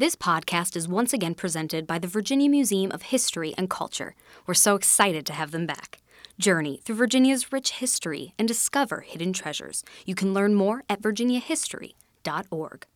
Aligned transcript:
This 0.00 0.14
podcast 0.14 0.76
is 0.76 0.86
once 0.86 1.12
again 1.12 1.34
presented 1.34 1.84
by 1.84 1.98
the 1.98 2.06
Virginia 2.06 2.48
Museum 2.48 2.92
of 2.92 3.02
History 3.02 3.52
and 3.58 3.68
Culture. 3.68 4.14
We're 4.46 4.54
so 4.54 4.76
excited 4.76 5.26
to 5.26 5.32
have 5.32 5.50
them 5.50 5.66
back. 5.66 5.98
Journey 6.38 6.80
through 6.84 6.94
Virginia's 6.94 7.52
rich 7.52 7.72
history 7.72 8.32
and 8.38 8.46
discover 8.46 9.00
hidden 9.00 9.32
treasures. 9.32 9.82
You 10.06 10.14
can 10.14 10.32
learn 10.32 10.54
more 10.54 10.84
at 10.88 11.02
virginiahistory.org. 11.02 12.86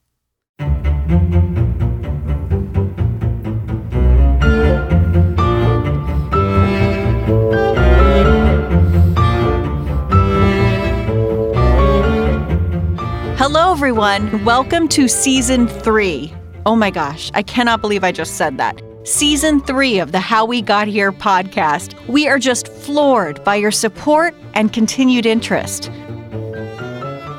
Hello, 13.38 13.72
everyone. 13.72 14.44
Welcome 14.44 14.86
to 14.90 15.08
season 15.08 15.66
three. 15.66 16.32
Oh 16.64 16.76
my 16.76 16.90
gosh, 16.90 17.30
I 17.34 17.42
cannot 17.42 17.80
believe 17.80 18.04
I 18.04 18.12
just 18.12 18.36
said 18.36 18.56
that. 18.58 18.80
Season 19.02 19.60
three 19.60 19.98
of 19.98 20.12
the 20.12 20.20
How 20.20 20.44
We 20.44 20.62
Got 20.62 20.86
Here 20.86 21.10
podcast. 21.10 21.94
We 22.06 22.28
are 22.28 22.38
just 22.38 22.68
floored 22.68 23.42
by 23.42 23.56
your 23.56 23.72
support 23.72 24.32
and 24.54 24.72
continued 24.72 25.26
interest. 25.26 25.90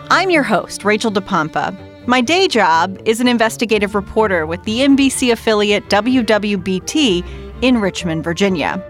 I'm 0.09 0.29
your 0.29 0.43
host, 0.43 0.83
Rachel 0.83 1.09
DePompa. 1.09 2.05
My 2.05 2.19
day 2.19 2.49
job 2.49 2.99
is 3.05 3.21
an 3.21 3.29
investigative 3.29 3.95
reporter 3.95 4.45
with 4.45 4.61
the 4.65 4.79
NBC 4.79 5.31
affiliate 5.31 5.87
WWBT 5.87 7.23
in 7.61 7.79
Richmond, 7.79 8.25
Virginia. 8.25 8.83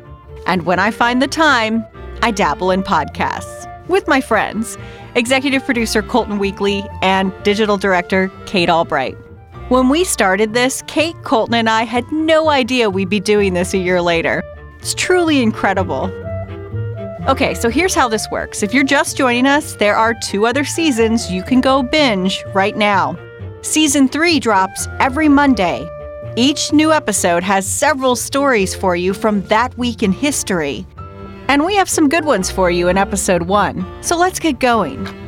And 0.48 0.66
when 0.66 0.80
I 0.80 0.90
find 0.90 1.22
the 1.22 1.28
time, 1.28 1.86
I 2.24 2.32
dabble 2.32 2.72
in 2.72 2.82
podcasts 2.82 3.70
with 3.88 4.08
my 4.08 4.20
friends, 4.20 4.80
executive 5.14 5.64
producer 5.64 6.02
Colton 6.02 6.40
Weekly 6.40 6.84
and 7.04 7.32
digital 7.44 7.78
director 7.78 8.32
Kate 8.48 8.70
Albright. 8.70 9.16
When 9.70 9.88
we 9.88 10.04
started 10.04 10.54
this, 10.54 10.84
Kate, 10.88 11.16
Colton, 11.24 11.56
and 11.56 11.70
I 11.70 11.84
had 11.84 12.12
no 12.12 12.50
idea 12.50 12.90
we'd 12.90 13.10
be 13.10 13.22
doing 13.22 13.54
this 13.54 13.74
a 13.74 13.78
year 13.78 14.02
later. 14.02 14.44
It's 14.80 14.94
truly 14.94 15.42
incredible. 15.42 16.12
Okay, 17.30 17.54
so 17.54 17.70
here's 17.70 17.96
how 17.96 18.10
this 18.10 18.30
works. 18.30 18.62
If 18.62 18.74
you're 18.74 18.84
just 18.84 19.16
joining 19.16 19.48
us, 19.48 19.76
there 19.76 19.96
are 19.96 20.14
two 20.14 20.46
other 20.46 20.66
seasons 20.66 21.32
you 21.32 21.44
can 21.44 21.62
go 21.62 21.82
binge 21.82 22.44
right 22.54 22.76
now. 22.76 23.18
Season 23.62 24.10
3 24.10 24.42
drops 24.42 24.90
every 25.00 25.30
Monday. 25.30 25.88
Each 26.36 26.74
new 26.74 26.92
episode 26.92 27.44
has 27.44 27.66
several 27.66 28.18
stories 28.18 28.76
for 28.76 28.98
you 28.98 29.14
from 29.14 29.44
that 29.44 29.78
week 29.78 30.04
in 30.04 30.12
history. 30.12 30.86
And 31.48 31.64
we 31.64 31.76
have 31.76 31.90
some 31.90 32.10
good 32.10 32.26
ones 32.26 32.52
for 32.52 32.70
you 32.70 32.90
in 32.90 32.98
episode 32.98 33.44
1. 33.44 34.04
So 34.04 34.18
let's 34.18 34.40
get 34.40 34.60
going. 34.60 35.23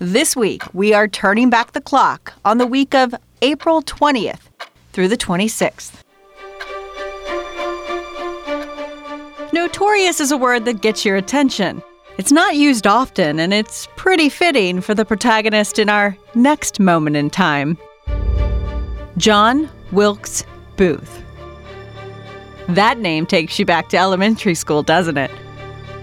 This 0.00 0.36
week, 0.36 0.62
we 0.72 0.94
are 0.94 1.08
turning 1.08 1.50
back 1.50 1.72
the 1.72 1.80
clock 1.80 2.32
on 2.44 2.58
the 2.58 2.66
week 2.68 2.94
of 2.94 3.16
April 3.42 3.82
20th 3.82 4.42
through 4.92 5.08
the 5.08 5.16
26th. 5.16 6.04
Notorious 9.52 10.20
is 10.20 10.30
a 10.30 10.36
word 10.36 10.66
that 10.66 10.82
gets 10.82 11.04
your 11.04 11.16
attention. 11.16 11.82
It's 12.16 12.30
not 12.30 12.54
used 12.54 12.86
often, 12.86 13.40
and 13.40 13.52
it's 13.52 13.88
pretty 13.96 14.28
fitting 14.28 14.80
for 14.80 14.94
the 14.94 15.04
protagonist 15.04 15.80
in 15.80 15.88
our 15.88 16.16
next 16.36 16.78
moment 16.78 17.16
in 17.16 17.28
time 17.28 17.76
John 19.16 19.68
Wilkes 19.90 20.44
Booth. 20.76 21.24
That 22.68 22.98
name 22.98 23.26
takes 23.26 23.58
you 23.58 23.64
back 23.64 23.88
to 23.88 23.96
elementary 23.96 24.54
school, 24.54 24.84
doesn't 24.84 25.16
it? 25.18 25.32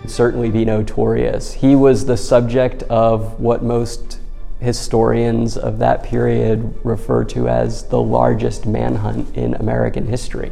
Certainly 0.10 0.50
be 0.50 0.66
notorious. 0.66 1.54
He 1.54 1.76
was 1.76 2.06
the 2.06 2.18
subject 2.18 2.84
of 2.84 3.40
what 3.40 3.64
most 3.64 4.20
historians 4.60 5.58
of 5.58 5.80
that 5.80 6.04
period 6.04 6.74
refer 6.84 7.24
to 7.26 7.48
as 7.48 7.84
the 7.90 8.02
largest 8.02 8.66
manhunt 8.66 9.36
in 9.36 9.54
American 9.56 10.08
history. 10.08 10.52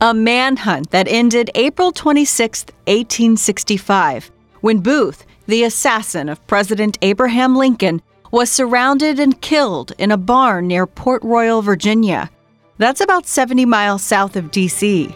A 0.00 0.14
manhunt 0.14 0.90
that 0.90 1.08
ended 1.08 1.50
April 1.54 1.92
26, 1.92 2.64
1865, 2.86 4.30
when 4.60 4.78
Booth, 4.78 5.26
the 5.46 5.64
assassin 5.64 6.28
of 6.28 6.46
President 6.46 6.96
Abraham 7.02 7.56
Lincoln, 7.56 8.00
was 8.30 8.50
surrounded 8.50 9.18
and 9.18 9.40
killed 9.40 9.92
in 9.98 10.10
a 10.10 10.16
barn 10.16 10.68
near 10.68 10.86
Port 10.86 11.22
Royal, 11.22 11.60
Virginia. 11.60 12.30
That's 12.78 13.00
about 13.00 13.26
70 13.26 13.66
miles 13.66 14.02
south 14.02 14.36
of 14.36 14.50
D.C. 14.50 15.14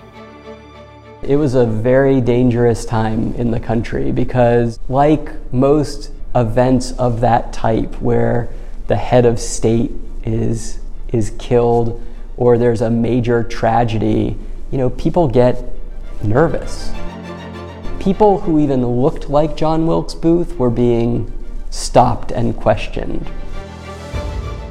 It 1.27 1.37
was 1.37 1.55
a 1.55 1.65
very 1.65 2.21
dangerous 2.21 2.85
time 2.85 3.33
in 3.35 3.51
the 3.51 3.59
country 3.59 4.13
because, 4.13 4.79
like 4.91 5.53
most 5.53 6.11
events 6.35 6.93
of 6.93 7.21
that 7.23 7.53
type, 7.53 7.95
where 8.01 8.51
the 8.89 8.97
head 8.97 9.25
of 9.25 9.41
state 9.41 9.91
is, 10.25 10.81
is 11.09 11.31
killed 11.39 12.05
or 12.37 12.59
there's 12.59 12.83
a 12.83 12.91
major 12.91 13.43
tragedy, 13.43 14.37
you 14.71 14.77
know, 14.77 14.91
people 14.91 15.27
get 15.27 15.65
nervous. 16.23 16.93
People 18.01 18.41
who 18.41 18.61
even 18.61 18.87
looked 18.87 19.31
like 19.31 19.57
John 19.57 19.87
Wilkes 19.87 20.15
Booth 20.15 20.57
were 20.59 20.69
being 20.69 21.33
stopped 21.71 22.33
and 22.33 22.55
questioned. 22.55 23.31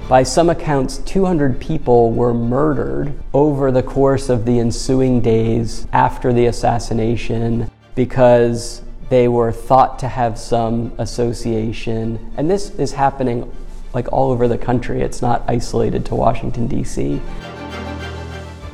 By 0.10 0.24
some 0.24 0.50
accounts, 0.50 0.98
200 0.98 1.62
people 1.62 2.12
were 2.12 2.34
murdered 2.34 3.14
over 3.34 3.72
the 3.72 3.82
course 3.82 4.28
of 4.28 4.46
the 4.46 4.60
ensuing 4.60 5.22
days 5.22 5.88
after 5.94 6.34
the 6.34 6.48
assassination 6.48 7.72
because 7.96 8.82
they 9.10 9.30
were 9.30 9.52
thought 9.54 9.98
to 10.00 10.10
have 10.10 10.38
some 10.38 10.92
association. 10.98 12.34
And 12.36 12.50
this 12.50 12.72
is 12.72 12.92
happening 12.92 13.50
like 13.94 14.12
all 14.12 14.32
over 14.32 14.50
the 14.50 14.58
country, 14.58 15.02
it's 15.02 15.22
not 15.22 15.42
isolated 15.48 16.06
to 16.08 16.16
Washington, 16.16 16.68
D.C. 16.68 17.22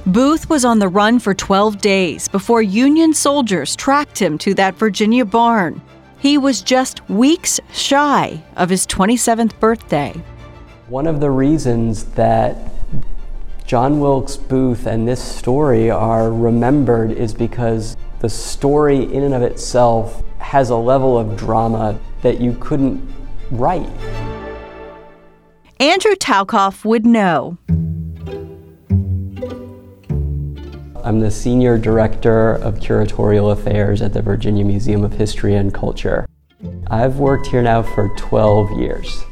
Booth 0.08 0.50
was 0.50 0.66
on 0.66 0.80
the 0.80 0.88
run 0.88 1.20
for 1.20 1.36
12 1.36 1.80
days 1.80 2.28
before 2.28 2.64
Union 2.64 3.14
soldiers 3.14 3.76
tracked 3.76 4.20
him 4.20 4.40
to 4.40 4.56
that 4.56 4.76
Virginia 4.76 5.26
barn. 5.26 5.80
He 6.18 6.40
was 6.40 6.64
just 6.64 7.08
weeks 7.08 7.60
shy 7.72 8.42
of 8.56 8.70
his 8.70 8.88
27th 8.88 9.60
birthday. 9.60 10.16
One 10.90 11.06
of 11.06 11.20
the 11.20 11.30
reasons 11.30 12.06
that 12.16 12.58
John 13.68 14.00
Wilkes 14.00 14.38
Booth 14.38 14.88
and 14.88 15.08
this 15.08 15.24
story 15.24 15.92
are 15.92 16.32
remembered 16.32 17.12
is 17.12 17.32
because 17.32 17.96
the 18.22 18.30
story, 18.30 19.04
in 19.04 19.22
and 19.22 19.36
of 19.36 19.44
itself, 19.44 20.24
has 20.40 20.72
a 20.72 20.76
level 20.76 21.16
of 21.16 21.38
drama 21.38 22.00
that 22.24 22.42
you 22.42 22.58
couldn't 22.60 23.08
write. 23.52 23.88
Andrew 25.80 26.16
Talkov 26.16 26.84
would 26.84 27.06
know. 27.06 27.60
I'm 31.04 31.20
the 31.20 31.30
Senior 31.30 31.78
Director 31.78 32.54
of 32.56 32.80
Curatorial 32.80 33.52
Affairs 33.52 34.02
at 34.02 34.14
the 34.14 34.24
Virginia 34.24 34.66
Museum 34.66 35.04
of 35.04 35.14
History 35.14 35.54
and 35.54 35.72
Culture. 35.72 36.26
I've 36.88 37.18
worked 37.18 37.46
here 37.46 37.62
now 37.62 37.84
for 37.84 38.12
12 38.18 38.72
years. 38.80 39.24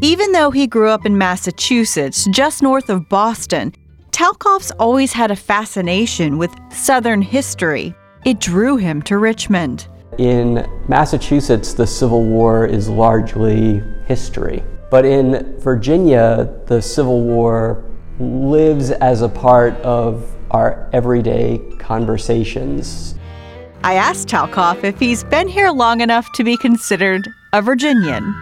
Even 0.00 0.32
though 0.32 0.50
he 0.50 0.66
grew 0.66 0.88
up 0.90 1.06
in 1.06 1.16
Massachusetts, 1.16 2.26
just 2.30 2.62
north 2.62 2.90
of 2.90 3.08
Boston, 3.08 3.72
Talkov's 4.10 4.70
always 4.72 5.12
had 5.12 5.30
a 5.30 5.36
fascination 5.36 6.36
with 6.38 6.54
Southern 6.70 7.22
history. 7.22 7.94
It 8.24 8.40
drew 8.40 8.76
him 8.76 9.02
to 9.02 9.18
Richmond. 9.18 9.88
In 10.18 10.68
Massachusetts, 10.88 11.74
the 11.74 11.86
Civil 11.86 12.24
War 12.24 12.66
is 12.66 12.88
largely 12.88 13.82
history. 14.06 14.62
But 14.90 15.04
in 15.04 15.58
Virginia, 15.60 16.52
the 16.66 16.80
Civil 16.80 17.22
War 17.22 17.84
lives 18.20 18.90
as 18.90 19.22
a 19.22 19.28
part 19.28 19.74
of 19.76 20.30
our 20.50 20.88
everyday 20.92 21.58
conversations. 21.78 23.16
I 23.82 23.94
asked 23.94 24.28
Talkoff 24.28 24.84
if 24.84 24.98
he's 24.98 25.24
been 25.24 25.48
here 25.48 25.70
long 25.70 26.00
enough 26.00 26.30
to 26.34 26.44
be 26.44 26.56
considered 26.56 27.28
a 27.52 27.60
Virginian. 27.60 28.34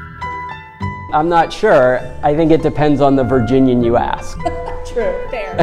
I'm 1.13 1.29
not 1.29 1.53
sure. 1.53 2.01
I 2.23 2.35
think 2.35 2.51
it 2.53 2.63
depends 2.63 3.03
on 3.03 3.17
the 3.17 3.25
Virginian 3.25 3.85
you 3.85 3.99
ask. 3.99 4.39
True, 4.87 5.15
fair. 5.31 5.55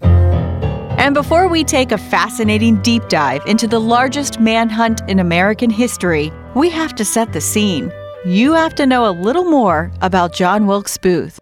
and 0.98 1.12
before 1.14 1.46
we 1.46 1.62
take 1.62 1.92
a 1.92 1.98
fascinating 1.98 2.80
deep 2.80 3.06
dive 3.10 3.42
into 3.46 3.66
the 3.66 3.78
largest 3.78 4.40
manhunt 4.40 5.02
in 5.06 5.18
American 5.18 5.68
history, 5.68 6.32
we 6.54 6.70
have 6.70 6.94
to 6.94 7.04
set 7.04 7.34
the 7.34 7.42
scene. 7.42 7.92
You 8.24 8.54
have 8.54 8.74
to 8.76 8.86
know 8.86 9.06
a 9.06 9.12
little 9.12 9.44
more 9.44 9.92
about 10.00 10.32
John 10.32 10.66
Wilkes 10.66 10.96
Booth. 10.96 11.38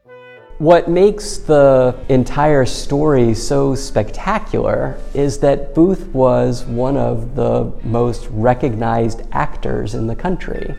What 0.59 0.91
makes 0.91 1.37
the 1.37 1.97
entire 2.09 2.67
story 2.67 3.35
so 3.35 3.77
spectacular 3.77 4.99
is 5.15 5.39
that 5.39 5.77
Booth 5.77 6.09
was 6.09 6.65
one 6.65 6.97
of 6.97 7.37
the 7.37 7.73
most 7.85 8.27
recognized 8.31 9.23
actors 9.31 9.95
in 9.95 10.09
the 10.09 10.17
country. 10.17 10.77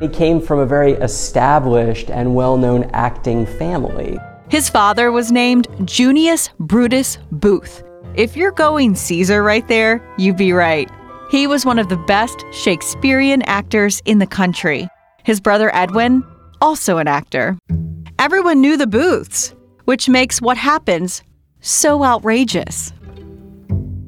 He 0.00 0.08
came 0.08 0.40
from 0.40 0.58
a 0.58 0.66
very 0.66 0.92
established 0.92 2.10
and 2.10 2.34
well 2.34 2.56
known 2.56 2.84
acting 2.92 3.46
family. 3.46 4.18
His 4.48 4.68
father 4.68 5.10
was 5.10 5.32
named 5.32 5.68
Junius 5.84 6.50
Brutus 6.60 7.18
Booth. 7.32 7.82
If 8.14 8.36
you're 8.36 8.52
going 8.52 8.94
Caesar 8.94 9.42
right 9.42 9.66
there, 9.66 10.00
you'd 10.18 10.36
be 10.36 10.52
right. 10.52 10.90
He 11.30 11.46
was 11.46 11.64
one 11.64 11.78
of 11.78 11.88
the 11.88 11.96
best 11.96 12.44
Shakespearean 12.52 13.42
actors 13.42 14.00
in 14.04 14.18
the 14.18 14.26
country. 14.26 14.88
His 15.24 15.40
brother 15.40 15.74
Edwin, 15.74 16.22
also 16.60 16.98
an 16.98 17.08
actor. 17.08 17.58
Everyone 18.18 18.60
knew 18.60 18.76
the 18.76 18.86
Booths, 18.86 19.54
which 19.84 20.08
makes 20.08 20.40
what 20.40 20.56
happens 20.56 21.22
so 21.60 22.04
outrageous. 22.04 22.92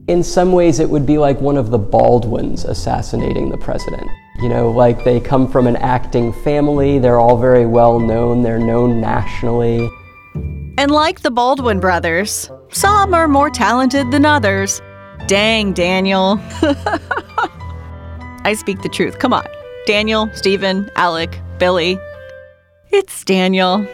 In 0.08 0.22
some 0.22 0.52
ways, 0.52 0.78
it 0.78 0.88
would 0.88 1.04
be 1.06 1.18
like 1.18 1.40
one 1.40 1.56
of 1.56 1.70
the 1.70 1.78
Baldwins 1.78 2.64
assassinating 2.64 3.50
the 3.50 3.58
president. 3.58 4.08
You 4.40 4.50
know, 4.50 4.70
like 4.70 5.02
they 5.04 5.18
come 5.18 5.50
from 5.50 5.66
an 5.66 5.76
acting 5.76 6.32
family, 6.32 6.98
they're 6.98 7.18
all 7.18 7.38
very 7.38 7.64
well 7.64 7.98
known, 7.98 8.42
they're 8.42 8.58
known 8.58 9.00
nationally. 9.00 9.88
And 10.78 10.90
like 10.90 11.20
the 11.20 11.30
Baldwin 11.30 11.80
brothers, 11.80 12.50
some 12.70 13.14
are 13.14 13.28
more 13.28 13.48
talented 13.48 14.10
than 14.10 14.26
others. 14.26 14.82
Dang, 15.26 15.72
Daniel. 15.72 16.38
I 18.44 18.54
speak 18.54 18.82
the 18.82 18.90
truth. 18.90 19.18
Come 19.18 19.32
on. 19.32 19.46
Daniel, 19.86 20.28
Stephen, 20.34 20.90
Alec, 20.96 21.40
Billy. 21.58 21.98
It's 22.90 23.24
Daniel. 23.24 23.86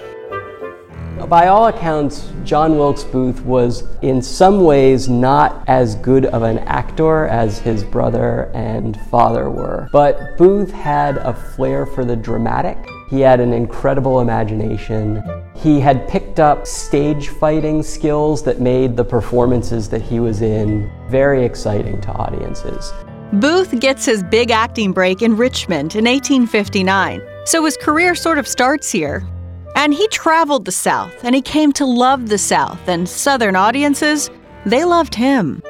By 1.33 1.47
all 1.47 1.69
accounts, 1.69 2.31
John 2.45 2.77
Wilkes 2.77 3.05
Booth 3.05 3.41
was 3.41 3.85
in 4.03 4.21
some 4.21 4.65
ways 4.65 5.09
not 5.09 5.65
as 5.67 5.95
good 5.95 6.27
of 6.27 6.43
an 6.43 6.59
actor 6.59 7.27
as 7.27 7.59
his 7.59 7.83
brother 7.85 8.51
and 8.53 9.01
father 9.11 9.49
were. 9.49 9.89
But 9.93 10.37
Booth 10.37 10.71
had 10.71 11.17
a 11.17 11.33
flair 11.33 11.87
for 11.87 12.05
the 12.05 12.17
dramatic. 12.17 12.77
He 13.09 13.21
had 13.21 13.41
an 13.41 13.55
incredible 13.55 14.21
imagination. 14.21 15.23
He 15.55 15.81
had 15.81 16.07
picked 16.07 16.39
up 16.39 16.67
stage 16.67 17.29
fighting 17.29 17.83
skills 17.83 18.43
that 18.43 18.61
made 18.61 18.95
the 18.95 19.05
performances 19.05 19.89
that 19.89 20.03
he 20.03 20.21
was 20.21 20.43
in 20.43 20.93
very 21.09 21.47
exciting 21.47 21.99
to 22.03 22.11
audiences. 22.11 22.93
Booth 23.33 23.81
gets 23.81 24.05
his 24.05 24.23
big 24.23 24.51
acting 24.51 24.93
break 24.93 25.23
in 25.23 25.35
Richmond 25.39 25.97
in 25.97 26.05
1859, 26.05 27.23
so 27.47 27.65
his 27.65 27.79
career 27.79 28.15
sort 28.15 28.37
of 28.37 28.47
starts 28.47 28.93
here. 28.93 29.27
And 29.75 29.95
he 29.95 30.07
traveled 30.09 30.65
the 30.65 30.73
South 30.73 31.25
and 31.25 31.35
he 31.35 31.43
came 31.43 31.73
to 31.73 31.87
love 31.87 32.29
the 32.29 32.39
South, 32.39 32.89
and 32.89 33.09
Southern 33.09 33.57
audiences, 33.57 34.31
they 34.67 34.85
loved 34.85 35.15
him. 35.15 35.63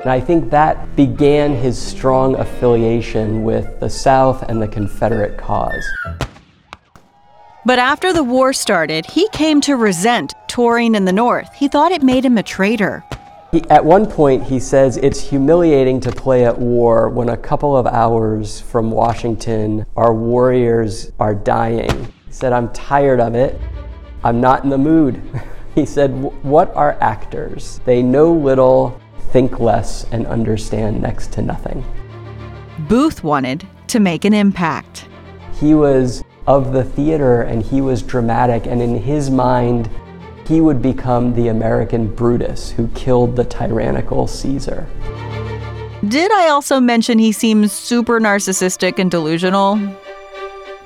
And 0.00 0.10
I 0.10 0.20
think 0.20 0.50
that 0.50 0.96
began 0.96 1.54
his 1.54 1.78
strong 1.78 2.36
affiliation 2.36 3.42
with 3.44 3.80
the 3.80 3.90
South 3.90 4.42
and 4.48 4.62
the 4.62 4.68
Confederate 4.68 5.36
cause. 5.36 5.84
But 7.66 7.78
after 7.78 8.12
the 8.12 8.24
war 8.24 8.54
started, 8.54 9.04
he 9.04 9.28
came 9.28 9.60
to 9.62 9.76
resent 9.76 10.32
touring 10.48 10.94
in 10.94 11.04
the 11.04 11.12
North. 11.12 11.52
He 11.54 11.68
thought 11.68 11.92
it 11.92 12.02
made 12.02 12.24
him 12.24 12.38
a 12.38 12.42
traitor. 12.42 13.04
He, 13.52 13.62
at 13.68 13.84
one 13.84 14.06
point, 14.06 14.44
he 14.44 14.58
says 14.58 14.96
it's 14.96 15.20
humiliating 15.20 16.00
to 16.00 16.12
play 16.12 16.46
at 16.46 16.58
war 16.58 17.10
when 17.10 17.28
a 17.28 17.36
couple 17.36 17.76
of 17.76 17.86
hours 17.86 18.60
from 18.60 18.90
Washington, 18.90 19.84
our 19.96 20.14
warriors 20.14 21.12
are 21.18 21.34
dying. 21.34 22.10
Said, 22.40 22.54
I'm 22.54 22.72
tired 22.72 23.20
of 23.20 23.34
it. 23.34 23.60
I'm 24.24 24.40
not 24.40 24.64
in 24.64 24.70
the 24.70 24.78
mood. 24.78 25.20
he 25.74 25.84
said, 25.84 26.10
What 26.42 26.74
are 26.74 26.96
actors? 27.02 27.82
They 27.84 28.02
know 28.02 28.32
little, 28.32 28.98
think 29.30 29.60
less, 29.60 30.06
and 30.10 30.26
understand 30.26 31.02
next 31.02 31.34
to 31.34 31.42
nothing. 31.42 31.84
Booth 32.88 33.22
wanted 33.22 33.68
to 33.88 34.00
make 34.00 34.24
an 34.24 34.32
impact. 34.32 35.06
He 35.52 35.74
was 35.74 36.24
of 36.46 36.72
the 36.72 36.82
theater 36.82 37.42
and 37.42 37.62
he 37.62 37.82
was 37.82 38.02
dramatic, 38.02 38.66
and 38.66 38.80
in 38.80 38.96
his 38.96 39.28
mind, 39.28 39.90
he 40.48 40.62
would 40.62 40.80
become 40.80 41.34
the 41.34 41.48
American 41.48 42.06
Brutus 42.06 42.70
who 42.70 42.88
killed 42.88 43.36
the 43.36 43.44
tyrannical 43.44 44.26
Caesar. 44.26 44.88
Did 46.08 46.32
I 46.32 46.48
also 46.48 46.80
mention 46.80 47.18
he 47.18 47.32
seems 47.32 47.70
super 47.70 48.18
narcissistic 48.18 48.98
and 48.98 49.10
delusional? 49.10 49.78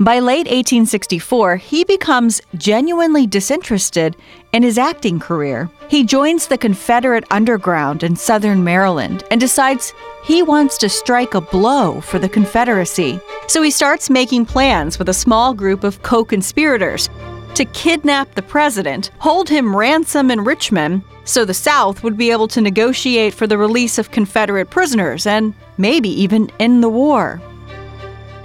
By 0.01 0.19
late 0.19 0.49
1864, 0.49 1.57
he 1.57 1.85
becomes 1.85 2.41
genuinely 2.57 3.29
disinterested 3.29 4.17
in 4.53 4.65
his 4.65 4.77
acting 4.77 5.21
career. 5.21 5.71
He 5.89 6.03
joins 6.03 6.49
the 6.49 6.59
Confederate 6.59 7.25
underground 7.31 8.03
in 8.03 8.17
southern 8.17 8.65
Maryland 8.65 9.23
and 9.31 9.41
decides 9.41 9.95
he 10.25 10.43
wants 10.43 10.79
to 10.79 10.89
strike 10.89 11.35
a 11.35 11.41
blow 11.41 12.01
for 12.01 12.19
the 12.19 12.29
Confederacy. 12.29 13.21
So 13.47 13.63
he 13.63 13.71
starts 13.71 14.11
making 14.11 14.47
plans 14.47 14.99
with 14.99 15.11
a 15.11 15.15
small 15.15 15.55
group 15.55 15.85
of 15.85 16.03
co 16.03 16.25
conspirators 16.25 17.09
to 17.55 17.65
kidnap 17.67 18.35
the 18.35 18.43
president, 18.43 19.13
hold 19.19 19.49
him 19.49 19.77
ransom 19.77 20.33
in 20.33 20.43
Richmond, 20.43 21.03
so 21.25 21.45
the 21.45 21.55
South 21.55 22.03
would 22.03 22.17
be 22.17 22.33
able 22.33 22.49
to 22.49 22.61
negotiate 22.61 23.33
for 23.33 23.47
the 23.47 23.59
release 23.59 23.97
of 23.99 24.11
Confederate 24.11 24.71
prisoners 24.71 25.25
and 25.25 25.55
maybe 25.79 26.09
even 26.09 26.51
end 26.59 26.83
the 26.83 26.89
war. 26.89 27.41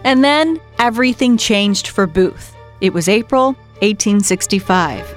And 0.04 0.24
then 0.24 0.60
everything 0.78 1.38
changed 1.38 1.88
for 1.88 2.08
Booth. 2.08 2.56
It 2.82 2.94
was 2.94 3.10
April 3.10 3.54
1865. 3.82 5.16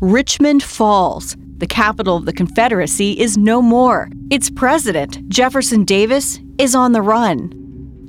Richmond 0.00 0.62
falls. 0.62 1.36
The 1.58 1.66
capital 1.66 2.16
of 2.16 2.24
the 2.24 2.32
Confederacy 2.32 3.18
is 3.20 3.36
no 3.36 3.62
more. 3.62 4.08
Its 4.30 4.50
president, 4.50 5.28
Jefferson 5.28 5.84
Davis, 5.84 6.40
is 6.58 6.74
on 6.74 6.92
the 6.92 7.02
run. 7.02 7.52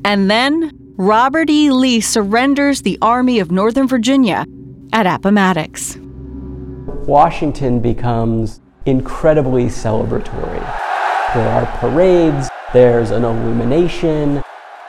And 0.06 0.30
then 0.30 0.72
Robert 0.98 1.50
E. 1.50 1.72
Lee 1.72 2.02
surrenders 2.02 2.82
the 2.82 2.98
Army 3.02 3.40
of 3.40 3.52
Northern 3.52 3.88
Virginia 3.88 4.46
at 4.92 5.08
Appomattox. 5.08 5.98
Washington 7.08 7.80
becomes 7.80 8.62
incredibly 8.86 9.66
celebratory. 9.66 10.62
There 11.34 11.50
are 11.50 11.66
parades, 11.78 12.50
there's 12.74 13.10
an 13.10 13.24
illumination, 13.24 14.43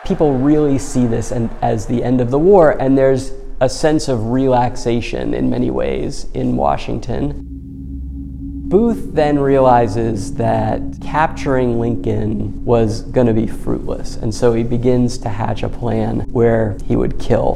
people 0.05 0.35
really 0.35 0.79
see 0.79 1.07
this 1.07 1.33
as 1.33 1.87
the 1.87 2.03
end 2.03 2.21
of 2.21 2.31
the 2.31 2.39
war, 2.39 2.73
and 2.81 2.97
there's 2.97 3.33
a 3.61 3.69
sense 3.69 4.09
of 4.09 4.31
relaxation 4.31 5.35
in 5.35 5.49
many 5.49 5.71
ways 5.71 6.27
in 6.35 6.57
Washington. 6.57 7.47
Booth 8.69 9.15
then 9.15 9.39
realizes 9.39 10.35
that 10.35 10.81
capturing 11.01 11.79
Lincoln 11.79 12.65
was 12.65 13.03
going 13.03 13.27
to 13.27 13.33
be 13.33 13.47
fruitless, 13.47 14.17
and 14.17 14.35
so 14.35 14.53
he 14.53 14.63
begins 14.63 15.17
to 15.19 15.29
hatch 15.29 15.63
a 15.63 15.69
plan 15.69 16.21
where 16.31 16.77
he 16.87 16.97
would 16.97 17.19
kill 17.19 17.55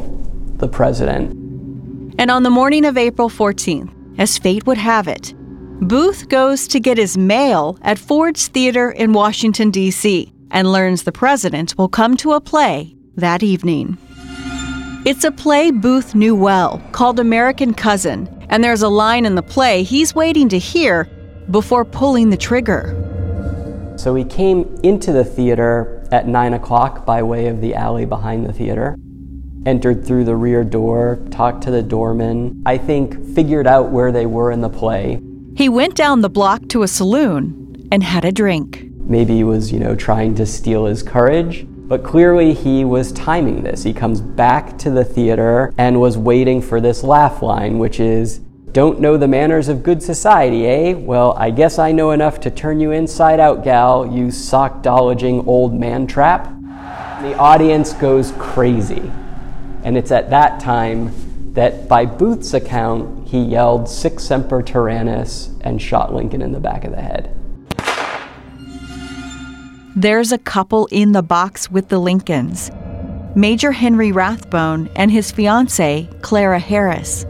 the 0.56 0.68
president. 0.68 1.32
And 2.18 2.30
on 2.30 2.42
the 2.42 2.50
morning 2.50 2.84
of 2.84 2.96
April 2.96 3.28
14th, 3.28 3.92
as 4.18 4.38
fate 4.38 4.66
would 4.66 4.78
have 4.78 5.08
it, 5.08 5.34
Booth 5.80 6.28
goes 6.28 6.66
to 6.68 6.80
get 6.80 6.98
his 6.98 7.16
mail 7.16 7.78
at 7.82 7.98
Ford's 7.98 8.48
Theater 8.48 8.90
in 8.90 9.12
Washington, 9.12 9.70
D.C 9.70 10.32
and 10.50 10.72
learns 10.72 11.02
the 11.02 11.12
president 11.12 11.76
will 11.76 11.88
come 11.88 12.16
to 12.18 12.32
a 12.32 12.40
play 12.40 12.94
that 13.16 13.42
evening. 13.42 13.98
It's 15.04 15.24
a 15.24 15.30
play 15.30 15.70
Booth 15.70 16.14
knew 16.14 16.34
well, 16.34 16.82
called 16.92 17.20
American 17.20 17.74
Cousin, 17.74 18.28
and 18.48 18.62
there's 18.62 18.82
a 18.82 18.88
line 18.88 19.24
in 19.24 19.34
the 19.34 19.42
play 19.42 19.82
he's 19.82 20.14
waiting 20.14 20.48
to 20.50 20.58
hear 20.58 21.08
before 21.50 21.84
pulling 21.84 22.30
the 22.30 22.36
trigger. 22.36 22.94
So 23.96 24.14
he 24.14 24.24
came 24.24 24.78
into 24.82 25.12
the 25.12 25.24
theater 25.24 26.06
at 26.12 26.28
9 26.28 26.54
o'clock 26.54 27.04
by 27.04 27.22
way 27.22 27.48
of 27.48 27.60
the 27.60 27.74
alley 27.74 28.04
behind 28.04 28.46
the 28.46 28.52
theater, 28.52 28.96
entered 29.66 30.06
through 30.06 30.24
the 30.24 30.36
rear 30.36 30.64
door, 30.64 31.18
talked 31.30 31.62
to 31.64 31.70
the 31.70 31.82
doorman, 31.82 32.62
I 32.64 32.78
think 32.78 33.34
figured 33.34 33.66
out 33.66 33.90
where 33.90 34.12
they 34.12 34.26
were 34.26 34.52
in 34.52 34.60
the 34.60 34.68
play. 34.68 35.20
He 35.56 35.68
went 35.68 35.96
down 35.96 36.20
the 36.20 36.30
block 36.30 36.68
to 36.68 36.82
a 36.82 36.88
saloon 36.88 37.88
and 37.90 38.02
had 38.02 38.24
a 38.24 38.32
drink. 38.32 38.87
Maybe 39.08 39.36
he 39.36 39.44
was, 39.44 39.72
you 39.72 39.80
know, 39.80 39.96
trying 39.96 40.34
to 40.34 40.44
steel 40.44 40.84
his 40.84 41.02
courage. 41.02 41.66
But 41.66 42.04
clearly, 42.04 42.52
he 42.52 42.84
was 42.84 43.10
timing 43.12 43.62
this. 43.62 43.82
He 43.82 43.94
comes 43.94 44.20
back 44.20 44.76
to 44.80 44.90
the 44.90 45.02
theater 45.04 45.72
and 45.78 45.98
was 45.98 46.18
waiting 46.18 46.60
for 46.60 46.82
this 46.82 47.02
laugh 47.02 47.40
line, 47.40 47.78
which 47.78 47.98
is, 47.98 48.40
Don't 48.72 49.00
know 49.00 49.16
the 49.16 49.26
manners 49.26 49.68
of 49.68 49.82
good 49.82 50.02
society, 50.02 50.66
eh? 50.66 50.92
Well, 50.92 51.32
I 51.38 51.48
guess 51.48 51.78
I 51.78 51.90
know 51.90 52.10
enough 52.10 52.38
to 52.40 52.50
turn 52.50 52.80
you 52.80 52.90
inside 52.90 53.40
out, 53.40 53.64
gal, 53.64 54.04
you 54.04 54.26
sockdologizing 54.26 55.46
old 55.46 55.72
man 55.72 56.06
trap. 56.06 56.52
The 57.22 57.34
audience 57.38 57.94
goes 57.94 58.32
crazy. 58.38 59.10
And 59.84 59.96
it's 59.96 60.10
at 60.10 60.28
that 60.28 60.60
time 60.60 61.54
that, 61.54 61.88
by 61.88 62.04
Booth's 62.04 62.52
account, 62.52 63.26
he 63.26 63.40
yelled, 63.40 63.88
Sic 63.88 64.20
semper 64.20 64.62
tyrannis, 64.62 65.58
and 65.62 65.80
shot 65.80 66.14
Lincoln 66.14 66.42
in 66.42 66.52
the 66.52 66.60
back 66.60 66.84
of 66.84 66.90
the 66.90 67.00
head. 67.00 67.34
There's 69.98 70.30
a 70.30 70.38
couple 70.38 70.86
in 70.92 71.10
the 71.10 71.24
box 71.24 71.72
with 71.72 71.88
the 71.88 71.98
Lincolns 71.98 72.70
Major 73.34 73.72
Henry 73.72 74.12
Rathbone 74.12 74.88
and 74.94 75.10
his 75.10 75.32
fiancee, 75.32 76.08
Clara 76.22 76.60
Harris. 76.60 77.26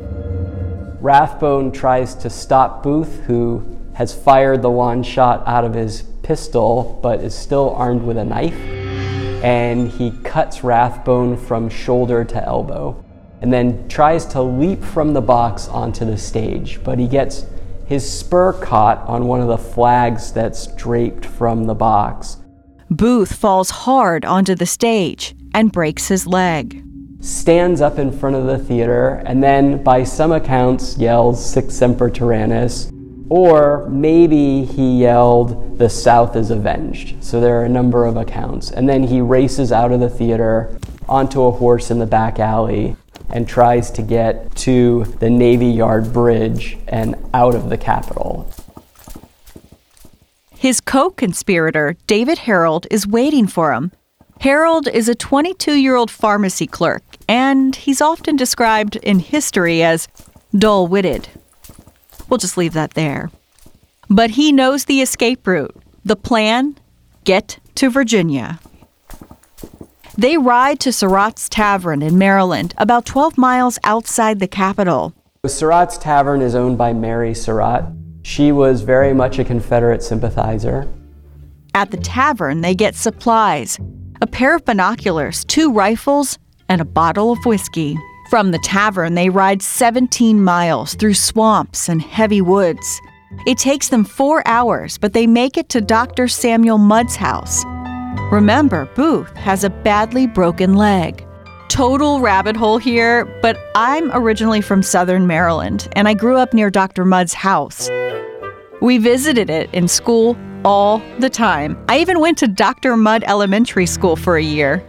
Rathbone 1.01 1.73
tries 1.73 2.15
to 2.17 2.29
stop 2.29 2.83
Booth, 2.83 3.21
who 3.21 3.79
has 3.95 4.13
fired 4.13 4.61
the 4.61 4.71
one 4.71 5.03
shot 5.03 5.43
out 5.47 5.65
of 5.65 5.73
his 5.73 6.03
pistol 6.23 7.01
but 7.03 7.21
is 7.21 7.35
still 7.35 7.71
armed 7.71 8.03
with 8.03 8.19
a 8.19 8.25
knife. 8.27 8.61
And 9.43 9.91
he 9.91 10.11
cuts 10.23 10.63
Rathbone 10.63 11.39
from 11.39 11.71
shoulder 11.71 12.23
to 12.23 12.45
elbow 12.45 13.03
and 13.41 13.51
then 13.51 13.89
tries 13.89 14.27
to 14.27 14.43
leap 14.43 14.85
from 14.85 15.15
the 15.15 15.23
box 15.23 15.69
onto 15.69 16.05
the 16.05 16.19
stage, 16.19 16.85
but 16.85 16.99
he 16.99 17.09
gets 17.09 17.47
his 17.87 18.07
spur 18.07 18.53
caught 18.53 18.99
on 19.09 19.27
one 19.27 19.41
of 19.41 19.49
the 19.49 19.57
flags 19.57 20.31
that's 20.33 20.67
draped 20.67 21.25
from 21.25 21.65
the 21.65 21.75
box 21.75 22.37
Booth 22.91 23.35
falls 23.35 23.69
hard 23.69 24.25
onto 24.25 24.55
the 24.55 24.65
stage 24.65 25.35
and 25.53 25.71
breaks 25.71 26.09
his 26.09 26.27
leg. 26.27 26.83
Stands 27.21 27.83
up 27.83 27.99
in 27.99 28.11
front 28.11 28.35
of 28.35 28.47
the 28.47 28.59
theater 28.59 29.23
and 29.27 29.43
then, 29.43 29.83
by 29.83 30.05
some 30.05 30.33
accounts, 30.33 30.97
yells 30.97 31.45
Sic 31.45 31.71
Semper 31.71 32.09
Tyrannis, 32.09 32.91
or 33.29 33.87
maybe 33.91 34.65
he 34.65 35.03
yelled, 35.03 35.79
The 35.79 35.91
South 35.91 36.35
is 36.35 36.51
avenged. 36.51 37.23
So 37.23 37.43
there 37.43 37.61
are 37.61 37.65
a 37.65 37.69
number 37.69 38.07
of 38.07 38.17
accounts. 38.17 38.71
And 38.71 38.89
then 38.89 39.03
he 39.03 39.21
races 39.21 39.71
out 39.71 39.93
of 39.93 40.01
the 40.01 40.09
theater 40.09 40.79
onto 41.07 41.43
a 41.43 41.51
horse 41.51 41.91
in 41.91 41.99
the 41.99 42.07
back 42.07 42.39
alley 42.39 42.97
and 43.29 43.47
tries 43.47 43.91
to 43.91 44.03
get 44.03 44.55
to 44.57 45.05
the 45.21 45.29
Navy 45.29 45.67
Yard 45.67 46.11
Bridge 46.11 46.79
and 46.89 47.17
out 47.35 47.55
of 47.55 47.69
the 47.69 47.77
capital. 47.77 48.51
His 50.59 50.81
co 50.81 51.11
conspirator, 51.11 51.97
David 52.09 52.39
Herold, 52.39 52.89
is 52.91 53.07
waiting 53.07 53.47
for 53.47 53.73
him. 53.73 53.93
Herold 54.41 54.89
is 54.89 55.09
a 55.09 55.15
22 55.15 55.75
year 55.75 55.95
old 55.95 56.11
pharmacy 56.11 56.67
clerk, 56.67 57.05
and 57.29 57.77
he's 57.77 58.01
often 58.01 58.35
described 58.35 58.97
in 58.97 59.21
history 59.21 59.85
as 59.85 60.09
dull 60.53 60.89
witted. 60.89 61.29
We'll 62.29 62.39
just 62.39 62.57
leave 62.57 62.73
that 62.73 62.95
there. 62.95 63.31
But 64.11 64.31
he 64.31 64.51
knows 64.51 64.87
the 64.87 65.01
escape 65.01 65.47
route. 65.47 65.77
The 66.05 66.17
plan 66.17 66.77
get 67.23 67.61
to 67.77 67.89
Virginia. 67.89 68.59
They 70.17 70.39
ride 70.39 70.81
to 70.81 70.93
Surratt's 70.93 71.49
Tavern 71.49 72.03
in 72.03 72.19
Maryland, 72.19 72.75
about 72.79 73.07
12 73.07 73.39
miles 73.39 73.79
outside 73.85 74.41
the 74.41 74.49
capital. 74.49 75.15
Surratt's 75.47 75.99
Tavern 75.99 76.43
is 76.43 76.57
owned 76.57 76.77
by 76.77 76.93
Mary 76.93 77.33
Surratt. 77.33 77.85
She 78.29 78.53
was 78.53 78.83
very 78.83 79.15
much 79.15 79.39
a 79.39 79.45
Confederate 79.45 80.03
sympathizer. 80.03 80.87
At 81.73 81.91
the 81.91 81.97
tavern, 81.97 82.61
they 82.61 82.75
get 82.75 82.95
supplies 82.95 83.79
a 84.21 84.27
pair 84.27 84.55
of 84.55 84.67
binoculars, 84.67 85.47
two 85.47 85.73
rifles, 85.73 86.39
and 86.69 86.83
a 86.83 86.85
bottle 86.85 87.33
of 87.33 87.39
whiskey. 87.47 87.97
From 88.29 88.51
the 88.51 88.59
tavern, 88.59 89.15
they 89.15 89.31
ride 89.31 89.63
17 89.63 90.45
miles 90.45 90.95
through 90.95 91.15
swamps 91.15 91.89
and 91.89 92.03
heavy 92.03 92.43
woods. 92.43 93.01
It 93.47 93.57
takes 93.57 93.89
them 93.89 94.05
four 94.05 94.47
hours, 94.47 94.99
but 94.99 95.15
they 95.15 95.27
make 95.27 95.57
it 95.57 95.71
to 95.71 95.81
Dr. 95.81 96.29
Samuel 96.29 96.77
Mudd's 96.77 97.17
house. 97.17 97.65
Remember, 98.31 98.91
Booth 98.95 99.35
has 99.37 99.65
a 99.65 99.71
badly 99.71 100.27
broken 100.27 100.75
leg. 100.75 101.25
Total 101.71 102.21
rabbit 102.21 102.57
hole 102.57 102.77
here, 102.77 103.25
but 103.41 103.57
I'm 103.75 104.11
originally 104.13 104.61
from 104.61 104.83
southern 104.83 105.27
Maryland 105.27 105.89
and 105.93 106.07
I 106.09 106.13
grew 106.13 106.37
up 106.37 106.53
near 106.53 106.69
Dr. 106.69 107.07
Mudd's 107.07 107.33
house. 107.33 107.89
We 108.81 108.99
visited 108.99 109.51
it 109.51 109.69
in 109.73 109.89
school 109.89 110.37
all 110.65 111.03
the 111.19 111.31
time. 111.31 111.77
I 111.89 111.99
even 111.99 112.21
went 112.21 112.39
to 112.39 112.47
Dr. 112.47 112.97
Mudd 112.97 113.25
Elementary 113.25 113.87
School 113.87 114.15
for 114.15 114.37
a 114.37 114.43
year. 114.43 114.85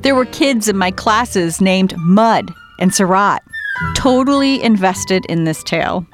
There 0.00 0.14
were 0.14 0.24
kids 0.26 0.68
in 0.68 0.76
my 0.76 0.90
classes 0.90 1.60
named 1.60 1.94
Mudd 1.98 2.50
and 2.80 2.94
Surratt. 2.94 3.42
Totally 3.94 4.62
invested 4.62 5.26
in 5.26 5.44
this 5.44 5.62
tale. 5.62 6.06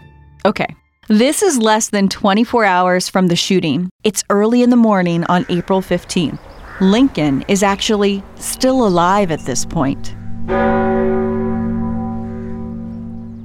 Okay, 0.44 0.66
this 1.06 1.42
is 1.42 1.58
less 1.58 1.90
than 1.90 2.08
24 2.08 2.64
hours 2.64 3.08
from 3.08 3.28
the 3.28 3.36
shooting. 3.36 3.88
It's 4.02 4.24
early 4.28 4.62
in 4.62 4.70
the 4.70 4.76
morning 4.76 5.22
on 5.24 5.46
April 5.48 5.80
15th. 5.80 6.40
Lincoln 6.80 7.44
is 7.46 7.62
actually 7.62 8.24
still 8.34 8.84
alive 8.84 9.30
at 9.30 9.40
this 9.40 9.64
point. 9.64 10.16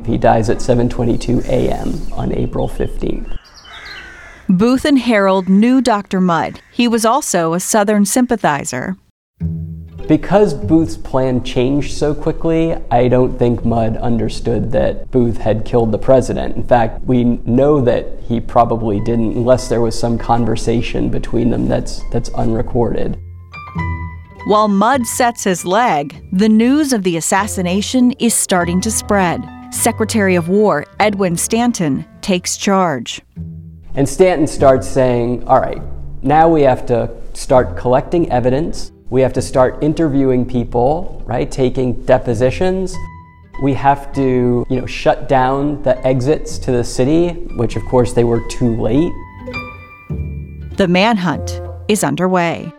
He 0.07 0.17
dies 0.17 0.49
at 0.49 0.57
7:22 0.57 1.45
a.m. 1.45 2.01
on 2.13 2.33
April 2.33 2.67
15th. 2.67 3.36
Booth 4.49 4.85
and 4.85 4.97
Herold 4.97 5.49
knew 5.49 5.81
Dr. 5.81 6.21
Mudd. 6.21 6.61
He 6.71 6.87
was 6.87 7.03
also 7.03 7.53
a 7.53 7.59
Southern 7.59 8.05
sympathizer. 8.05 8.95
Because 10.07 10.53
Booth's 10.53 10.95
plan 10.95 11.43
changed 11.43 11.97
so 11.97 12.15
quickly, 12.15 12.73
I 12.89 13.09
don't 13.09 13.37
think 13.37 13.65
Mudd 13.65 13.97
understood 13.97 14.71
that 14.71 15.11
Booth 15.11 15.35
had 15.35 15.65
killed 15.65 15.91
the 15.91 15.97
president. 15.97 16.55
In 16.55 16.63
fact, 16.63 17.03
we 17.03 17.25
know 17.25 17.81
that 17.81 18.05
he 18.21 18.39
probably 18.39 19.01
didn't 19.01 19.35
unless 19.35 19.67
there 19.67 19.81
was 19.81 19.99
some 19.99 20.17
conversation 20.17 21.09
between 21.09 21.49
them 21.49 21.67
that's 21.67 22.01
that's 22.13 22.29
unrecorded. 22.29 23.19
While 24.45 24.69
Mudd 24.69 25.05
sets 25.05 25.43
his 25.43 25.65
leg, 25.65 26.23
the 26.31 26.47
news 26.47 26.93
of 26.93 27.03
the 27.03 27.17
assassination 27.17 28.13
is 28.13 28.33
starting 28.33 28.79
to 28.79 28.91
spread. 28.91 29.43
Secretary 29.71 30.35
of 30.35 30.47
War 30.47 30.85
Edwin 31.01 31.35
Stanton 31.35 32.05
takes 32.21 32.55
charge. 32.55 33.21
And 33.95 34.07
Stanton 34.07 34.47
starts 34.47 34.87
saying, 34.87 35.47
all 35.47 35.59
right, 35.59 35.81
now 36.21 36.49
we 36.49 36.61
have 36.63 36.85
to 36.87 37.09
start 37.33 37.77
collecting 37.77 38.31
evidence. 38.31 38.91
We 39.09 39.21
have 39.21 39.33
to 39.33 39.41
start 39.41 39.83
interviewing 39.83 40.45
people, 40.45 41.23
right? 41.25 41.49
Taking 41.49 42.05
depositions. 42.05 42.95
We 43.63 43.73
have 43.73 44.13
to, 44.13 44.65
you 44.69 44.81
know, 44.81 44.85
shut 44.85 45.27
down 45.27 45.81
the 45.83 45.97
exits 46.05 46.57
to 46.59 46.71
the 46.71 46.83
city, 46.83 47.29
which 47.57 47.75
of 47.75 47.83
course 47.85 48.13
they 48.13 48.23
were 48.23 48.47
too 48.49 48.79
late. 48.79 49.11
The 50.77 50.87
manhunt 50.87 51.59
is 51.87 52.03
underway. 52.03 52.71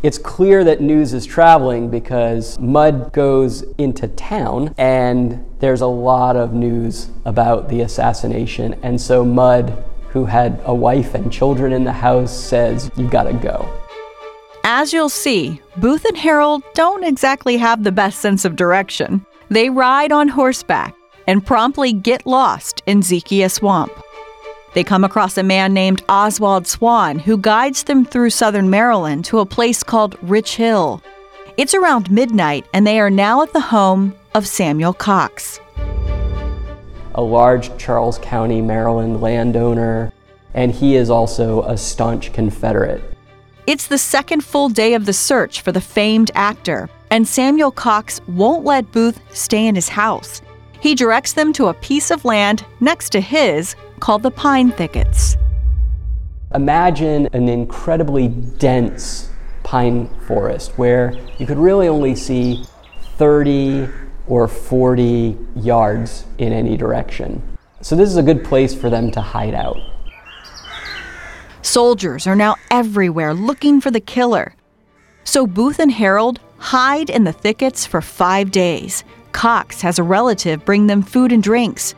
It's 0.00 0.16
clear 0.16 0.62
that 0.62 0.80
news 0.80 1.12
is 1.12 1.26
traveling 1.26 1.90
because 1.90 2.56
Mudd 2.60 3.12
goes 3.12 3.62
into 3.78 4.06
town 4.06 4.72
and 4.78 5.44
there's 5.58 5.80
a 5.80 5.88
lot 5.88 6.36
of 6.36 6.52
news 6.52 7.08
about 7.24 7.68
the 7.68 7.80
assassination. 7.80 8.74
And 8.84 9.00
so 9.00 9.24
Mudd, 9.24 9.76
who 10.10 10.24
had 10.24 10.60
a 10.64 10.74
wife 10.74 11.14
and 11.14 11.32
children 11.32 11.72
in 11.72 11.82
the 11.82 11.92
house, 11.92 12.32
says, 12.32 12.92
You've 12.96 13.10
gotta 13.10 13.32
go. 13.32 13.68
As 14.62 14.92
you'll 14.92 15.08
see, 15.08 15.60
Booth 15.78 16.04
and 16.04 16.16
Herold 16.16 16.62
don't 16.74 17.02
exactly 17.02 17.56
have 17.56 17.82
the 17.82 17.90
best 17.90 18.20
sense 18.20 18.44
of 18.44 18.54
direction. 18.54 19.26
They 19.48 19.68
ride 19.68 20.12
on 20.12 20.28
horseback 20.28 20.94
and 21.26 21.44
promptly 21.44 21.92
get 21.92 22.24
lost 22.24 22.82
in 22.86 23.02
Zekiah 23.02 23.48
Swamp. 23.48 23.92
They 24.74 24.84
come 24.84 25.04
across 25.04 25.38
a 25.38 25.42
man 25.42 25.72
named 25.72 26.02
Oswald 26.08 26.66
Swan 26.66 27.18
who 27.18 27.38
guides 27.38 27.84
them 27.84 28.04
through 28.04 28.30
southern 28.30 28.70
Maryland 28.70 29.24
to 29.26 29.38
a 29.38 29.46
place 29.46 29.82
called 29.82 30.16
Rich 30.22 30.56
Hill. 30.56 31.02
It's 31.56 31.74
around 31.74 32.10
midnight, 32.10 32.66
and 32.72 32.86
they 32.86 33.00
are 33.00 33.10
now 33.10 33.42
at 33.42 33.52
the 33.52 33.60
home 33.60 34.14
of 34.34 34.46
Samuel 34.46 34.92
Cox. 34.92 35.58
A 37.14 37.22
large 37.22 37.76
Charles 37.78 38.18
County, 38.18 38.62
Maryland 38.62 39.20
landowner, 39.20 40.12
and 40.54 40.70
he 40.70 40.94
is 40.94 41.10
also 41.10 41.62
a 41.62 41.76
staunch 41.76 42.32
Confederate. 42.32 43.02
It's 43.66 43.88
the 43.88 43.98
second 43.98 44.44
full 44.44 44.68
day 44.68 44.94
of 44.94 45.04
the 45.04 45.12
search 45.12 45.62
for 45.62 45.72
the 45.72 45.80
famed 45.80 46.30
actor, 46.34 46.88
and 47.10 47.26
Samuel 47.26 47.72
Cox 47.72 48.20
won't 48.28 48.64
let 48.64 48.92
Booth 48.92 49.20
stay 49.36 49.66
in 49.66 49.74
his 49.74 49.88
house. 49.88 50.40
He 50.80 50.94
directs 50.94 51.32
them 51.32 51.52
to 51.54 51.66
a 51.66 51.74
piece 51.74 52.10
of 52.10 52.24
land 52.24 52.64
next 52.80 53.10
to 53.10 53.20
his 53.20 53.74
called 53.98 54.22
the 54.22 54.30
Pine 54.30 54.72
Thickets. 54.72 55.36
Imagine 56.54 57.28
an 57.32 57.48
incredibly 57.48 58.28
dense 58.28 59.30
pine 59.62 60.08
forest 60.26 60.72
where 60.78 61.12
you 61.38 61.46
could 61.46 61.58
really 61.58 61.88
only 61.88 62.14
see 62.14 62.64
30 63.16 63.88
or 64.26 64.48
40 64.48 65.36
yards 65.56 66.24
in 66.38 66.52
any 66.52 66.76
direction. 66.76 67.42
So, 67.80 67.94
this 67.94 68.08
is 68.08 68.16
a 68.16 68.22
good 68.22 68.44
place 68.44 68.74
for 68.74 68.90
them 68.90 69.10
to 69.12 69.20
hide 69.20 69.54
out. 69.54 69.76
Soldiers 71.62 72.26
are 72.26 72.34
now 72.34 72.56
everywhere 72.70 73.34
looking 73.34 73.80
for 73.80 73.90
the 73.90 74.00
killer. 74.00 74.54
So, 75.24 75.46
Booth 75.46 75.78
and 75.78 75.92
Herold 75.92 76.38
hide 76.58 77.10
in 77.10 77.24
the 77.24 77.32
thickets 77.32 77.86
for 77.86 78.00
five 78.00 78.50
days. 78.50 79.04
Cox 79.32 79.82
has 79.82 79.98
a 79.98 80.02
relative 80.02 80.64
bring 80.64 80.86
them 80.86 81.02
food 81.02 81.30
and 81.30 81.42
drinks. 81.42 81.94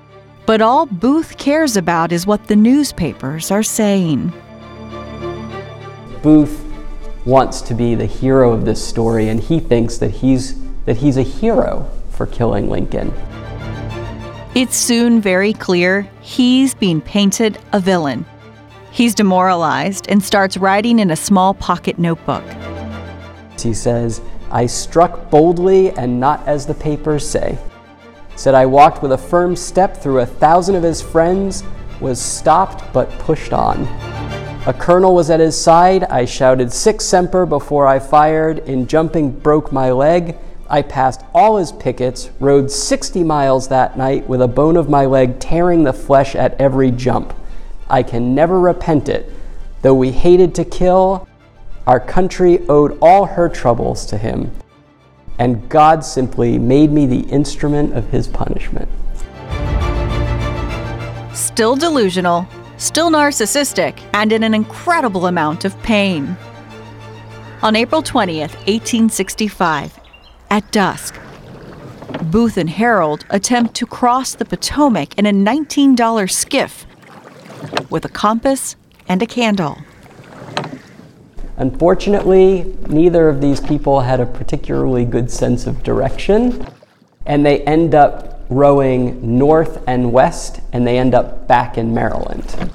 But 0.51 0.61
all 0.61 0.85
Booth 0.85 1.39
cares 1.39 1.77
about 1.77 2.11
is 2.11 2.27
what 2.27 2.49
the 2.49 2.57
newspapers 2.57 3.53
are 3.53 3.63
saying. 3.63 4.33
Booth 6.25 6.65
wants 7.25 7.61
to 7.61 7.73
be 7.73 7.95
the 7.95 8.07
hero 8.07 8.51
of 8.51 8.65
this 8.65 8.85
story, 8.85 9.29
and 9.29 9.39
he 9.39 9.61
thinks 9.61 9.99
that 9.99 10.11
he's, 10.11 10.61
that 10.87 10.97
he's 10.97 11.19
a 11.19 11.23
hero 11.23 11.89
for 12.11 12.27
killing 12.27 12.69
Lincoln. 12.69 13.15
It's 14.57 14.75
soon 14.75 15.21
very 15.21 15.53
clear 15.53 16.11
he's 16.21 16.75
being 16.75 17.01
painted 17.01 17.57
a 17.73 17.79
villain. 17.79 18.27
He's 18.91 19.15
demoralized 19.15 20.09
and 20.09 20.21
starts 20.21 20.57
writing 20.57 20.99
in 20.99 21.13
a 21.13 21.17
small 21.17 21.55
pocket 21.55 21.97
notebook. 21.97 22.43
He 23.57 23.73
says, 23.73 24.21
I 24.51 24.67
struck 24.67 25.31
boldly 25.31 25.93
and 25.93 26.19
not 26.19 26.45
as 26.49 26.67
the 26.67 26.75
papers 26.75 27.25
say 27.25 27.57
said 28.41 28.55
I 28.55 28.65
walked 28.65 29.03
with 29.03 29.13
a 29.13 29.19
firm 29.19 29.55
step 29.55 29.95
through 29.95 30.21
a 30.21 30.25
thousand 30.25 30.75
of 30.75 30.83
his 30.83 31.03
friends, 31.03 31.63
was 32.01 32.19
stopped 32.19 32.91
but 32.91 33.11
pushed 33.19 33.53
on. 33.53 33.83
A 34.67 34.73
colonel 34.73 35.15
was 35.15 35.29
at 35.29 35.41
his 35.41 35.61
side. 35.61 36.05
I 36.05 36.25
shouted 36.25 36.73
Sic 36.73 37.03
Semper 37.03 37.45
before 37.45 37.87
I 37.87 37.99
fired. 37.99 38.61
In 38.61 38.87
jumping, 38.87 39.31
broke 39.31 39.73
my 39.73 39.91
leg. 39.91 40.39
I 40.71 40.81
passed 40.81 41.23
all 41.35 41.59
his 41.59 41.71
pickets, 41.71 42.31
rode 42.41 42.71
60 42.71 43.23
miles 43.25 43.69
that 43.69 43.99
night 43.99 44.27
with 44.27 44.41
a 44.41 44.49
bone 44.49 44.79
of 44.79 44.89
my 44.89 45.05
leg 45.05 45.39
tearing 45.39 45.85
the 45.85 45.93
flesh 45.93 46.35
at 46.35 46.59
every 46.59 46.91
jump. 46.91 47.35
I 47.91 48.03
can 48.03 48.35
never 48.35 48.59
repent 48.59 49.11
it. 49.11 49.31
Though 49.83 49.93
we 49.93 50.13
hated 50.13 50.55
to 50.55 50.65
kill, 50.65 51.29
Our 51.87 52.01
country 52.01 52.61
owed 52.69 52.97
all 53.03 53.27
her 53.27 53.49
troubles 53.49 54.07
to 54.07 54.17
him, 54.17 54.53
and 55.41 55.67
God 55.71 56.05
simply 56.05 56.59
made 56.59 56.93
me 56.93 57.07
the 57.07 57.21
instrument 57.31 57.97
of 57.97 58.07
his 58.11 58.29
punishment. 58.29 58.89
Still 61.35 61.77
delusional, 61.77 62.47
still 62.77 63.11
narcissistic, 63.11 63.99
and 64.13 64.33
in 64.33 64.43
an 64.43 64.53
incredible 64.53 65.27
amount 65.27 65.65
of 65.65 65.77
pain. 65.83 66.37
On 67.63 67.75
April 67.75 68.03
20th, 68.03 68.55
1865, 68.69 69.99
at 70.51 70.71
dusk, 70.73 71.19
Booth 72.25 72.59
and 72.59 72.69
Herold 72.69 73.25
attempt 73.31 73.75
to 73.77 73.87
cross 73.87 74.35
the 74.35 74.45
Potomac 74.45 75.19
in 75.19 75.25
a 75.25 75.33
$19 75.33 76.31
skiff 76.31 76.85
with 77.89 78.05
a 78.05 78.11
compass 78.11 78.77
and 79.09 79.23
a 79.23 79.27
candle. 79.27 79.79
Unfortunately, 81.61 82.75
neither 82.89 83.29
of 83.29 83.43
these 83.43 83.61
people 83.61 84.01
had 84.01 84.19
a 84.19 84.25
particularly 84.25 85.05
good 85.05 85.31
sense 85.31 85.67
of 85.67 85.83
direction, 85.83 86.67
and 87.27 87.45
they 87.45 87.61
end 87.65 87.95
up 87.95 88.41
rowing 88.49 89.39
north 89.39 89.85
and 89.87 90.11
west, 90.11 90.63
and 90.73 90.87
they 90.87 90.99
end 90.99 91.15
up 91.15 91.47
back 91.47 91.77
in 91.77 91.93
Maryland. 91.93 92.73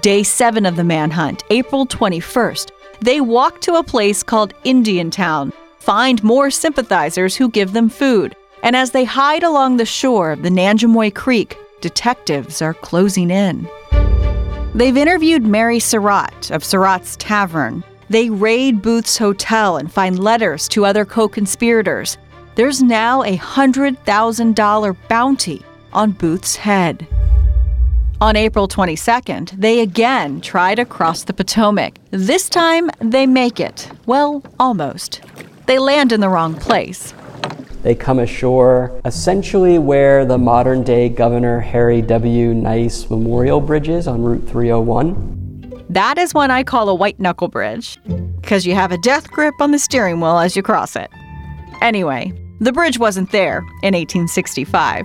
Day 0.00 0.22
seven 0.22 0.64
of 0.64 0.76
the 0.76 0.84
manhunt, 0.84 1.44
April 1.50 1.86
21st, 1.86 2.70
they 3.02 3.20
walk 3.20 3.60
to 3.60 3.74
a 3.74 3.84
place 3.84 4.22
called 4.22 4.54
Indiantown, 4.64 5.52
find 5.80 6.24
more 6.24 6.50
sympathizers 6.50 7.36
who 7.36 7.50
give 7.50 7.74
them 7.74 7.90
food, 7.90 8.34
and 8.62 8.74
as 8.74 8.92
they 8.92 9.04
hide 9.04 9.42
along 9.42 9.76
the 9.76 9.84
shore 9.84 10.32
of 10.32 10.42
the 10.42 10.48
Nanjemoy 10.48 11.14
Creek, 11.14 11.58
detectives 11.82 12.62
are 12.62 12.72
closing 12.72 13.30
in. 13.30 13.68
They've 14.74 14.96
interviewed 14.96 15.44
Mary 15.44 15.80
Surratt 15.80 16.50
of 16.50 16.62
Surratt's 16.62 17.16
Tavern. 17.16 17.82
They 18.10 18.30
raid 18.30 18.82
Booth's 18.82 19.16
hotel 19.16 19.78
and 19.78 19.90
find 19.90 20.18
letters 20.18 20.68
to 20.68 20.84
other 20.84 21.04
co 21.04 21.28
conspirators. 21.28 22.18
There's 22.54 22.82
now 22.82 23.22
a 23.22 23.38
$100,000 23.38 24.96
bounty 25.08 25.62
on 25.92 26.12
Booth's 26.12 26.56
head. 26.56 27.06
On 28.20 28.36
April 28.36 28.68
22nd, 28.68 29.52
they 29.52 29.80
again 29.80 30.40
try 30.40 30.74
to 30.74 30.84
cross 30.84 31.24
the 31.24 31.32
Potomac. 31.32 31.98
This 32.10 32.48
time, 32.48 32.90
they 32.98 33.26
make 33.26 33.60
it. 33.60 33.90
Well, 34.06 34.42
almost. 34.58 35.22
They 35.66 35.78
land 35.78 36.12
in 36.12 36.20
the 36.20 36.28
wrong 36.28 36.54
place. 36.54 37.14
They 37.82 37.94
come 37.94 38.18
ashore 38.18 39.00
essentially 39.04 39.78
where 39.78 40.24
the 40.24 40.38
modern 40.38 40.82
day 40.82 41.08
Governor 41.08 41.60
Harry 41.60 42.02
W. 42.02 42.52
Nice 42.52 43.08
Memorial 43.08 43.60
Bridge 43.60 43.88
is 43.88 44.08
on 44.08 44.22
Route 44.22 44.48
301. 44.48 45.86
That 45.88 46.18
is 46.18 46.34
one 46.34 46.50
I 46.50 46.64
call 46.64 46.88
a 46.88 46.94
white 46.94 47.18
knuckle 47.18 47.48
bridge, 47.48 47.98
because 48.40 48.66
you 48.66 48.74
have 48.74 48.92
a 48.92 48.98
death 48.98 49.30
grip 49.30 49.54
on 49.60 49.70
the 49.70 49.78
steering 49.78 50.20
wheel 50.20 50.38
as 50.38 50.54
you 50.54 50.62
cross 50.62 50.96
it. 50.96 51.10
Anyway, 51.80 52.32
the 52.60 52.72
bridge 52.72 52.98
wasn't 52.98 53.30
there 53.30 53.58
in 53.82 53.94
1865. 53.94 55.04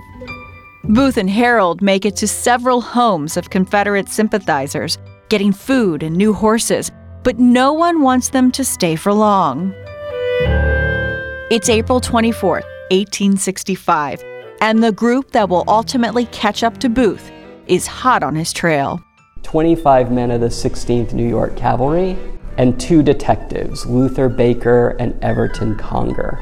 Booth 0.84 1.16
and 1.16 1.30
Herold 1.30 1.80
make 1.80 2.04
it 2.04 2.16
to 2.16 2.28
several 2.28 2.80
homes 2.82 3.36
of 3.38 3.48
Confederate 3.48 4.08
sympathizers, 4.08 4.98
getting 5.30 5.52
food 5.52 6.02
and 6.02 6.14
new 6.14 6.34
horses, 6.34 6.90
but 7.22 7.38
no 7.38 7.72
one 7.72 8.02
wants 8.02 8.28
them 8.28 8.52
to 8.52 8.64
stay 8.64 8.94
for 8.94 9.14
long. 9.14 9.72
It's 11.50 11.68
April 11.68 12.00
24, 12.00 12.52
1865, 12.90 14.24
and 14.62 14.82
the 14.82 14.92
group 14.92 15.30
that 15.32 15.46
will 15.46 15.64
ultimately 15.68 16.24
catch 16.26 16.62
up 16.64 16.78
to 16.78 16.88
Booth 16.88 17.30
is 17.66 17.86
hot 17.86 18.22
on 18.22 18.34
his 18.34 18.50
trail. 18.50 19.04
25 19.42 20.10
men 20.10 20.30
of 20.30 20.40
the 20.40 20.46
16th 20.46 21.12
New 21.12 21.28
York 21.28 21.54
Cavalry 21.54 22.16
and 22.56 22.80
two 22.80 23.02
detectives, 23.02 23.84
Luther 23.84 24.30
Baker 24.30 24.96
and 24.98 25.22
Everton 25.22 25.76
Conger. 25.76 26.40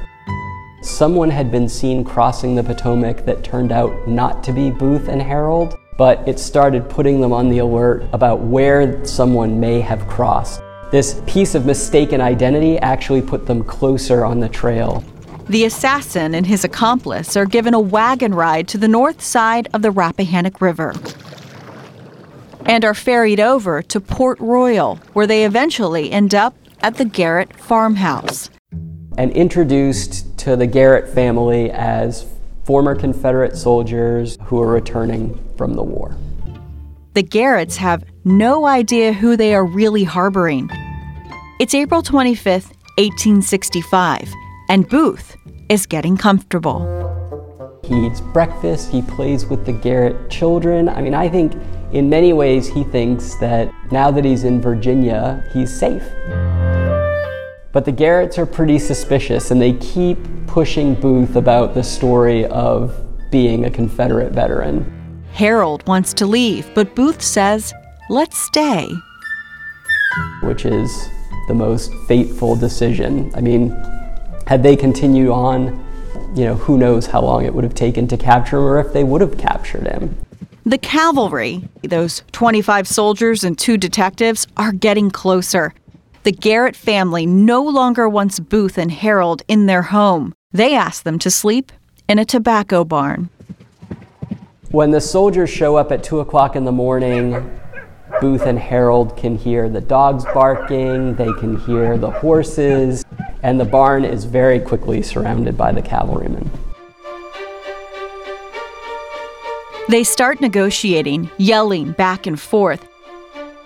Someone 0.82 1.30
had 1.30 1.50
been 1.50 1.68
seen 1.68 2.04
crossing 2.04 2.54
the 2.54 2.62
Potomac 2.62 3.26
that 3.26 3.42
turned 3.42 3.72
out 3.72 4.06
not 4.06 4.44
to 4.44 4.52
be 4.52 4.70
Booth 4.70 5.08
and 5.08 5.20
Herold, 5.20 5.76
but 5.98 6.26
it 6.28 6.38
started 6.38 6.88
putting 6.88 7.20
them 7.20 7.32
on 7.32 7.48
the 7.48 7.58
alert 7.58 8.04
about 8.12 8.38
where 8.38 9.04
someone 9.04 9.58
may 9.58 9.80
have 9.80 10.06
crossed. 10.06 10.61
This 10.92 11.22
piece 11.26 11.54
of 11.54 11.64
mistaken 11.64 12.20
identity 12.20 12.76
actually 12.78 13.22
put 13.22 13.46
them 13.46 13.64
closer 13.64 14.26
on 14.26 14.40
the 14.40 14.48
trail. 14.50 15.02
The 15.48 15.64
assassin 15.64 16.34
and 16.34 16.46
his 16.46 16.64
accomplice 16.64 17.34
are 17.34 17.46
given 17.46 17.72
a 17.72 17.80
wagon 17.80 18.34
ride 18.34 18.68
to 18.68 18.78
the 18.78 18.88
north 18.88 19.22
side 19.22 19.68
of 19.72 19.80
the 19.80 19.90
Rappahannock 19.90 20.60
River 20.60 20.92
and 22.66 22.84
are 22.84 22.92
ferried 22.92 23.40
over 23.40 23.80
to 23.80 24.00
Port 24.00 24.38
Royal, 24.38 24.96
where 25.14 25.26
they 25.26 25.46
eventually 25.46 26.12
end 26.12 26.34
up 26.34 26.54
at 26.82 26.96
the 26.96 27.06
Garrett 27.06 27.56
farmhouse. 27.56 28.50
And 29.16 29.32
introduced 29.32 30.36
to 30.40 30.56
the 30.56 30.66
Garrett 30.66 31.08
family 31.08 31.70
as 31.70 32.26
former 32.64 32.94
Confederate 32.94 33.56
soldiers 33.56 34.36
who 34.44 34.60
are 34.60 34.70
returning 34.70 35.42
from 35.56 35.72
the 35.72 35.82
war. 35.82 36.16
The 37.14 37.22
Garretts 37.22 37.76
have 37.76 38.04
no 38.24 38.64
idea 38.64 39.12
who 39.12 39.36
they 39.36 39.54
are 39.54 39.66
really 39.66 40.02
harboring. 40.02 40.70
It's 41.60 41.74
April 41.74 42.02
25th, 42.02 42.72
1865, 42.96 44.32
and 44.70 44.88
Booth 44.88 45.36
is 45.68 45.84
getting 45.84 46.16
comfortable. 46.16 46.80
He 47.84 48.06
eats 48.06 48.22
breakfast, 48.22 48.90
he 48.90 49.02
plays 49.02 49.44
with 49.44 49.66
the 49.66 49.74
Garrett 49.74 50.30
children. 50.30 50.88
I 50.88 51.02
mean, 51.02 51.12
I 51.12 51.28
think 51.28 51.52
in 51.92 52.08
many 52.08 52.32
ways 52.32 52.66
he 52.66 52.82
thinks 52.82 53.34
that 53.34 53.70
now 53.92 54.10
that 54.10 54.24
he's 54.24 54.44
in 54.44 54.62
Virginia, 54.62 55.44
he's 55.52 55.70
safe. 55.70 56.04
But 57.72 57.84
the 57.84 57.92
Garretts 57.92 58.38
are 58.38 58.46
pretty 58.46 58.78
suspicious 58.78 59.50
and 59.50 59.60
they 59.60 59.74
keep 59.74 60.16
pushing 60.46 60.94
Booth 60.94 61.36
about 61.36 61.74
the 61.74 61.82
story 61.82 62.46
of 62.46 62.98
being 63.30 63.66
a 63.66 63.70
Confederate 63.70 64.32
veteran. 64.32 65.01
Herold 65.32 65.86
wants 65.86 66.12
to 66.14 66.26
leave, 66.26 66.72
but 66.74 66.94
Booth 66.94 67.22
says, 67.22 67.72
let's 68.10 68.38
stay. 68.38 68.90
Which 70.42 70.66
is 70.66 71.08
the 71.48 71.54
most 71.54 71.92
fateful 72.06 72.54
decision. 72.54 73.32
I 73.34 73.40
mean, 73.40 73.70
had 74.46 74.62
they 74.62 74.76
continued 74.76 75.30
on, 75.30 75.84
you 76.34 76.44
know, 76.44 76.54
who 76.54 76.76
knows 76.76 77.06
how 77.06 77.22
long 77.22 77.44
it 77.44 77.54
would 77.54 77.64
have 77.64 77.74
taken 77.74 78.06
to 78.08 78.16
capture 78.16 78.58
him 78.58 78.64
or 78.64 78.78
if 78.78 78.92
they 78.92 79.04
would 79.04 79.20
have 79.20 79.38
captured 79.38 79.86
him. 79.86 80.16
The 80.64 80.78
cavalry, 80.78 81.68
those 81.82 82.22
25 82.32 82.86
soldiers 82.86 83.42
and 83.42 83.58
two 83.58 83.76
detectives, 83.76 84.46
are 84.56 84.72
getting 84.72 85.10
closer. 85.10 85.74
The 86.22 86.32
Garrett 86.32 86.76
family 86.76 87.26
no 87.26 87.62
longer 87.62 88.08
wants 88.08 88.38
Booth 88.38 88.78
and 88.78 88.90
Herold 88.90 89.42
in 89.48 89.66
their 89.66 89.82
home. 89.82 90.34
They 90.52 90.74
ask 90.74 91.02
them 91.02 91.18
to 91.20 91.30
sleep 91.30 91.72
in 92.08 92.18
a 92.20 92.24
tobacco 92.24 92.84
barn. 92.84 93.28
When 94.72 94.90
the 94.90 95.02
soldiers 95.02 95.50
show 95.50 95.76
up 95.76 95.92
at 95.92 96.02
2 96.02 96.20
o'clock 96.20 96.56
in 96.56 96.64
the 96.64 96.72
morning, 96.72 97.32
Booth 98.22 98.46
and 98.46 98.58
Herold 98.58 99.18
can 99.18 99.36
hear 99.36 99.68
the 99.68 99.82
dogs 99.82 100.24
barking, 100.32 101.14
they 101.16 101.30
can 101.34 101.58
hear 101.58 101.98
the 101.98 102.10
horses, 102.10 103.04
and 103.42 103.60
the 103.60 103.66
barn 103.66 104.02
is 104.02 104.24
very 104.24 104.58
quickly 104.58 105.02
surrounded 105.02 105.58
by 105.58 105.72
the 105.72 105.82
cavalrymen. 105.82 106.50
They 109.90 110.04
start 110.04 110.40
negotiating, 110.40 111.28
yelling 111.36 111.92
back 111.92 112.26
and 112.26 112.40
forth. 112.40 112.88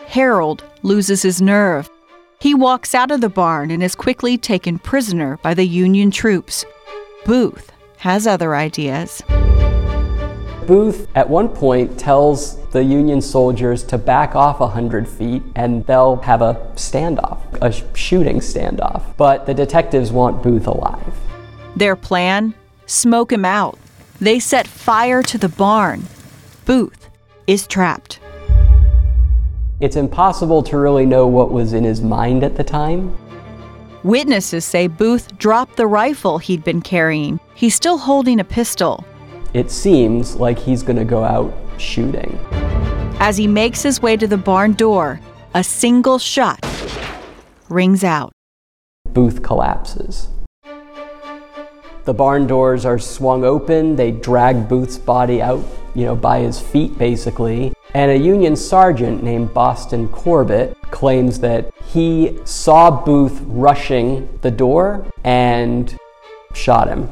Herold 0.08 0.62
loses 0.82 1.22
his 1.22 1.40
nerve. 1.40 1.88
He 2.40 2.52
walks 2.52 2.96
out 2.96 3.12
of 3.12 3.20
the 3.20 3.28
barn 3.28 3.70
and 3.70 3.80
is 3.80 3.94
quickly 3.94 4.36
taken 4.36 4.80
prisoner 4.80 5.36
by 5.36 5.54
the 5.54 5.68
Union 5.68 6.10
troops. 6.10 6.64
Booth 7.24 7.70
has 7.98 8.26
other 8.26 8.56
ideas. 8.56 9.22
Booth, 10.66 11.06
at 11.14 11.28
one 11.28 11.48
point, 11.48 11.96
tells 11.98 12.56
the 12.70 12.82
Union 12.82 13.20
soldiers 13.20 13.84
to 13.84 13.96
back 13.96 14.34
off 14.34 14.58
100 14.58 15.08
feet 15.08 15.42
and 15.54 15.86
they'll 15.86 16.16
have 16.16 16.42
a 16.42 16.54
standoff, 16.74 17.38
a 17.62 17.72
shooting 17.96 18.40
standoff. 18.40 19.16
But 19.16 19.46
the 19.46 19.54
detectives 19.54 20.10
want 20.10 20.42
Booth 20.42 20.66
alive. 20.66 21.14
Their 21.76 21.94
plan? 21.94 22.54
Smoke 22.86 23.32
him 23.32 23.44
out. 23.44 23.78
They 24.20 24.40
set 24.40 24.66
fire 24.66 25.22
to 25.22 25.38
the 25.38 25.48
barn. 25.48 26.06
Booth 26.64 27.10
is 27.46 27.66
trapped. 27.66 28.18
It's 29.78 29.96
impossible 29.96 30.62
to 30.64 30.78
really 30.78 31.06
know 31.06 31.26
what 31.26 31.52
was 31.52 31.74
in 31.74 31.84
his 31.84 32.00
mind 32.00 32.42
at 32.42 32.56
the 32.56 32.64
time. 32.64 33.16
Witnesses 34.02 34.64
say 34.64 34.86
Booth 34.86 35.36
dropped 35.38 35.76
the 35.76 35.86
rifle 35.86 36.38
he'd 36.38 36.64
been 36.64 36.80
carrying. 36.80 37.38
He's 37.54 37.74
still 37.74 37.98
holding 37.98 38.40
a 38.40 38.44
pistol. 38.44 39.04
It 39.54 39.70
seems 39.70 40.36
like 40.36 40.58
he's 40.58 40.82
going 40.82 40.96
to 40.98 41.04
go 41.04 41.24
out 41.24 41.52
shooting. 41.78 42.38
As 43.18 43.36
he 43.36 43.46
makes 43.46 43.82
his 43.82 44.02
way 44.02 44.16
to 44.16 44.26
the 44.26 44.36
barn 44.36 44.72
door, 44.72 45.20
a 45.54 45.64
single 45.64 46.18
shot 46.18 46.64
rings 47.68 48.04
out. 48.04 48.32
Booth 49.08 49.42
collapses. 49.42 50.28
The 52.04 52.14
barn 52.14 52.46
doors 52.46 52.84
are 52.84 52.98
swung 52.98 53.44
open. 53.44 53.96
They 53.96 54.12
drag 54.12 54.68
Booth's 54.68 54.98
body 54.98 55.42
out, 55.42 55.64
you 55.94 56.04
know, 56.04 56.14
by 56.14 56.40
his 56.40 56.60
feet 56.60 56.96
basically. 56.98 57.72
And 57.94 58.10
a 58.10 58.16
Union 58.16 58.54
sergeant 58.54 59.22
named 59.22 59.54
Boston 59.54 60.08
Corbett 60.08 60.76
claims 60.90 61.40
that 61.40 61.72
he 61.86 62.38
saw 62.44 62.90
Booth 62.90 63.40
rushing 63.46 64.28
the 64.42 64.50
door 64.50 65.06
and 65.24 65.96
shot 66.52 66.88
him. 66.88 67.08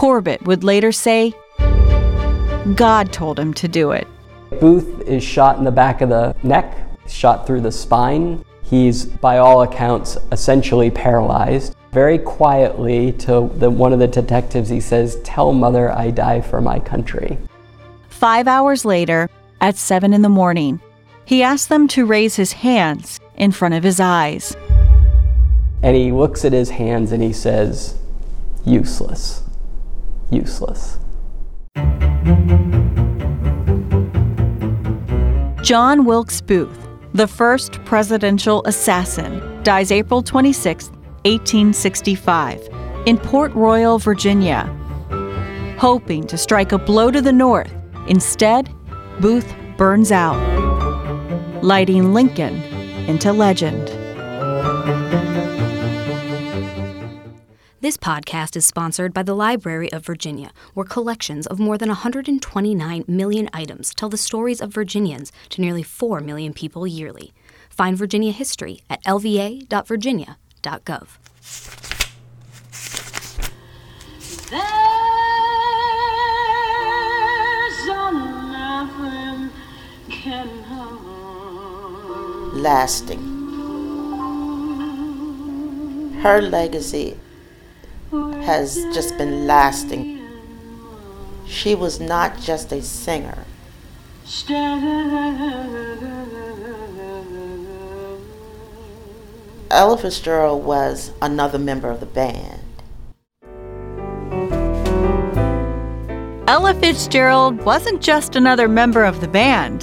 Corbett 0.00 0.40
would 0.46 0.64
later 0.64 0.92
say, 0.92 1.34
God 2.74 3.12
told 3.12 3.38
him 3.38 3.52
to 3.52 3.68
do 3.68 3.90
it. 3.90 4.08
Booth 4.58 5.02
is 5.02 5.22
shot 5.22 5.58
in 5.58 5.64
the 5.64 5.70
back 5.70 6.00
of 6.00 6.08
the 6.08 6.34
neck, 6.42 6.74
shot 7.06 7.46
through 7.46 7.60
the 7.60 7.70
spine. 7.70 8.42
He's, 8.62 9.04
by 9.04 9.36
all 9.36 9.60
accounts, 9.60 10.16
essentially 10.32 10.90
paralyzed. 10.90 11.76
Very 11.92 12.16
quietly 12.16 13.12
to 13.12 13.50
the, 13.56 13.68
one 13.68 13.92
of 13.92 13.98
the 13.98 14.08
detectives, 14.08 14.70
he 14.70 14.80
says, 14.80 15.20
Tell 15.22 15.52
mother 15.52 15.92
I 15.92 16.12
die 16.12 16.40
for 16.40 16.62
my 16.62 16.80
country. 16.80 17.36
Five 18.08 18.48
hours 18.48 18.86
later, 18.86 19.28
at 19.60 19.76
seven 19.76 20.14
in 20.14 20.22
the 20.22 20.30
morning, 20.30 20.80
he 21.26 21.42
asks 21.42 21.66
them 21.66 21.86
to 21.88 22.06
raise 22.06 22.36
his 22.36 22.54
hands 22.54 23.20
in 23.36 23.52
front 23.52 23.74
of 23.74 23.84
his 23.84 24.00
eyes. 24.00 24.56
And 25.82 25.94
he 25.94 26.10
looks 26.10 26.46
at 26.46 26.54
his 26.54 26.70
hands 26.70 27.12
and 27.12 27.22
he 27.22 27.34
says, 27.34 27.98
Useless. 28.64 29.42
Useless. 30.30 30.98
John 35.62 36.04
Wilkes 36.04 36.40
Booth, 36.40 36.88
the 37.12 37.28
first 37.28 37.72
presidential 37.84 38.62
assassin, 38.64 39.62
dies 39.62 39.92
April 39.92 40.22
26, 40.22 40.88
1865, 41.24 42.68
in 43.06 43.18
Port 43.18 43.52
Royal, 43.54 43.98
Virginia. 43.98 44.64
Hoping 45.78 46.26
to 46.26 46.38
strike 46.38 46.72
a 46.72 46.78
blow 46.78 47.10
to 47.10 47.20
the 47.20 47.32
North, 47.32 47.72
instead, 48.08 48.70
Booth 49.20 49.54
burns 49.76 50.12
out, 50.12 50.38
lighting 51.62 52.14
Lincoln 52.14 52.54
into 53.08 53.32
legend. 53.32 53.99
This 57.82 57.96
podcast 57.96 58.56
is 58.56 58.66
sponsored 58.66 59.14
by 59.14 59.22
the 59.22 59.34
Library 59.34 59.90
of 59.90 60.04
Virginia, 60.04 60.52
where 60.74 60.84
collections 60.84 61.46
of 61.46 61.58
more 61.58 61.78
than 61.78 61.88
129 61.88 63.04
million 63.08 63.48
items 63.54 63.94
tell 63.94 64.10
the 64.10 64.18
stories 64.18 64.60
of 64.60 64.70
Virginians 64.70 65.32
to 65.48 65.62
nearly 65.62 65.82
4 65.82 66.20
million 66.20 66.52
people 66.52 66.86
yearly. 66.86 67.32
Find 67.70 67.96
Virginia 67.96 68.32
history 68.32 68.82
at 68.90 69.02
lva.virginia.gov. 69.04 71.08
Lasting. 82.52 83.22
Her 86.20 86.42
legacy 86.42 87.16
has 88.10 88.76
just 88.92 89.16
been 89.16 89.46
lasting. 89.46 90.20
She 91.46 91.74
was 91.74 92.00
not 92.00 92.38
just 92.40 92.72
a 92.72 92.82
singer. 92.82 93.44
Ella 99.70 99.96
Fitzgerald 99.98 100.64
was 100.64 101.12
another 101.22 101.58
member 101.58 101.90
of 101.90 102.00
the 102.00 102.06
band. 102.06 102.60
Ella 106.48 106.74
Fitzgerald 106.74 107.62
wasn't 107.62 108.02
just 108.02 108.34
another 108.34 108.66
member 108.66 109.04
of 109.04 109.20
the 109.20 109.28
band. 109.28 109.82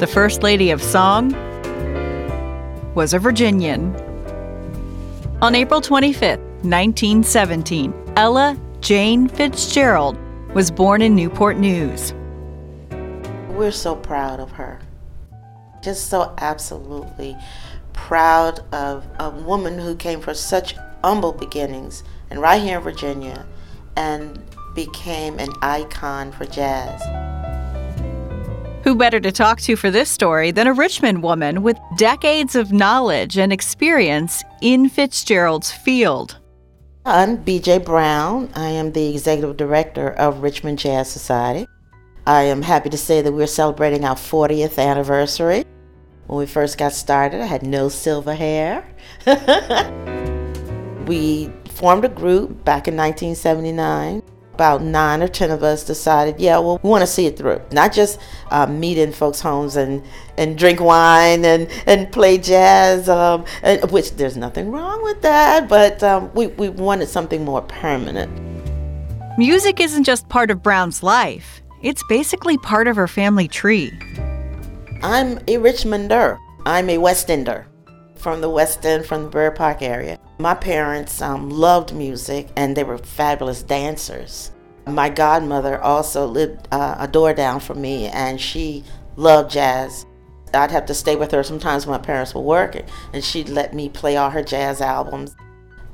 The 0.00 0.08
First 0.08 0.42
Lady 0.42 0.70
of 0.70 0.82
Song 0.82 1.32
was 2.96 3.14
a 3.14 3.20
Virginian. 3.20 3.94
On 5.40 5.54
April 5.54 5.80
25th, 5.80 6.41
1917, 6.64 7.92
Ella 8.16 8.58
Jane 8.80 9.28
Fitzgerald 9.28 10.16
was 10.54 10.70
born 10.70 11.02
in 11.02 11.14
Newport 11.14 11.56
News. 11.56 12.14
We're 13.50 13.70
so 13.70 13.96
proud 13.96 14.40
of 14.40 14.50
her. 14.52 14.80
Just 15.82 16.08
so 16.08 16.34
absolutely 16.38 17.36
proud 17.92 18.60
of 18.72 19.06
a 19.18 19.30
woman 19.30 19.78
who 19.78 19.94
came 19.94 20.20
from 20.20 20.34
such 20.34 20.74
humble 21.04 21.32
beginnings 21.32 22.04
and 22.30 22.40
right 22.40 22.62
here 22.62 22.78
in 22.78 22.84
Virginia 22.84 23.46
and 23.96 24.40
became 24.74 25.38
an 25.38 25.50
icon 25.62 26.32
for 26.32 26.44
jazz. 26.46 27.02
Who 28.84 28.96
better 28.96 29.20
to 29.20 29.30
talk 29.30 29.60
to 29.62 29.76
for 29.76 29.90
this 29.90 30.10
story 30.10 30.50
than 30.50 30.66
a 30.66 30.72
Richmond 30.72 31.22
woman 31.22 31.62
with 31.62 31.78
decades 31.96 32.56
of 32.56 32.72
knowledge 32.72 33.38
and 33.38 33.52
experience 33.52 34.42
in 34.60 34.88
Fitzgerald's 34.88 35.70
field? 35.70 36.38
I'm 37.04 37.38
BJ 37.38 37.84
Brown. 37.84 38.48
I 38.54 38.68
am 38.68 38.92
the 38.92 39.10
executive 39.10 39.56
director 39.56 40.10
of 40.10 40.40
Richmond 40.40 40.78
Jazz 40.78 41.10
Society. 41.10 41.66
I 42.28 42.42
am 42.42 42.62
happy 42.62 42.90
to 42.90 42.96
say 42.96 43.20
that 43.22 43.32
we're 43.32 43.48
celebrating 43.48 44.04
our 44.04 44.14
40th 44.14 44.78
anniversary. 44.78 45.64
When 46.28 46.38
we 46.38 46.46
first 46.46 46.78
got 46.78 46.92
started, 46.92 47.40
I 47.40 47.46
had 47.46 47.64
no 47.64 47.88
silver 47.88 48.36
hair. 48.36 48.86
we 51.08 51.50
formed 51.70 52.04
a 52.04 52.08
group 52.08 52.64
back 52.64 52.86
in 52.86 52.96
1979. 52.96 54.22
About 54.54 54.82
nine 54.82 55.22
or 55.22 55.28
ten 55.28 55.50
of 55.50 55.62
us 55.62 55.82
decided, 55.82 56.38
yeah, 56.38 56.58
well, 56.58 56.78
we 56.82 56.90
want 56.90 57.02
to 57.02 57.06
see 57.06 57.26
it 57.26 57.38
through. 57.38 57.60
Not 57.72 57.92
just 57.92 58.20
uh, 58.50 58.66
meet 58.66 58.98
in 58.98 59.10
folks' 59.12 59.40
homes 59.40 59.76
and, 59.76 60.04
and 60.36 60.58
drink 60.58 60.78
wine 60.78 61.44
and, 61.44 61.68
and 61.86 62.12
play 62.12 62.36
jazz, 62.36 63.08
um, 63.08 63.46
and, 63.62 63.90
which 63.90 64.12
there's 64.16 64.36
nothing 64.36 64.70
wrong 64.70 65.02
with 65.02 65.22
that, 65.22 65.68
but 65.68 66.02
um, 66.02 66.30
we, 66.34 66.48
we 66.48 66.68
wanted 66.68 67.08
something 67.08 67.44
more 67.44 67.62
permanent. 67.62 68.30
Music 69.38 69.80
isn't 69.80 70.04
just 70.04 70.28
part 70.28 70.50
of 70.50 70.62
Brown's 70.62 71.02
life, 71.02 71.62
it's 71.82 72.02
basically 72.08 72.58
part 72.58 72.86
of 72.86 72.96
her 72.96 73.08
family 73.08 73.48
tree. 73.48 73.90
I'm 75.02 75.38
a 75.48 75.56
Richmonder. 75.56 76.38
I'm 76.64 76.90
a 76.90 76.98
West 76.98 77.30
Ender 77.30 77.66
from 78.14 78.40
the 78.40 78.48
West 78.48 78.86
End, 78.86 79.04
from 79.04 79.24
the 79.24 79.28
Borough 79.30 79.50
Park 79.50 79.82
area. 79.82 80.18
My 80.42 80.54
parents 80.54 81.22
um, 81.22 81.50
loved 81.50 81.94
music 81.94 82.48
and 82.56 82.76
they 82.76 82.82
were 82.82 82.98
fabulous 82.98 83.62
dancers. 83.62 84.50
My 84.88 85.08
godmother 85.08 85.80
also 85.80 86.26
lived 86.26 86.66
uh, 86.72 86.96
a 86.98 87.06
door 87.06 87.32
down 87.32 87.60
from 87.60 87.80
me 87.80 88.06
and 88.06 88.40
she 88.40 88.82
loved 89.14 89.52
jazz. 89.52 90.04
I'd 90.52 90.72
have 90.72 90.86
to 90.86 90.94
stay 90.94 91.14
with 91.14 91.30
her 91.30 91.44
sometimes 91.44 91.86
when 91.86 91.96
my 91.96 92.04
parents 92.04 92.34
were 92.34 92.40
working 92.40 92.84
and 93.12 93.22
she'd 93.22 93.50
let 93.50 93.72
me 93.72 93.88
play 93.88 94.16
all 94.16 94.30
her 94.30 94.42
jazz 94.42 94.80
albums. 94.80 95.36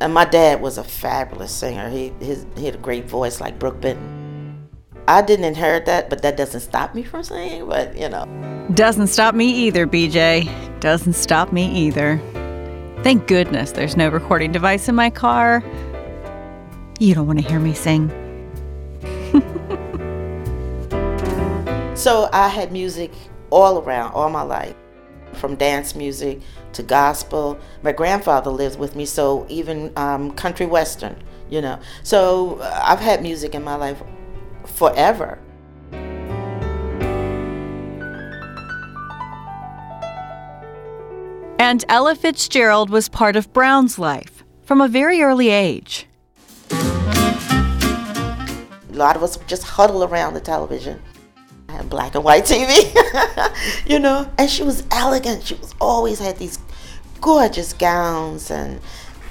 And 0.00 0.14
my 0.14 0.24
dad 0.24 0.62
was 0.62 0.78
a 0.78 0.84
fabulous 0.84 1.52
singer. 1.52 1.90
He, 1.90 2.14
his, 2.18 2.46
he 2.56 2.64
had 2.64 2.76
a 2.76 2.78
great 2.78 3.04
voice 3.04 3.42
like 3.42 3.58
Brook 3.58 3.82
Benton. 3.82 4.66
I 5.06 5.20
didn't 5.20 5.44
inherit 5.44 5.84
that, 5.84 6.08
but 6.08 6.22
that 6.22 6.38
doesn't 6.38 6.60
stop 6.60 6.94
me 6.94 7.02
from 7.02 7.22
singing, 7.22 7.68
but 7.68 7.94
you 7.98 8.08
know. 8.08 8.24
Doesn't 8.72 9.08
stop 9.08 9.34
me 9.34 9.50
either, 9.66 9.86
BJ. 9.86 10.80
Doesn't 10.80 11.12
stop 11.12 11.52
me 11.52 11.70
either. 11.70 12.18
Thank 13.04 13.28
goodness 13.28 13.70
there's 13.70 13.96
no 13.96 14.08
recording 14.08 14.50
device 14.50 14.88
in 14.88 14.96
my 14.96 15.08
car. 15.08 15.62
You 16.98 17.14
don't 17.14 17.28
want 17.28 17.38
to 17.38 17.48
hear 17.48 17.60
me 17.60 17.72
sing. 17.72 18.08
so 21.96 22.28
I 22.32 22.48
had 22.48 22.72
music 22.72 23.12
all 23.50 23.78
around, 23.78 24.14
all 24.14 24.28
my 24.30 24.42
life, 24.42 24.74
from 25.34 25.54
dance 25.54 25.94
music 25.94 26.40
to 26.72 26.82
gospel. 26.82 27.56
My 27.82 27.92
grandfather 27.92 28.50
lives 28.50 28.76
with 28.76 28.96
me, 28.96 29.06
so 29.06 29.46
even 29.48 29.92
um, 29.96 30.32
country 30.32 30.66
western, 30.66 31.22
you 31.48 31.60
know. 31.60 31.78
So 32.02 32.60
I've 32.60 33.00
had 33.00 33.22
music 33.22 33.54
in 33.54 33.62
my 33.62 33.76
life 33.76 34.02
forever. 34.66 35.38
And 41.68 41.84
Ella 41.86 42.14
Fitzgerald 42.14 42.88
was 42.88 43.10
part 43.10 43.36
of 43.36 43.52
Brown's 43.52 43.98
life 43.98 44.42
from 44.64 44.80
a 44.80 44.88
very 44.88 45.20
early 45.20 45.50
age. 45.50 46.06
A 46.70 46.76
lot 48.92 49.16
of 49.16 49.22
us 49.22 49.36
just 49.46 49.64
huddle 49.64 50.02
around 50.02 50.32
the 50.32 50.40
television. 50.40 50.98
I 51.68 51.72
had 51.72 51.90
black 51.90 52.14
and 52.14 52.24
white 52.24 52.44
TV, 52.44 52.72
you 53.86 53.98
know, 53.98 54.30
and 54.38 54.48
she 54.48 54.62
was 54.62 54.82
elegant. 54.90 55.44
She 55.44 55.56
was 55.56 55.74
always 55.78 56.18
had 56.18 56.38
these 56.38 56.58
gorgeous 57.20 57.74
gowns 57.74 58.50
and 58.50 58.80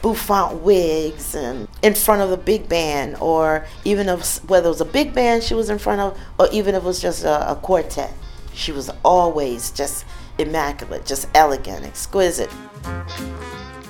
bouffant 0.04 0.62
wigs 0.62 1.34
and 1.34 1.67
in 1.82 1.95
front 1.95 2.21
of 2.21 2.30
the 2.30 2.38
big 2.38 2.69
band 2.69 3.15
or 3.19 3.65
even 3.84 4.08
if 4.08 4.47
whether 4.47 4.67
it 4.67 4.69
was 4.69 4.80
a 4.80 4.86
big 4.86 5.12
band 5.12 5.41
she 5.41 5.56
was 5.56 5.71
in 5.71 5.80
front 5.80 6.00
of 6.00 6.15
or 6.38 6.47
even 6.52 6.76
if 6.76 6.84
it 6.84 6.86
was 6.86 7.02
just 7.02 7.23
a, 7.23 7.52
a 7.52 7.56
quartet 7.56 8.13
she 8.54 8.71
was 8.71 8.91
always 9.04 9.71
just 9.71 10.06
immaculate 10.38 11.06
just 11.06 11.28
elegant 11.36 11.86
exquisite 11.86 12.52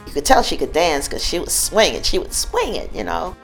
you 0.05 0.13
could 0.13 0.25
tell 0.25 0.41
she 0.41 0.57
could 0.57 0.73
dance 0.73 1.07
because 1.07 1.23
she 1.23 1.39
was 1.39 1.53
swinging 1.53 2.01
she 2.01 2.17
would 2.19 2.33
swing 2.33 2.75
it 2.75 2.93
you 2.93 3.03
know 3.03 3.35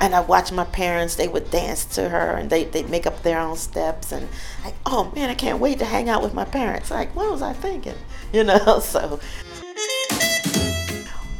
And 0.00 0.14
I 0.14 0.20
watched 0.20 0.52
my 0.52 0.64
parents, 0.64 1.16
they 1.16 1.26
would 1.26 1.50
dance 1.50 1.84
to 1.96 2.08
her 2.08 2.36
and 2.36 2.48
they, 2.48 2.64
they'd 2.64 2.88
make 2.88 3.04
up 3.06 3.22
their 3.22 3.40
own 3.40 3.56
steps. 3.56 4.12
And 4.12 4.28
like, 4.64 4.74
oh 4.86 5.10
man, 5.14 5.28
I 5.28 5.34
can't 5.34 5.58
wait 5.58 5.80
to 5.80 5.84
hang 5.84 6.08
out 6.08 6.22
with 6.22 6.34
my 6.34 6.44
parents. 6.44 6.90
Like, 6.90 7.14
what 7.16 7.30
was 7.30 7.42
I 7.42 7.52
thinking? 7.52 7.94
You 8.30 8.44
know, 8.44 8.78
so. 8.82 9.18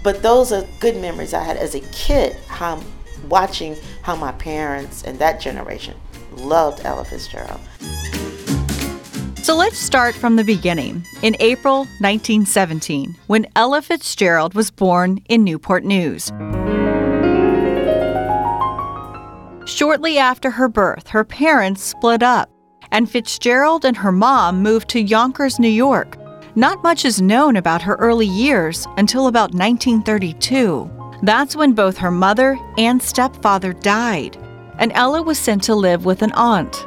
But 0.02 0.22
those 0.22 0.52
are 0.52 0.66
good 0.80 0.96
memories 0.96 1.34
I 1.34 1.44
had 1.44 1.58
as 1.58 1.74
a 1.74 1.80
kid, 1.80 2.34
how 2.48 2.82
watching 3.28 3.76
how 4.00 4.16
my 4.16 4.32
parents 4.32 5.04
and 5.04 5.18
that 5.18 5.38
generation 5.38 5.94
loved 6.32 6.86
Ella 6.86 7.04
Fitzgerald. 7.04 7.60
So 9.48 9.56
let's 9.56 9.78
start 9.78 10.14
from 10.14 10.36
the 10.36 10.44
beginning. 10.44 11.06
In 11.22 11.34
April 11.40 11.86
1917, 12.00 13.16
when 13.28 13.46
Ella 13.56 13.80
Fitzgerald 13.80 14.52
was 14.52 14.70
born 14.70 15.24
in 15.30 15.42
Newport 15.42 15.84
News. 15.84 16.28
Shortly 19.64 20.18
after 20.18 20.50
her 20.50 20.68
birth, 20.68 21.08
her 21.08 21.24
parents 21.24 21.82
split 21.82 22.22
up, 22.22 22.50
and 22.92 23.10
Fitzgerald 23.10 23.86
and 23.86 23.96
her 23.96 24.12
mom 24.12 24.62
moved 24.62 24.90
to 24.90 25.00
Yonkers, 25.00 25.58
New 25.58 25.66
York. 25.66 26.18
Not 26.54 26.82
much 26.82 27.06
is 27.06 27.22
known 27.22 27.56
about 27.56 27.80
her 27.80 27.94
early 27.94 28.26
years 28.26 28.86
until 28.98 29.28
about 29.28 29.54
1932. 29.54 30.90
That's 31.22 31.56
when 31.56 31.72
both 31.72 31.96
her 31.96 32.10
mother 32.10 32.58
and 32.76 33.02
stepfather 33.02 33.72
died, 33.72 34.36
and 34.78 34.92
Ella 34.92 35.22
was 35.22 35.38
sent 35.38 35.62
to 35.62 35.74
live 35.74 36.04
with 36.04 36.20
an 36.20 36.32
aunt. 36.32 36.84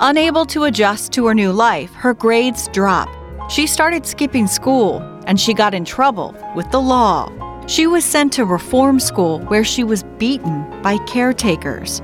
Unable 0.00 0.44
to 0.46 0.64
adjust 0.64 1.12
to 1.12 1.24
her 1.24 1.34
new 1.34 1.50
life, 1.50 1.90
her 1.94 2.12
grades 2.12 2.68
dropped. 2.68 3.16
She 3.50 3.66
started 3.66 4.04
skipping 4.04 4.46
school, 4.46 5.00
and 5.26 5.40
she 5.40 5.54
got 5.54 5.72
in 5.72 5.86
trouble 5.86 6.36
with 6.54 6.70
the 6.70 6.80
law. 6.80 7.32
She 7.66 7.86
was 7.86 8.04
sent 8.04 8.30
to 8.34 8.44
reform 8.44 9.00
school 9.00 9.40
where 9.46 9.64
she 9.64 9.84
was 9.84 10.04
beaten 10.18 10.82
by 10.82 10.98
caretakers. 11.06 12.02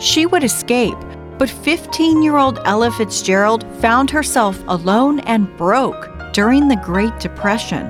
She 0.00 0.26
would 0.26 0.42
escape, 0.42 0.98
but 1.38 1.48
15 1.48 2.22
year 2.22 2.38
old 2.38 2.58
Ella 2.64 2.90
Fitzgerald 2.90 3.64
found 3.76 4.10
herself 4.10 4.60
alone 4.66 5.20
and 5.20 5.56
broke 5.56 6.32
during 6.32 6.66
the 6.66 6.82
Great 6.84 7.20
Depression. 7.20 7.86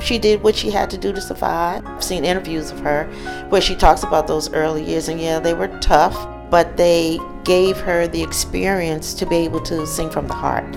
She 0.00 0.18
did 0.18 0.42
what 0.42 0.56
she 0.56 0.70
had 0.70 0.88
to 0.88 0.96
do 0.96 1.12
to 1.12 1.20
survive. 1.20 1.86
I've 1.86 2.02
seen 2.02 2.24
interviews 2.24 2.70
of 2.70 2.80
her 2.80 3.04
where 3.50 3.60
she 3.60 3.76
talks 3.76 4.04
about 4.04 4.26
those 4.26 4.50
early 4.54 4.82
years, 4.82 5.08
and 5.08 5.20
yeah, 5.20 5.38
they 5.38 5.52
were 5.52 5.68
tough, 5.80 6.14
but 6.50 6.76
they 6.76 7.18
gave 7.44 7.76
her 7.78 8.06
the 8.08 8.22
experience 8.22 9.14
to 9.14 9.26
be 9.26 9.36
able 9.36 9.60
to 9.60 9.86
sing 9.86 10.10
from 10.10 10.26
the 10.26 10.34
heart 10.34 10.70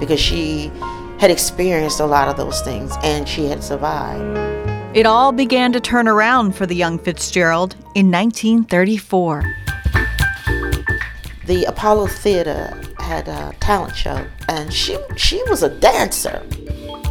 because 0.00 0.20
she 0.20 0.70
had 1.18 1.30
experienced 1.30 2.00
a 2.00 2.06
lot 2.06 2.28
of 2.28 2.36
those 2.36 2.60
things 2.62 2.92
and 3.02 3.28
she 3.28 3.46
had 3.46 3.62
survived. 3.62 4.36
It 4.96 5.06
all 5.06 5.32
began 5.32 5.72
to 5.72 5.80
turn 5.80 6.08
around 6.08 6.54
for 6.54 6.66
the 6.66 6.74
young 6.74 6.98
Fitzgerald 6.98 7.74
in 7.94 8.10
1934. 8.10 9.42
The 11.46 11.64
Apollo 11.64 12.08
Theater 12.08 12.78
had 12.98 13.28
a 13.28 13.54
talent 13.60 13.96
show 13.96 14.26
and 14.48 14.72
she 14.72 14.98
she 15.16 15.42
was 15.48 15.62
a 15.62 15.68
dancer. 15.68 16.42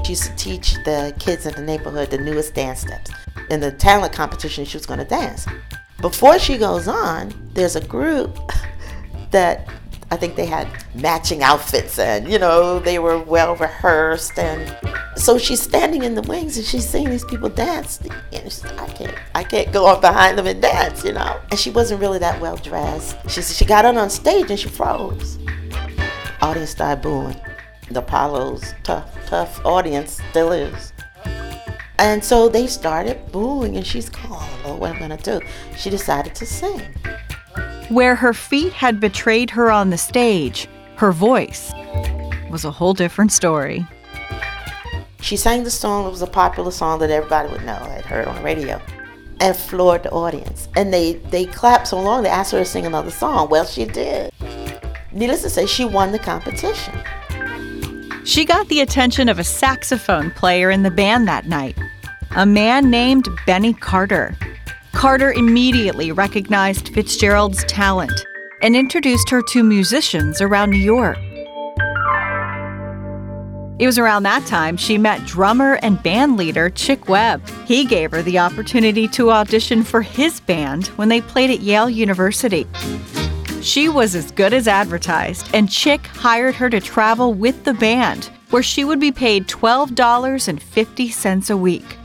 She 0.04 0.14
used 0.14 0.24
to 0.24 0.36
teach 0.36 0.74
the 0.84 1.14
kids 1.20 1.46
in 1.46 1.54
the 1.54 1.62
neighborhood 1.62 2.12
the 2.12 2.18
newest 2.18 2.54
dance 2.54 2.82
steps. 2.82 3.12
In 3.50 3.60
the 3.60 3.72
talent 3.72 4.14
competition 4.14 4.66
she 4.66 4.78
was 4.78 4.86
going 4.86 5.00
to 5.00 5.06
dance. 5.06 5.48
Before 6.02 6.40
she 6.40 6.58
goes 6.58 6.88
on, 6.88 7.32
there's 7.54 7.76
a 7.76 7.86
group 7.86 8.38
that 9.32 9.68
I 10.10 10.18
think 10.18 10.36
they 10.36 10.46
had 10.46 10.68
matching 10.94 11.42
outfits 11.42 11.98
and, 11.98 12.30
you 12.30 12.38
know, 12.38 12.80
they 12.80 13.00
were 13.00 13.18
well 13.20 13.56
rehearsed. 13.56 14.38
And 14.38 14.76
so 15.16 15.38
she's 15.38 15.62
standing 15.62 16.04
in 16.04 16.16
the 16.16 16.22
wings 16.24 16.58
and 16.58 16.66
she's 16.66 16.88
seeing 16.88 17.10
these 17.10 17.24
people 17.24 17.48
dance. 17.48 18.02
And 18.34 18.44
she's, 18.44 18.66
I 18.66 18.88
can't, 18.88 19.16
I 19.36 19.44
can't 19.44 19.72
go 19.72 19.88
up 19.88 20.02
behind 20.02 20.38
them 20.38 20.48
and 20.48 20.62
dance, 20.62 21.06
you 21.06 21.14
know. 21.14 21.40
And 21.50 21.58
she 21.58 21.70
wasn't 21.70 22.02
really 22.02 22.20
that 22.20 22.42
well 22.42 22.58
dressed. 22.58 23.16
She 23.30 23.42
she 23.42 23.64
got 23.64 23.86
on 23.86 23.98
on 23.98 24.10
stage 24.10 24.50
and 24.50 24.60
she 24.60 24.68
froze. 24.68 25.38
Audience 26.42 26.72
started 26.72 27.02
booing. 27.02 27.40
The 27.90 28.00
Apollo's 28.00 28.74
tough, 28.84 29.16
tough 29.28 29.64
audience 29.66 30.22
still 30.30 30.52
is. 30.52 30.91
And 32.02 32.26
so 32.26 32.50
they 32.50 32.66
started 32.66 33.32
booing, 33.32 33.78
and 33.78 33.86
she's, 33.86 34.10
oh 34.26 34.76
what 34.80 34.90
am 34.90 34.96
I 34.96 35.00
gonna 35.00 35.18
do? 35.18 35.40
She 35.78 35.92
decided 35.92 36.34
to 36.34 36.48
sing. 36.48 36.82
Where 37.90 38.16
her 38.16 38.34
feet 38.34 38.74
had 38.74 39.00
betrayed 39.00 39.52
her 39.52 39.70
on 39.70 39.92
the 39.92 40.00
stage, 40.00 40.68
her 40.96 41.12
voice 41.12 41.72
was 42.50 42.66
a 42.66 42.72
whole 42.72 42.96
different 42.96 43.32
story. 43.32 43.86
She 45.22 45.38
sang 45.38 45.64
the 45.64 45.70
song, 45.70 46.08
it 46.08 46.10
was 46.10 46.24
a 46.24 46.28
popular 46.28 46.72
song 46.72 46.98
that 47.00 47.12
everybody 47.12 47.50
would 47.50 47.64
know, 47.66 47.76
had 47.76 48.04
heard 48.04 48.28
on 48.28 48.36
the 48.36 48.42
radio, 48.42 48.82
and 49.40 49.56
floored 49.56 50.02
the 50.02 50.10
audience. 50.10 50.70
And 50.76 50.92
they, 50.92 51.14
they 51.30 51.46
clapped 51.46 51.90
so 51.90 52.02
long, 52.02 52.24
they 52.24 52.30
asked 52.30 52.52
her 52.54 52.58
to 52.58 52.66
sing 52.66 52.88
another 52.88 53.12
song. 53.12 53.48
Well, 53.50 53.66
she 53.66 53.86
did. 53.86 54.32
Needless 55.12 55.44
to 55.44 55.52
say, 55.52 55.68
she 55.68 55.86
won 55.86 56.12
the 56.14 56.20
competition. 56.20 57.00
She 58.24 58.46
got 58.46 58.68
the 58.70 58.82
attention 58.82 59.30
of 59.30 59.38
a 59.38 59.44
saxophone 59.44 60.32
player 60.32 60.72
in 60.72 60.84
the 60.84 60.92
band 60.92 61.28
that 61.28 61.48
night, 61.48 61.78
a 62.38 62.46
man 62.46 62.90
named 62.90 63.28
Benny 63.46 63.74
Carter. 63.74 64.38
Carter 64.94 65.34
immediately 65.34 66.14
recognized 66.14 66.94
Fitzgerald's 66.94 67.66
talent 67.66 68.26
and 68.62 68.76
introduced 68.76 69.30
her 69.30 69.42
to 69.50 69.64
musicians 69.64 70.42
around 70.42 70.70
New 70.70 70.78
York. 70.78 71.18
It 73.80 73.86
was 73.86 73.98
around 73.98 74.24
that 74.24 74.46
time 74.46 74.78
she 74.78 74.98
met 74.98 75.26
drummer 75.26 75.78
and 75.82 76.02
band 76.02 76.38
leader 76.38 76.70
Chick 76.70 77.10
Webb. 77.10 77.46
He 77.66 77.84
gave 77.84 78.12
her 78.12 78.22
the 78.22 78.40
opportunity 78.40 79.10
to 79.10 79.32
audition 79.32 79.84
for 79.84 80.02
his 80.02 80.40
band 80.40 80.88
when 80.90 81.10
they 81.10 81.20
played 81.20 81.50
at 81.50 81.60
Yale 81.60 81.90
University. 81.90 82.66
She 83.62 83.90
was 83.90 84.16
as 84.16 84.32
good 84.32 84.54
as 84.54 84.70
advertised, 84.70 85.50
and 85.54 85.70
Chick 85.70 86.08
hired 86.08 86.56
her 86.56 86.70
to 86.70 86.80
travel 86.80 87.34
with 87.34 87.66
the 87.66 87.74
band, 87.74 88.32
where 88.52 88.64
she 88.64 88.86
would 88.86 89.00
be 89.00 89.12
paid 89.12 89.48
$12.50 89.48 91.50
a 91.50 91.58
week. 91.58 91.98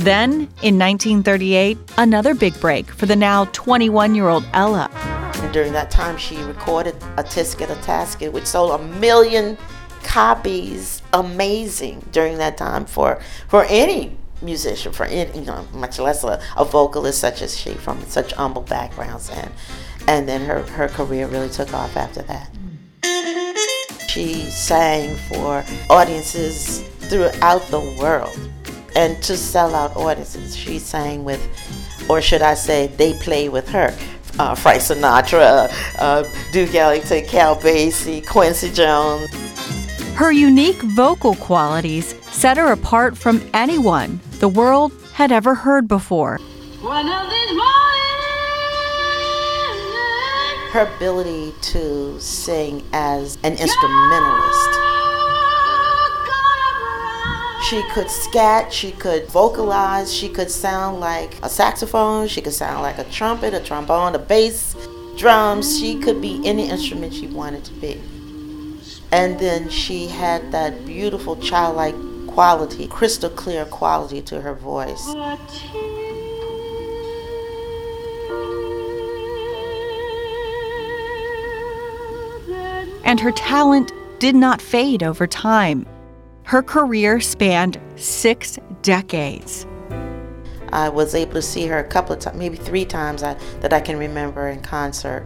Then, 0.00 0.48
in 0.62 0.78
1938, 0.78 1.76
another 1.98 2.34
big 2.34 2.58
break 2.58 2.90
for 2.90 3.04
the 3.04 3.16
now 3.16 3.44
21 3.46 4.14
year 4.14 4.28
old 4.28 4.46
Ella. 4.54 4.88
And 5.34 5.52
during 5.52 5.72
that 5.74 5.90
time, 5.90 6.16
she 6.16 6.36
recorded 6.44 6.94
a 7.18 7.22
Tisket, 7.22 7.70
a 7.70 7.74
Tasket, 7.82 8.32
which 8.32 8.46
sold 8.46 8.80
a 8.80 8.84
million 8.98 9.58
copies. 10.02 11.02
Amazing 11.12 12.02
during 12.12 12.38
that 12.38 12.56
time 12.56 12.86
for, 12.86 13.20
for 13.48 13.64
any 13.68 14.16
musician, 14.40 14.92
for 14.92 15.04
any, 15.04 15.38
you 15.38 15.44
know, 15.44 15.66
much 15.74 15.98
less 15.98 16.24
a, 16.24 16.40
a 16.56 16.64
vocalist 16.64 17.18
such 17.20 17.42
as 17.42 17.54
she 17.54 17.74
from 17.74 18.00
such 18.06 18.32
humble 18.32 18.62
backgrounds. 18.62 19.28
And, 19.28 19.50
and 20.08 20.28
then 20.28 20.46
her, 20.46 20.62
her 20.62 20.88
career 20.88 21.26
really 21.26 21.50
took 21.50 21.74
off 21.74 21.96
after 21.96 22.22
that. 22.22 22.50
She 24.08 24.44
sang 24.50 25.16
for 25.28 25.64
audiences 25.88 26.80
throughout 27.10 27.62
the 27.68 27.80
world 28.00 28.50
and 28.96 29.22
to 29.22 29.36
sell 29.36 29.74
out 29.74 29.96
audiences. 29.96 30.56
She 30.56 30.78
sang 30.78 31.24
with, 31.24 31.40
or 32.08 32.20
should 32.20 32.42
I 32.42 32.54
say, 32.54 32.88
they 32.88 33.14
play 33.14 33.48
with 33.48 33.68
her. 33.68 33.96
Uh, 34.38 34.54
Frank 34.54 34.80
Sinatra, 34.80 35.70
uh, 35.98 36.24
Duke 36.52 36.74
Ellington, 36.74 37.24
Count 37.24 37.60
Basie, 37.60 38.26
Quincy 38.26 38.70
Jones. 38.70 39.28
Her 40.14 40.32
unique 40.32 40.80
vocal 40.82 41.34
qualities 41.34 42.14
set 42.30 42.56
her 42.56 42.72
apart 42.72 43.16
from 43.16 43.42
anyone 43.52 44.20
the 44.38 44.48
world 44.48 44.92
had 45.14 45.32
ever 45.32 45.54
heard 45.54 45.88
before. 45.88 46.38
Her 50.72 50.88
ability 50.96 51.52
to 51.72 52.20
sing 52.20 52.84
as 52.92 53.36
an 53.42 53.52
instrumentalist 53.52 54.79
she 57.70 57.84
could 57.84 58.10
scat, 58.10 58.72
she 58.72 58.90
could 58.90 59.28
vocalize, 59.28 60.12
she 60.12 60.28
could 60.28 60.50
sound 60.50 60.98
like 60.98 61.36
a 61.44 61.48
saxophone, 61.48 62.26
she 62.26 62.40
could 62.40 62.52
sound 62.52 62.82
like 62.82 62.98
a 62.98 63.04
trumpet, 63.04 63.54
a 63.54 63.60
trombone, 63.60 64.16
a 64.16 64.18
bass, 64.18 64.74
drums. 65.16 65.78
She 65.78 65.96
could 66.00 66.20
be 66.20 66.40
any 66.44 66.68
instrument 66.68 67.14
she 67.14 67.28
wanted 67.28 67.64
to 67.66 67.72
be. 67.74 68.00
And 69.12 69.38
then 69.38 69.68
she 69.68 70.08
had 70.08 70.50
that 70.50 70.84
beautiful 70.84 71.36
childlike 71.36 71.94
quality, 72.26 72.88
crystal 72.88 73.30
clear 73.30 73.64
quality 73.64 74.20
to 74.22 74.40
her 74.40 74.54
voice. 74.54 75.06
And 83.04 83.20
her 83.20 83.30
talent 83.30 83.92
did 84.18 84.34
not 84.34 84.60
fade 84.60 85.04
over 85.04 85.28
time. 85.28 85.86
Her 86.50 86.64
career 86.64 87.20
spanned 87.20 87.78
six 87.94 88.58
decades. 88.82 89.68
I 90.72 90.88
was 90.88 91.14
able 91.14 91.34
to 91.34 91.42
see 91.42 91.68
her 91.68 91.78
a 91.78 91.86
couple 91.86 92.12
of 92.12 92.18
times, 92.18 92.36
maybe 92.36 92.56
three 92.56 92.84
times 92.84 93.22
I, 93.22 93.34
that 93.60 93.72
I 93.72 93.78
can 93.78 93.96
remember 93.96 94.48
in 94.48 94.60
concert. 94.60 95.24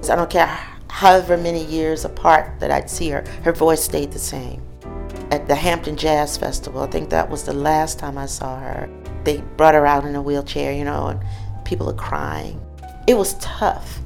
So 0.00 0.12
I 0.12 0.16
don't 0.16 0.30
care 0.30 0.46
however 0.88 1.36
many 1.36 1.64
years 1.64 2.04
apart 2.04 2.60
that 2.60 2.70
I'd 2.70 2.88
see 2.88 3.08
her, 3.08 3.24
her 3.42 3.50
voice 3.50 3.82
stayed 3.82 4.12
the 4.12 4.20
same. 4.20 4.62
At 5.32 5.48
the 5.48 5.56
Hampton 5.56 5.96
Jazz 5.96 6.36
Festival, 6.36 6.82
I 6.82 6.86
think 6.86 7.10
that 7.10 7.28
was 7.28 7.42
the 7.42 7.52
last 7.52 7.98
time 7.98 8.16
I 8.16 8.26
saw 8.26 8.60
her. 8.60 8.88
they 9.24 9.40
brought 9.56 9.74
her 9.74 9.86
out 9.86 10.04
in 10.04 10.14
a 10.14 10.22
wheelchair, 10.22 10.72
you 10.72 10.84
know, 10.84 11.08
and 11.08 11.20
people 11.64 11.90
are 11.90 11.94
crying. 11.94 12.64
It 13.08 13.14
was 13.14 13.34
tough. 13.40 13.98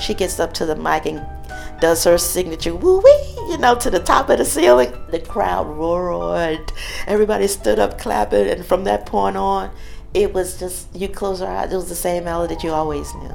She 0.00 0.12
gets 0.12 0.40
up 0.40 0.52
to 0.54 0.66
the 0.66 0.74
mic 0.74 1.06
and 1.06 1.24
does 1.80 2.04
her 2.04 2.18
signature 2.18 2.74
woo 2.74 2.98
wee, 2.98 3.36
you 3.48 3.58
know, 3.58 3.74
to 3.76 3.90
the 3.90 4.00
top 4.00 4.28
of 4.30 4.38
the 4.38 4.44
ceiling. 4.44 4.92
The 5.10 5.20
crowd 5.20 5.66
roared. 5.66 6.72
Everybody 7.06 7.46
stood 7.46 7.78
up 7.78 7.98
clapping, 7.98 8.48
and 8.48 8.64
from 8.64 8.84
that 8.84 9.06
point 9.06 9.36
on, 9.36 9.70
it 10.14 10.32
was 10.32 10.58
just 10.58 10.94
you 10.94 11.08
close 11.08 11.40
your 11.40 11.48
eyes. 11.48 11.72
It 11.72 11.76
was 11.76 11.88
the 11.88 11.94
same 11.94 12.24
melody 12.24 12.54
that 12.54 12.64
you 12.64 12.70
always 12.70 13.14
knew. 13.14 13.34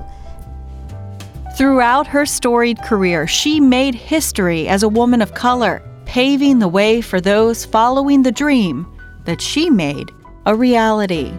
Throughout 1.58 2.08
her 2.08 2.26
storied 2.26 2.82
career, 2.82 3.28
she 3.28 3.60
made 3.60 3.94
history 3.94 4.68
as 4.68 4.84
a 4.84 4.90
woman 4.90 5.22
of 5.22 5.34
color, 5.34 5.82
paving 6.06 6.60
the 6.60 6.68
way 6.68 7.02
for 7.02 7.22
those 7.22 7.66
following 7.66 8.24
the 8.24 8.32
dream 8.32 8.88
that 9.26 9.42
she 9.42 9.70
made 9.70 10.10
a 10.46 10.56
reality. 10.56 11.32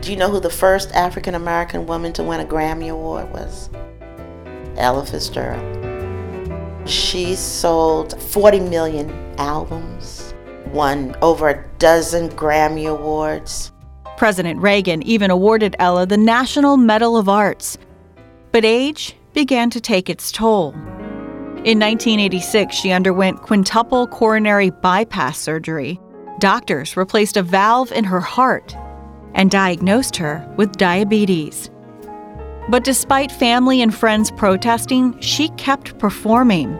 Do 0.00 0.10
you 0.10 0.16
know 0.16 0.30
who 0.30 0.40
the 0.40 0.50
first 0.50 0.92
African 0.92 1.34
American 1.34 1.86
woman 1.86 2.12
to 2.14 2.22
win 2.22 2.40
a 2.40 2.44
Grammy 2.44 2.90
Award 2.90 3.32
was? 3.32 3.70
Ella 4.76 5.04
Fitzgerald. 5.06 6.88
She 6.88 7.34
sold 7.34 8.20
40 8.20 8.60
million 8.60 9.10
albums, 9.38 10.34
won 10.72 11.16
over 11.22 11.48
a 11.48 11.64
dozen 11.78 12.28
Grammy 12.30 12.90
Awards. 12.90 13.72
President 14.16 14.60
Reagan 14.60 15.02
even 15.02 15.30
awarded 15.30 15.74
Ella 15.78 16.06
the 16.06 16.16
National 16.16 16.76
Medal 16.76 17.16
of 17.16 17.28
Arts. 17.28 17.76
But 18.52 18.64
age 18.64 19.16
began 19.32 19.70
to 19.70 19.80
take 19.80 20.08
its 20.08 20.30
toll. 20.30 20.72
In 21.64 21.78
1986, 21.78 22.74
she 22.74 22.92
underwent 22.92 23.42
quintuple 23.42 24.06
coronary 24.06 24.70
bypass 24.70 25.38
surgery. 25.38 26.00
Doctors 26.38 26.96
replaced 26.96 27.36
a 27.36 27.42
valve 27.42 27.90
in 27.92 28.04
her 28.04 28.20
heart 28.20 28.76
and 29.34 29.50
diagnosed 29.50 30.16
her 30.16 30.46
with 30.56 30.76
diabetes. 30.76 31.70
But 32.68 32.84
despite 32.84 33.32
family 33.32 33.82
and 33.82 33.94
friends 33.94 34.30
protesting, 34.30 35.18
she 35.20 35.48
kept 35.50 35.98
performing. 35.98 36.72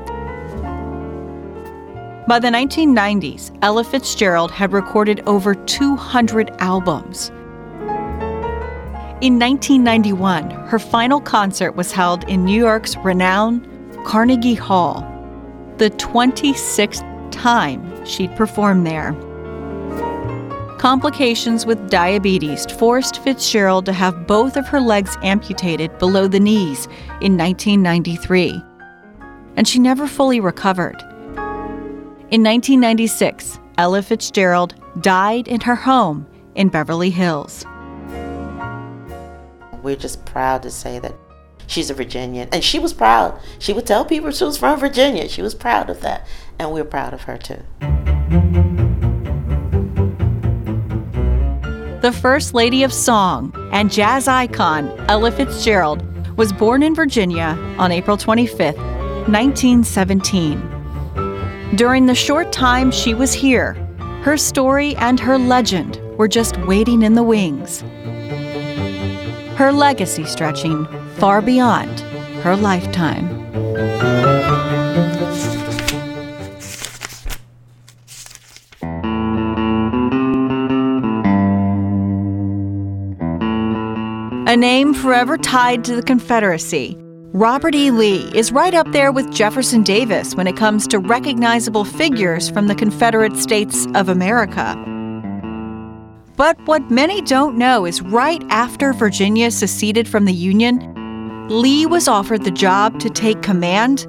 By 2.29 2.39
the 2.39 2.49
1990s, 2.49 3.57
Ella 3.63 3.83
Fitzgerald 3.83 4.53
had 4.53 4.73
recorded 4.73 5.23
over 5.27 5.55
200 5.55 6.53
albums. 6.61 7.31
In 9.21 9.39
1991, 9.39 10.51
her 10.51 10.79
final 10.79 11.21
concert 11.21 11.73
was 11.73 11.93
held 11.93 12.29
in 12.29 12.45
New 12.45 12.59
York's 12.59 12.97
renowned 12.99 13.69
Carnegie 14.05 14.55
Hall, 14.55 15.03
the 15.79 15.91
26th 15.91 17.05
time 17.31 18.05
she'd 18.05 18.35
performed 18.37 18.87
there. 18.87 19.15
Complications 20.83 21.65
with 21.65 21.91
diabetes 21.91 22.67
forced 22.73 23.23
Fitzgerald 23.23 23.87
to 23.87 23.93
have 23.93 24.27
both 24.27 24.57
of 24.57 24.67
her 24.67 24.81
legs 24.81 25.17
amputated 25.23 25.97
below 26.01 26.27
the 26.27 26.41
knees 26.41 26.87
in 27.21 27.39
1993, 27.39 28.61
and 29.57 29.69
she 29.69 29.79
never 29.79 30.09
fully 30.09 30.41
recovered. 30.41 31.01
In 32.33 32.43
1996, 32.43 33.61
Ella 33.79 34.03
Fitzgerald 34.03 34.75
died 35.01 35.47
in 35.47 35.61
her 35.61 35.77
home 35.77 36.27
in 36.57 36.69
Beverly 36.69 37.11
Hills. 37.11 37.65
We're 39.85 39.95
just 39.95 40.25
proud 40.25 40.65
to 40.65 40.71
say 40.73 40.99
that 40.99 41.15
she's 41.69 41.91
a 41.91 41.95
Virginian. 41.95 42.49
And 42.51 42.65
she 42.65 42.81
was 42.81 42.93
proud. 42.93 43.41
She 43.61 43.73
would 43.73 43.87
tell 43.87 44.05
people 44.05 44.33
she 44.33 44.43
was 44.43 44.59
from 44.59 44.81
Virginia. 44.81 45.29
She 45.29 45.43
was 45.43 45.55
proud 45.55 45.91
of 45.91 46.01
that. 46.01 46.27
And 46.59 46.73
we're 46.73 46.83
proud 46.83 47.15
of 47.15 47.23
her 47.23 47.39
too. 47.39 47.63
The 52.03 52.11
First 52.11 52.53
Lady 52.53 52.83
of 52.83 52.93
Song 52.93 53.55
and 53.71 53.89
jazz 53.89 54.27
icon 54.27 54.91
Ella 55.09 55.31
Fitzgerald 55.31 56.03
was 56.37 56.53
born 56.53 56.83
in 56.83 56.97
Virginia 56.97 57.57
on 57.79 57.93
April 57.93 58.17
25, 58.17 58.77
1917. 58.77 61.77
During 61.77 62.07
the 62.07 62.15
short 62.17 62.51
time 62.51 62.91
she 62.91 63.15
was 63.15 63.33
here, 63.33 63.75
her 64.25 64.37
story 64.37 64.97
and 64.97 65.21
her 65.21 65.39
legend 65.39 66.01
were 66.19 66.27
just 66.27 66.57
waiting 66.63 67.03
in 67.03 67.15
the 67.15 67.23
wings. 67.23 67.83
Her 69.57 69.71
legacy 69.71 70.25
stretching 70.25 70.89
far 71.19 71.41
beyond 71.41 72.01
her 72.43 72.57
lifetime. 72.57 73.29
A 84.53 84.57
name 84.57 84.93
forever 84.93 85.39
tied 85.39 85.83
to 85.87 85.97
the 85.97 86.03
Confederacy, 86.03 86.95
Robert 87.33 87.75
E. 87.75 87.91
Lee 87.91 88.31
is 88.37 88.53
right 88.53 88.75
up 88.75 88.93
there 88.93 89.11
with 89.11 89.33
Jefferson 89.33 89.83
Davis 89.83 90.35
when 90.35 90.47
it 90.47 90.59
comes 90.59 90.87
to 90.89 90.99
recognizable 90.99 91.87
figures 91.87 92.51
from 92.51 92.67
the 92.67 92.75
Confederate 92.75 93.35
States 93.39 93.87
of 93.95 94.11
America. 94.11 94.77
But 96.37 96.61
what 96.67 96.91
many 96.91 97.23
don't 97.23 97.57
know 97.57 97.87
is 97.87 98.03
right 98.03 98.45
after 98.51 98.93
Virginia 98.93 99.51
seceded 99.51 100.07
from 100.07 100.27
the 100.27 100.35
Union, 100.35 101.49
Lee 101.49 101.87
was 101.87 102.07
offered 102.07 102.45
the 102.45 102.51
job 102.51 103.01
to 103.01 103.09
take 103.09 103.41
command 103.41 104.03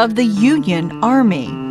of 0.00 0.14
the 0.14 0.24
Union 0.24 1.04
Army. 1.04 1.67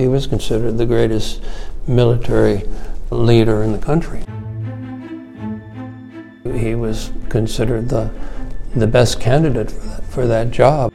He 0.00 0.08
was 0.08 0.26
considered 0.26 0.78
the 0.78 0.86
greatest 0.86 1.42
military 1.86 2.64
leader 3.10 3.62
in 3.62 3.72
the 3.72 3.78
country. 3.78 4.24
He 6.58 6.74
was 6.74 7.12
considered 7.28 7.90
the, 7.90 8.10
the 8.74 8.86
best 8.86 9.20
candidate 9.20 9.70
for 9.70 9.86
that, 9.86 10.04
for 10.04 10.26
that 10.26 10.50
job. 10.52 10.94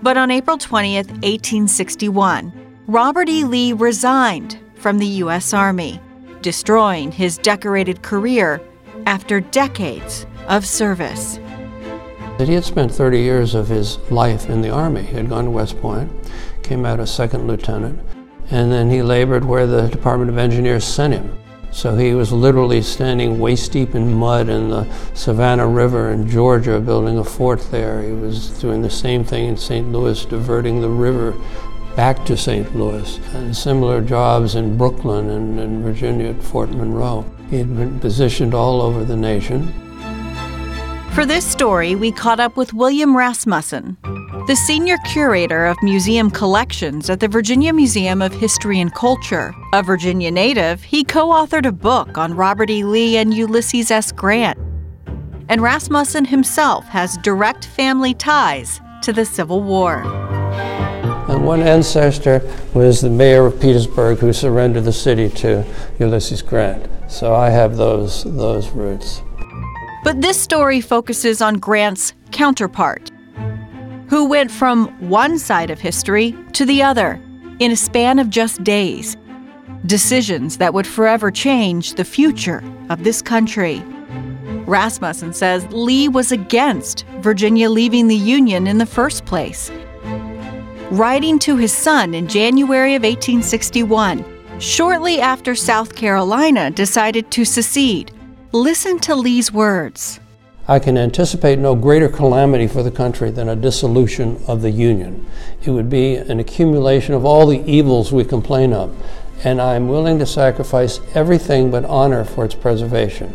But 0.00 0.16
on 0.16 0.30
April 0.30 0.56
20th, 0.56 1.10
1861, 1.20 2.80
Robert 2.86 3.28
E. 3.28 3.44
Lee 3.44 3.74
resigned 3.74 4.58
from 4.76 4.96
the 4.96 5.06
U.S. 5.06 5.52
Army, 5.52 6.00
destroying 6.40 7.12
his 7.12 7.36
decorated 7.36 8.00
career 8.00 8.62
after 9.04 9.38
decades 9.40 10.24
of 10.48 10.64
service. 10.64 11.38
He 12.38 12.54
had 12.54 12.64
spent 12.64 12.90
30 12.90 13.20
years 13.20 13.54
of 13.54 13.68
his 13.68 13.98
life 14.10 14.48
in 14.48 14.62
the 14.62 14.70
Army. 14.70 15.02
He 15.02 15.14
had 15.14 15.28
gone 15.28 15.44
to 15.44 15.50
West 15.50 15.78
Point, 15.78 16.10
came 16.62 16.86
out 16.86 17.00
as 17.00 17.12
second 17.12 17.46
lieutenant, 17.46 17.98
and 18.50 18.70
then 18.70 18.90
he 18.90 19.02
labored 19.02 19.44
where 19.44 19.66
the 19.66 19.88
Department 19.88 20.30
of 20.30 20.38
Engineers 20.38 20.84
sent 20.84 21.14
him. 21.14 21.38
So 21.72 21.96
he 21.96 22.12
was 22.12 22.32
literally 22.32 22.82
standing 22.82 23.38
waist 23.38 23.72
deep 23.72 23.94
in 23.94 24.12
mud 24.12 24.50
in 24.50 24.68
the 24.68 24.86
Savannah 25.14 25.66
River 25.66 26.10
in 26.10 26.28
Georgia, 26.28 26.78
building 26.78 27.18
a 27.18 27.24
fort 27.24 27.62
there. 27.70 28.02
He 28.02 28.12
was 28.12 28.50
doing 28.60 28.82
the 28.82 28.90
same 28.90 29.24
thing 29.24 29.48
in 29.48 29.56
St. 29.56 29.90
Louis, 29.90 30.24
diverting 30.26 30.82
the 30.82 30.90
river 30.90 31.34
back 31.96 32.24
to 32.26 32.36
St. 32.36 32.76
Louis, 32.76 33.18
and 33.34 33.56
similar 33.56 34.02
jobs 34.02 34.54
in 34.54 34.76
Brooklyn 34.76 35.30
and 35.30 35.58
in 35.58 35.82
Virginia 35.82 36.28
at 36.28 36.42
Fort 36.42 36.70
Monroe. 36.70 37.24
He 37.48 37.58
had 37.58 37.74
been 37.74 37.98
positioned 38.00 38.54
all 38.54 38.82
over 38.82 39.04
the 39.04 39.16
nation. 39.16 39.72
For 41.14 41.26
this 41.26 41.44
story, 41.44 41.94
we 41.94 42.10
caught 42.10 42.40
up 42.40 42.56
with 42.56 42.72
William 42.72 43.14
Rasmussen, 43.14 43.98
the 44.46 44.56
senior 44.56 44.96
curator 45.12 45.66
of 45.66 45.76
museum 45.82 46.30
collections 46.30 47.10
at 47.10 47.20
the 47.20 47.28
Virginia 47.28 47.74
Museum 47.74 48.22
of 48.22 48.32
History 48.32 48.80
and 48.80 48.92
Culture. 48.94 49.54
A 49.74 49.82
Virginia 49.82 50.30
native, 50.30 50.82
he 50.82 51.04
co 51.04 51.28
authored 51.28 51.66
a 51.66 51.70
book 51.70 52.16
on 52.16 52.34
Robert 52.34 52.70
E. 52.70 52.82
Lee 52.82 53.18
and 53.18 53.34
Ulysses 53.34 53.90
S. 53.90 54.10
Grant. 54.10 54.58
And 55.50 55.60
Rasmussen 55.60 56.24
himself 56.24 56.86
has 56.86 57.18
direct 57.18 57.66
family 57.66 58.14
ties 58.14 58.80
to 59.02 59.12
the 59.12 59.26
Civil 59.26 59.62
War. 59.62 60.02
And 61.28 61.44
one 61.44 61.60
ancestor 61.60 62.40
was 62.72 63.02
the 63.02 63.10
mayor 63.10 63.44
of 63.44 63.60
Petersburg 63.60 64.16
who 64.18 64.32
surrendered 64.32 64.84
the 64.84 64.94
city 64.94 65.28
to 65.28 65.66
Ulysses 65.98 66.40
Grant. 66.40 66.88
So 67.06 67.34
I 67.34 67.50
have 67.50 67.76
those, 67.76 68.24
those 68.24 68.70
roots. 68.70 69.20
But 70.02 70.20
this 70.20 70.40
story 70.40 70.80
focuses 70.80 71.40
on 71.40 71.58
Grant's 71.58 72.12
counterpart, 72.32 73.10
who 74.08 74.28
went 74.28 74.50
from 74.50 74.88
one 75.08 75.38
side 75.38 75.70
of 75.70 75.80
history 75.80 76.36
to 76.52 76.64
the 76.64 76.82
other 76.82 77.20
in 77.60 77.70
a 77.70 77.76
span 77.76 78.18
of 78.18 78.28
just 78.28 78.64
days. 78.64 79.16
Decisions 79.86 80.58
that 80.58 80.74
would 80.74 80.86
forever 80.86 81.30
change 81.30 81.94
the 81.94 82.04
future 82.04 82.62
of 82.88 83.04
this 83.04 83.22
country. 83.22 83.82
Rasmussen 84.66 85.32
says 85.32 85.66
Lee 85.70 86.08
was 86.08 86.32
against 86.32 87.04
Virginia 87.20 87.70
leaving 87.70 88.08
the 88.08 88.16
Union 88.16 88.66
in 88.66 88.78
the 88.78 88.86
first 88.86 89.24
place. 89.24 89.70
Writing 90.90 91.38
to 91.40 91.56
his 91.56 91.72
son 91.72 92.14
in 92.14 92.28
January 92.28 92.94
of 92.94 93.02
1861, 93.02 94.24
shortly 94.60 95.20
after 95.20 95.54
South 95.54 95.94
Carolina 95.94 96.70
decided 96.70 97.30
to 97.30 97.44
secede, 97.44 98.11
Listen 98.54 98.98
to 98.98 99.14
Lee's 99.14 99.50
words. 99.50 100.20
I 100.68 100.78
can 100.78 100.98
anticipate 100.98 101.58
no 101.58 101.74
greater 101.74 102.10
calamity 102.10 102.66
for 102.66 102.82
the 102.82 102.90
country 102.90 103.30
than 103.30 103.48
a 103.48 103.56
dissolution 103.56 104.38
of 104.46 104.60
the 104.60 104.70
Union. 104.70 105.26
It 105.62 105.70
would 105.70 105.88
be 105.88 106.16
an 106.16 106.38
accumulation 106.38 107.14
of 107.14 107.24
all 107.24 107.46
the 107.46 107.64
evils 107.64 108.12
we 108.12 108.24
complain 108.24 108.74
of, 108.74 108.94
and 109.42 109.58
I 109.58 109.74
am 109.74 109.88
willing 109.88 110.18
to 110.18 110.26
sacrifice 110.26 111.00
everything 111.14 111.70
but 111.70 111.86
honor 111.86 112.24
for 112.24 112.44
its 112.44 112.54
preservation. 112.54 113.32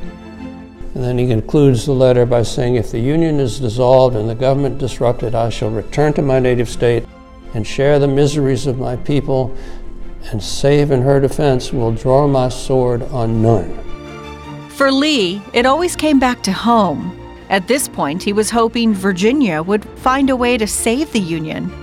And 0.93 1.03
then 1.03 1.17
he 1.17 1.25
concludes 1.25 1.87
the 1.87 1.93
letter 1.93 2.27
by 2.27 2.43
saying, 2.43 2.75
If 2.75 2.91
the 2.91 2.99
Union 2.99 3.39
is 3.39 3.59
dissolved 3.59 4.15
and 4.15 4.29
the 4.29 4.35
government 4.35 4.77
disrupted, 4.77 5.33
I 5.33 5.49
shall 5.49 5.71
return 5.71 6.13
to 6.13 6.21
my 6.21 6.37
native 6.37 6.69
state 6.69 7.07
and 7.55 7.65
share 7.65 7.97
the 7.97 8.07
miseries 8.07 8.67
of 8.67 8.77
my 8.77 8.95
people, 8.97 9.57
and 10.25 10.43
save 10.43 10.91
in 10.91 11.01
her 11.01 11.19
defense 11.19 11.73
will 11.73 11.91
draw 11.91 12.27
my 12.27 12.49
sword 12.49 13.01
on 13.01 13.41
none. 13.41 13.96
For 14.77 14.91
Lee, 14.91 15.41
it 15.53 15.65
always 15.65 15.95
came 15.95 16.19
back 16.19 16.43
to 16.43 16.51
home. 16.51 17.19
At 17.49 17.67
this 17.67 17.87
point, 17.87 18.21
he 18.21 18.31
was 18.31 18.51
hoping 18.51 18.93
Virginia 18.93 19.63
would 19.63 19.83
find 19.97 20.29
a 20.29 20.35
way 20.35 20.55
to 20.55 20.67
save 20.67 21.11
the 21.11 21.19
Union. 21.19 21.73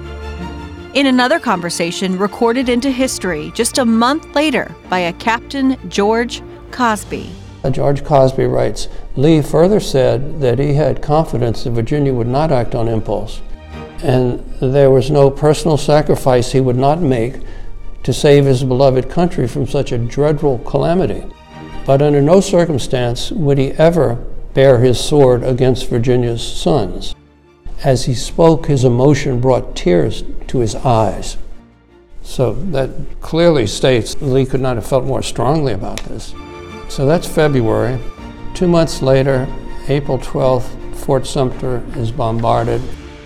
In 0.94 1.06
another 1.06 1.40
conversation 1.40 2.16
recorded 2.16 2.68
into 2.68 2.92
history 2.92 3.50
just 3.52 3.78
a 3.78 3.84
month 3.84 4.32
later 4.36 4.72
by 4.88 5.00
a 5.00 5.12
Captain 5.14 5.76
George 5.90 6.40
Cosby. 6.70 7.32
Uh, 7.64 7.70
George 7.70 8.04
Cosby 8.04 8.44
writes 8.44 8.86
Lee 9.16 9.42
further 9.42 9.80
said 9.80 10.40
that 10.40 10.60
he 10.60 10.74
had 10.74 11.02
confidence 11.02 11.64
that 11.64 11.72
Virginia 11.72 12.14
would 12.14 12.28
not 12.28 12.52
act 12.52 12.76
on 12.76 12.86
impulse, 12.86 13.42
and 14.04 14.38
there 14.60 14.92
was 14.92 15.10
no 15.10 15.32
personal 15.32 15.76
sacrifice 15.76 16.52
he 16.52 16.60
would 16.60 16.78
not 16.78 17.00
make 17.00 17.40
to 18.04 18.12
save 18.12 18.44
his 18.44 18.62
beloved 18.62 19.10
country 19.10 19.48
from 19.48 19.66
such 19.66 19.90
a 19.90 19.98
dreadful 19.98 20.58
calamity. 20.58 21.24
But 21.86 22.00
under 22.00 22.22
no 22.22 22.40
circumstance 22.40 23.30
would 23.30 23.58
he 23.58 23.72
ever 23.72 24.14
bear 24.54 24.78
his 24.78 24.98
sword 24.98 25.42
against 25.42 25.88
Virginia's 25.88 26.42
sons. 26.42 27.14
As 27.82 28.04
he 28.04 28.14
spoke, 28.14 28.66
his 28.66 28.84
emotion 28.84 29.40
brought 29.40 29.76
tears 29.76 30.22
to 30.46 30.60
his 30.60 30.74
eyes. 30.76 31.36
So 32.22 32.54
that 32.70 33.20
clearly 33.20 33.66
states 33.66 34.16
Lee 34.22 34.46
could 34.46 34.60
not 34.60 34.76
have 34.76 34.86
felt 34.86 35.04
more 35.04 35.22
strongly 35.22 35.74
about 35.74 36.00
this. 36.04 36.34
So 36.88 37.04
that's 37.04 37.28
February. 37.28 38.00
Two 38.54 38.68
months 38.68 39.02
later, 39.02 39.46
April 39.88 40.18
12th, 40.18 40.96
Fort 40.96 41.26
Sumter 41.26 41.84
is 41.96 42.10
bombarded. 42.10 42.80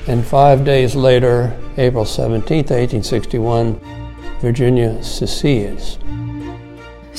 And 0.08 0.26
five 0.26 0.64
days 0.64 0.96
later, 0.96 1.56
April 1.76 2.04
17th, 2.04 2.70
1861, 2.70 3.78
Virginia 4.40 5.00
secedes. 5.02 5.98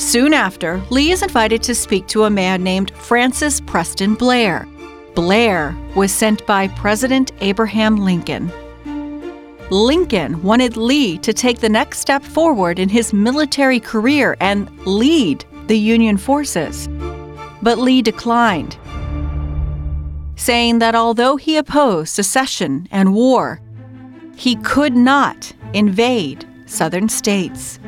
Soon 0.00 0.32
after, 0.32 0.82
Lee 0.88 1.12
is 1.12 1.22
invited 1.22 1.62
to 1.62 1.74
speak 1.74 2.06
to 2.06 2.24
a 2.24 2.30
man 2.30 2.62
named 2.64 2.90
Francis 2.96 3.60
Preston 3.60 4.14
Blair. 4.14 4.66
Blair 5.14 5.76
was 5.94 6.10
sent 6.10 6.44
by 6.46 6.68
President 6.68 7.32
Abraham 7.42 7.98
Lincoln. 7.98 8.50
Lincoln 9.70 10.42
wanted 10.42 10.78
Lee 10.78 11.18
to 11.18 11.34
take 11.34 11.58
the 11.58 11.68
next 11.68 11.98
step 11.98 12.22
forward 12.22 12.78
in 12.78 12.88
his 12.88 13.12
military 13.12 13.78
career 13.78 14.38
and 14.40 14.70
lead 14.86 15.44
the 15.66 15.78
Union 15.78 16.16
forces. 16.16 16.88
But 17.60 17.76
Lee 17.76 18.00
declined, 18.00 18.78
saying 20.34 20.78
that 20.78 20.94
although 20.94 21.36
he 21.36 21.58
opposed 21.58 22.14
secession 22.14 22.88
and 22.90 23.14
war, 23.14 23.60
he 24.34 24.56
could 24.56 24.96
not 24.96 25.52
invade 25.74 26.46
southern 26.64 27.10
states. 27.10 27.78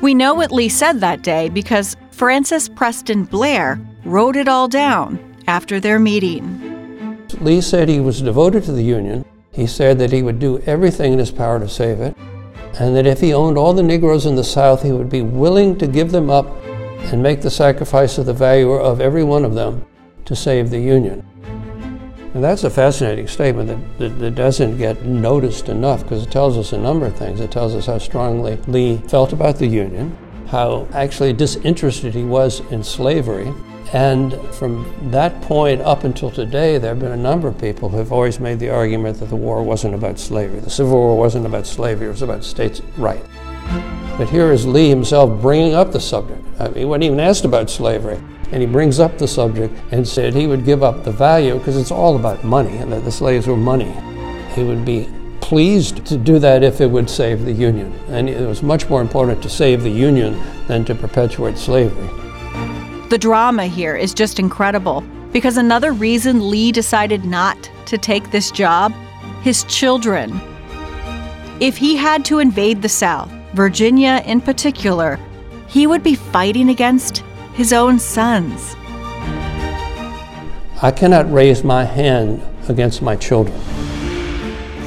We 0.00 0.14
know 0.14 0.32
what 0.34 0.52
Lee 0.52 0.68
said 0.68 1.00
that 1.00 1.22
day 1.22 1.48
because 1.48 1.96
Francis 2.12 2.68
Preston 2.68 3.24
Blair 3.24 3.80
wrote 4.04 4.36
it 4.36 4.46
all 4.46 4.68
down 4.68 5.18
after 5.48 5.80
their 5.80 5.98
meeting. 5.98 7.26
Lee 7.40 7.60
said 7.60 7.88
he 7.88 7.98
was 7.98 8.22
devoted 8.22 8.62
to 8.64 8.72
the 8.72 8.82
Union. 8.82 9.24
He 9.52 9.66
said 9.66 9.98
that 9.98 10.12
he 10.12 10.22
would 10.22 10.38
do 10.38 10.60
everything 10.60 11.14
in 11.14 11.18
his 11.18 11.32
power 11.32 11.58
to 11.58 11.68
save 11.68 12.00
it, 12.00 12.16
and 12.78 12.94
that 12.94 13.06
if 13.06 13.20
he 13.20 13.34
owned 13.34 13.58
all 13.58 13.74
the 13.74 13.82
Negroes 13.82 14.24
in 14.24 14.36
the 14.36 14.44
South, 14.44 14.84
he 14.84 14.92
would 14.92 15.10
be 15.10 15.22
willing 15.22 15.76
to 15.78 15.88
give 15.88 16.12
them 16.12 16.30
up 16.30 16.46
and 17.12 17.20
make 17.20 17.42
the 17.42 17.50
sacrifice 17.50 18.18
of 18.18 18.26
the 18.26 18.32
value 18.32 18.70
of 18.70 19.00
every 19.00 19.24
one 19.24 19.44
of 19.44 19.54
them 19.54 19.84
to 20.26 20.36
save 20.36 20.70
the 20.70 20.78
Union. 20.78 21.26
And 22.34 22.44
that's 22.44 22.64
a 22.64 22.70
fascinating 22.70 23.26
statement 23.26 23.68
that, 23.68 23.98
that, 23.98 24.18
that 24.18 24.34
doesn't 24.34 24.76
get 24.76 25.04
noticed 25.04 25.68
enough 25.68 26.02
because 26.02 26.24
it 26.24 26.30
tells 26.30 26.58
us 26.58 26.72
a 26.72 26.78
number 26.78 27.06
of 27.06 27.16
things. 27.16 27.40
It 27.40 27.50
tells 27.50 27.74
us 27.74 27.86
how 27.86 27.98
strongly 27.98 28.56
Lee 28.66 28.98
felt 29.08 29.32
about 29.32 29.56
the 29.56 29.66
Union, 29.66 30.16
how 30.48 30.86
actually 30.92 31.32
disinterested 31.32 32.14
he 32.14 32.24
was 32.24 32.60
in 32.70 32.84
slavery. 32.84 33.52
And 33.94 34.34
from 34.54 35.10
that 35.10 35.40
point 35.40 35.80
up 35.80 36.04
until 36.04 36.30
today, 36.30 36.76
there 36.76 36.90
have 36.90 37.00
been 37.00 37.12
a 37.12 37.16
number 37.16 37.48
of 37.48 37.58
people 37.58 37.88
who 37.88 37.96
have 37.96 38.12
always 38.12 38.38
made 38.38 38.58
the 38.58 38.68
argument 38.68 39.18
that 39.20 39.30
the 39.30 39.36
war 39.36 39.62
wasn't 39.62 39.94
about 39.94 40.18
slavery. 40.18 40.60
The 40.60 40.68
Civil 40.68 40.92
War 40.92 41.16
wasn't 41.16 41.46
about 41.46 41.66
slavery, 41.66 42.08
it 42.08 42.10
was 42.10 42.22
about 42.22 42.44
states' 42.44 42.82
rights. 42.98 43.26
But 44.18 44.28
here 44.28 44.52
is 44.52 44.66
Lee 44.66 44.90
himself 44.90 45.40
bringing 45.40 45.74
up 45.74 45.92
the 45.92 46.00
subject. 46.00 46.44
I 46.58 46.64
mean, 46.64 46.74
he 46.76 46.84
wasn't 46.84 47.04
even 47.04 47.20
asked 47.20 47.46
about 47.46 47.70
slavery. 47.70 48.20
And 48.50 48.62
he 48.62 48.66
brings 48.66 48.98
up 48.98 49.18
the 49.18 49.28
subject 49.28 49.74
and 49.90 50.06
said 50.06 50.34
he 50.34 50.46
would 50.46 50.64
give 50.64 50.82
up 50.82 51.04
the 51.04 51.12
value 51.12 51.58
because 51.58 51.76
it's 51.76 51.90
all 51.90 52.16
about 52.16 52.44
money 52.44 52.76
and 52.78 52.92
that 52.92 53.04
the 53.04 53.12
slaves 53.12 53.46
were 53.46 53.56
money. 53.56 53.94
He 54.54 54.62
would 54.62 54.84
be 54.84 55.08
pleased 55.40 56.04
to 56.06 56.16
do 56.16 56.38
that 56.38 56.62
if 56.62 56.80
it 56.80 56.90
would 56.90 57.08
save 57.08 57.44
the 57.44 57.52
Union. 57.52 57.92
And 58.08 58.28
it 58.28 58.46
was 58.46 58.62
much 58.62 58.88
more 58.88 59.00
important 59.00 59.42
to 59.42 59.50
save 59.50 59.82
the 59.82 59.90
Union 59.90 60.38
than 60.66 60.84
to 60.86 60.94
perpetuate 60.94 61.58
slavery. 61.58 62.08
The 63.08 63.18
drama 63.18 63.66
here 63.66 63.96
is 63.96 64.12
just 64.12 64.38
incredible 64.38 65.02
because 65.32 65.56
another 65.56 65.92
reason 65.92 66.50
Lee 66.50 66.72
decided 66.72 67.24
not 67.24 67.70
to 67.86 67.96
take 67.96 68.30
this 68.30 68.50
job 68.50 68.92
his 69.42 69.64
children. 69.64 70.40
If 71.60 71.76
he 71.76 71.96
had 71.96 72.24
to 72.26 72.38
invade 72.38 72.82
the 72.82 72.88
South, 72.88 73.30
Virginia 73.54 74.22
in 74.26 74.40
particular, 74.40 75.18
he 75.68 75.86
would 75.86 76.02
be 76.02 76.14
fighting 76.14 76.68
against 76.68 77.24
his 77.58 77.72
own 77.72 77.98
sons. 77.98 78.76
I 80.80 80.92
cannot 80.94 81.30
raise 81.32 81.64
my 81.64 81.82
hand 81.84 82.40
against 82.68 83.02
my 83.02 83.16
children. 83.16 83.60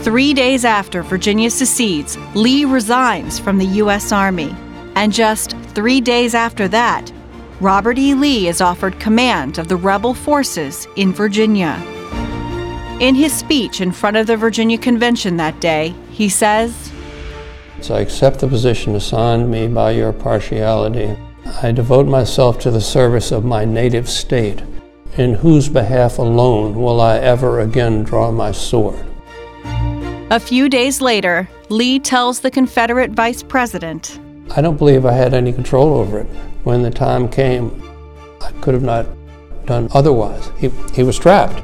Three 0.03 0.33
days 0.33 0.63
after 0.63 1.03
Virginia 1.03 1.49
secedes, 1.49 2.17
Lee 2.33 2.63
resigns 2.63 3.37
from 3.39 3.57
the 3.57 3.65
U.S. 3.83 4.13
Army. 4.13 4.55
And 4.95 5.11
just 5.11 5.51
three 5.75 5.99
days 5.99 6.33
after 6.33 6.69
that, 6.69 7.11
Robert 7.59 7.99
E. 7.99 8.13
Lee 8.13 8.47
is 8.47 8.61
offered 8.61 8.97
command 9.01 9.57
of 9.57 9.67
the 9.67 9.75
rebel 9.75 10.13
forces 10.13 10.87
in 10.95 11.11
Virginia. 11.11 11.75
In 13.01 13.15
his 13.15 13.33
speech 13.33 13.81
in 13.81 13.91
front 13.91 14.15
of 14.15 14.27
the 14.27 14.37
Virginia 14.37 14.77
Convention 14.77 15.35
that 15.37 15.59
day, 15.59 15.93
he 16.09 16.29
says, 16.29 16.89
So 17.81 17.95
I 17.95 17.99
accept 17.99 18.39
the 18.39 18.47
position 18.47 18.95
assigned 18.95 19.51
me 19.51 19.67
by 19.67 19.91
your 19.91 20.13
partiality 20.13 21.17
I 21.61 21.71
devote 21.71 22.07
myself 22.07 22.59
to 22.59 22.71
the 22.71 22.81
service 22.81 23.31
of 23.31 23.43
my 23.43 23.65
native 23.65 24.09
state, 24.09 24.63
in 25.17 25.33
whose 25.33 25.67
behalf 25.69 26.17
alone 26.17 26.75
will 26.75 27.01
I 27.01 27.17
ever 27.17 27.59
again 27.59 28.03
draw 28.03 28.31
my 28.31 28.51
sword. 28.51 29.05
A 30.31 30.39
few 30.39 30.69
days 30.69 31.01
later, 31.01 31.49
Lee 31.69 31.99
tells 31.99 32.39
the 32.39 32.49
Confederate 32.49 33.11
vice 33.11 33.43
president 33.43 34.19
I 34.55 34.61
don't 34.61 34.77
believe 34.77 35.05
I 35.05 35.13
had 35.13 35.33
any 35.33 35.53
control 35.53 35.93
over 35.93 36.19
it. 36.19 36.27
When 36.63 36.83
the 36.83 36.91
time 36.91 37.29
came, 37.29 37.81
I 38.41 38.51
could 38.61 38.73
have 38.73 38.83
not 38.83 39.05
done 39.65 39.87
otherwise. 39.93 40.51
He, 40.57 40.69
he 40.93 41.03
was 41.03 41.17
trapped. 41.17 41.63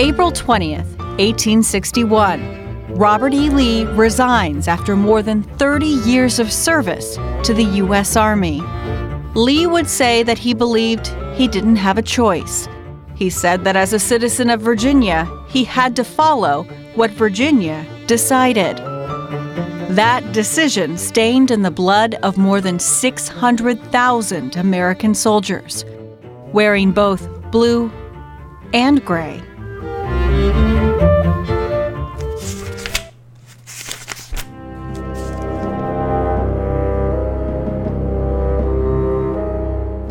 April 0.00 0.30
20th, 0.32 0.96
1861. 1.18 2.55
Robert 2.96 3.34
E. 3.34 3.50
Lee 3.50 3.84
resigns 3.84 4.68
after 4.68 4.96
more 4.96 5.20
than 5.20 5.42
30 5.42 5.84
years 5.84 6.38
of 6.38 6.50
service 6.50 7.16
to 7.44 7.52
the 7.52 7.66
U.S. 7.74 8.16
Army. 8.16 8.62
Lee 9.34 9.66
would 9.66 9.86
say 9.86 10.22
that 10.22 10.38
he 10.38 10.54
believed 10.54 11.08
he 11.34 11.46
didn't 11.46 11.76
have 11.76 11.98
a 11.98 12.02
choice. 12.02 12.66
He 13.14 13.28
said 13.28 13.64
that 13.64 13.76
as 13.76 13.92
a 13.92 13.98
citizen 13.98 14.48
of 14.48 14.62
Virginia, 14.62 15.28
he 15.46 15.62
had 15.62 15.94
to 15.96 16.04
follow 16.04 16.62
what 16.94 17.10
Virginia 17.10 17.84
decided. 18.06 18.78
That 19.90 20.32
decision 20.32 20.96
stained 20.96 21.50
in 21.50 21.60
the 21.60 21.70
blood 21.70 22.14
of 22.22 22.38
more 22.38 22.62
than 22.62 22.78
600,000 22.78 24.56
American 24.56 25.14
soldiers, 25.14 25.84
wearing 26.50 26.92
both 26.92 27.28
blue 27.50 27.92
and 28.72 29.04
gray. 29.04 29.45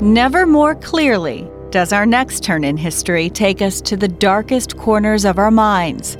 Never 0.06 0.46
more 0.46 0.76
clearly 0.76 1.50
does 1.72 1.92
our 1.92 2.06
next 2.06 2.44
turn 2.44 2.64
in 2.64 2.78
history 2.78 3.28
take 3.28 3.64
us 3.64 3.82
to 3.82 3.98
the 3.98 4.08
darkest 4.08 4.78
corners 4.78 5.26
of 5.26 5.40
our 5.40 5.50
minds. 5.50 6.16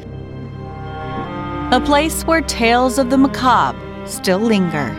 A 1.72 1.80
place 1.86 2.24
where 2.24 2.42
tales 2.42 2.98
of 2.98 3.12
the 3.12 3.18
macabre 3.20 3.78
still 4.08 4.40
linger. 4.40 4.90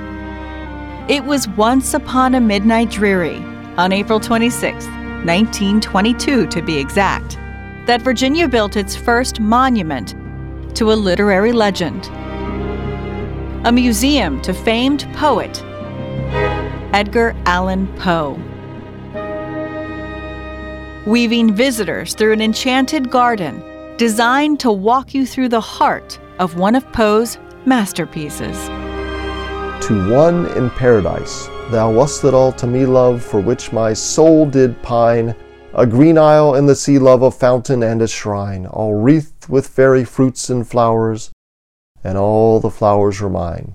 It 1.08 1.24
was 1.24 1.48
once 1.48 1.94
upon 1.94 2.36
a 2.36 2.40
midnight 2.40 2.92
dreary, 2.92 3.38
on 3.76 3.90
April 3.90 4.20
26, 4.20 4.86
1922 4.86 6.46
to 6.46 6.62
be 6.62 6.78
exact, 6.78 7.38
that 7.86 8.02
Virginia 8.02 8.46
built 8.46 8.76
its 8.76 8.94
first 8.94 9.40
monument 9.40 10.14
to 10.76 10.92
a 10.92 10.94
literary 10.94 11.50
legend. 11.50 12.06
A 13.66 13.72
museum 13.72 14.40
to 14.42 14.54
famed 14.54 15.08
poet 15.14 15.60
Edgar 16.94 17.34
Allan 17.46 17.88
Poe. 17.96 18.40
Weaving 21.06 21.54
visitors 21.54 22.14
through 22.14 22.32
an 22.32 22.42
enchanted 22.42 23.12
garden 23.12 23.62
designed 23.96 24.58
to 24.58 24.72
walk 24.72 25.14
you 25.14 25.24
through 25.24 25.50
the 25.50 25.60
heart 25.60 26.18
of 26.40 26.58
one 26.58 26.74
of 26.74 26.92
Poe's 26.92 27.38
masterpieces. 27.64 28.56
To 29.86 30.10
one 30.12 30.46
in 30.56 30.68
paradise, 30.70 31.46
thou 31.70 31.92
wast 31.92 32.24
it 32.24 32.34
all 32.34 32.50
to 32.54 32.66
me, 32.66 32.86
love, 32.86 33.22
for 33.22 33.38
which 33.40 33.72
my 33.72 33.92
soul 33.92 34.46
did 34.46 34.82
pine. 34.82 35.36
A 35.74 35.86
green 35.86 36.18
isle 36.18 36.56
in 36.56 36.66
the 36.66 36.74
sea, 36.74 36.98
love, 36.98 37.22
a 37.22 37.30
fountain 37.30 37.84
and 37.84 38.02
a 38.02 38.08
shrine, 38.08 38.66
all 38.66 38.94
wreathed 38.94 39.48
with 39.48 39.68
fairy 39.68 40.04
fruits 40.04 40.50
and 40.50 40.66
flowers, 40.66 41.30
and 42.02 42.18
all 42.18 42.58
the 42.58 42.68
flowers 42.68 43.20
were 43.20 43.30
mine. 43.30 43.74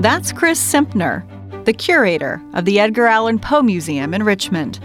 That's 0.00 0.30
Chris 0.30 0.60
Semtner, 0.60 1.26
the 1.64 1.72
curator 1.72 2.40
of 2.52 2.66
the 2.66 2.78
Edgar 2.78 3.06
Allan 3.06 3.40
Poe 3.40 3.62
Museum 3.62 4.14
in 4.14 4.22
Richmond. 4.22 4.78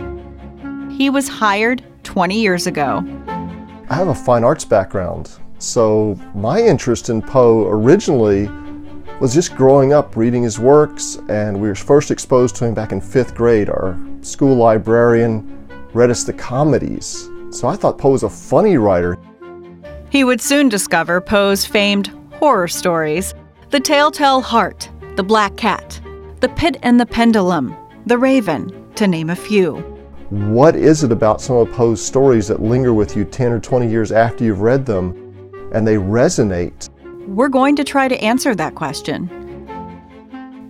He 1.00 1.10
was 1.10 1.30
hired 1.30 1.82
20 2.04 2.38
years 2.38 2.68
ago. 2.68 3.02
I 3.90 3.96
have 3.96 4.10
a 4.10 4.14
fine 4.14 4.44
arts 4.44 4.66
background, 4.66 5.32
so 5.58 6.20
my 6.36 6.60
interest 6.62 7.08
in 7.08 7.22
Poe 7.22 7.70
originally 7.70 8.50
was 9.22 9.34
just 9.34 9.56
growing 9.56 9.94
up 9.94 10.18
reading 10.18 10.44
his 10.44 10.60
works, 10.60 11.18
and 11.30 11.62
we 11.62 11.70
were 11.70 11.76
first 11.76 12.12
exposed 12.12 12.58
to 12.58 12.66
him 12.66 12.74
back 12.74 12.92
in 12.92 13.00
fifth 13.00 13.34
grade. 13.34 13.70
Our 13.70 13.98
school 14.20 14.58
librarian 14.58 15.70
read 15.94 16.10
us 16.10 16.26
the 16.26 16.34
comedies, 16.34 17.30
so 17.50 17.70
I 17.70 17.78
thought 17.78 17.98
Poe 17.98 18.12
was 18.12 18.24
a 18.24 18.30
funny 18.30 18.78
writer. 18.78 19.18
He 20.10 20.26
would 20.26 20.42
soon 20.42 20.68
discover 20.68 21.22
Poe's 21.22 21.64
famed 21.64 22.08
horror 22.34 22.68
stories 22.68 23.34
The 23.70 23.80
Telltale 23.80 24.42
Heart, 24.42 24.90
The 25.16 25.24
Black 25.24 25.56
Cat, 25.56 26.02
The 26.42 26.50
Pit 26.50 26.76
and 26.84 27.00
the 27.00 27.06
Pendulum, 27.06 27.74
The 28.06 28.18
Raven, 28.18 28.94
to 28.96 29.08
name 29.08 29.30
a 29.30 29.36
few. 29.38 29.89
What 30.30 30.76
is 30.76 31.04
it 31.04 31.12
about 31.12 31.42
some 31.42 31.56
of 31.56 31.72
Poe's 31.72 32.06
stories 32.06 32.50
that 32.50 32.62
linger 32.62 32.94
with 32.94 33.18
you 33.18 33.26
10 33.26 33.52
or 33.52 33.60
20 33.60 33.90
years 33.90 34.12
after 34.12 34.44
you've 34.44 34.62
read 34.62 34.86
them 34.86 35.16
and 35.74 35.88
they 35.88 35.96
resonate? 35.96 36.88
We're 37.28 37.50
going 37.50 37.76
to 37.78 37.84
try 37.84 38.08
to 38.08 38.24
answer 38.24 38.54
that 38.54 38.76
question. 38.76 39.28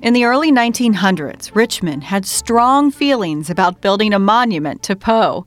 In 0.02 0.14
the 0.14 0.24
early 0.24 0.50
1900s, 0.50 1.54
Richmond 1.54 2.06
had 2.06 2.26
strong 2.26 2.90
feelings 2.90 3.50
about 3.50 3.82
building 3.82 4.14
a 4.14 4.20
monument 4.20 4.82
to 4.84 4.96
Poe. 4.96 5.46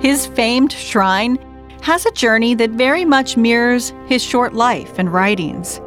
His 0.00 0.24
famed 0.24 0.72
shrine 0.72 1.36
has 1.82 2.06
a 2.06 2.12
journey 2.12 2.54
that 2.54 2.70
very 2.70 3.04
much 3.04 3.36
mirrors 3.36 3.92
his 4.06 4.22
short 4.22 4.54
life 4.54 4.98
and 4.98 5.12
writings. 5.12 5.82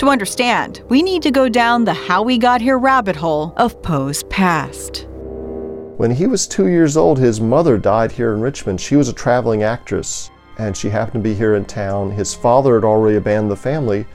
To 0.00 0.08
understand, 0.08 0.82
we 0.88 1.04
need 1.04 1.22
to 1.22 1.30
go 1.30 1.48
down 1.48 1.84
the 1.84 1.94
How 1.94 2.24
We 2.24 2.36
Got 2.36 2.60
Here 2.60 2.78
rabbit 2.78 3.14
hole 3.14 3.54
of 3.56 3.80
Poe's 3.82 4.24
past. 4.24 5.07
When 5.98 6.12
he 6.12 6.28
was 6.28 6.46
two 6.46 6.68
years 6.68 6.96
old, 6.96 7.18
his 7.18 7.40
mother 7.40 7.76
died 7.76 8.12
here 8.12 8.32
in 8.32 8.40
Richmond. 8.40 8.80
She 8.80 8.94
was 8.94 9.08
a 9.08 9.12
traveling 9.12 9.64
actress, 9.64 10.30
and 10.56 10.76
she 10.76 10.88
happened 10.88 11.24
to 11.24 11.28
be 11.28 11.34
here 11.34 11.56
in 11.56 11.64
town. 11.64 12.12
His 12.12 12.32
father 12.32 12.76
had 12.76 12.84
already 12.84 13.16
abandoned 13.16 13.50
the 13.50 13.56
family, 13.56 14.06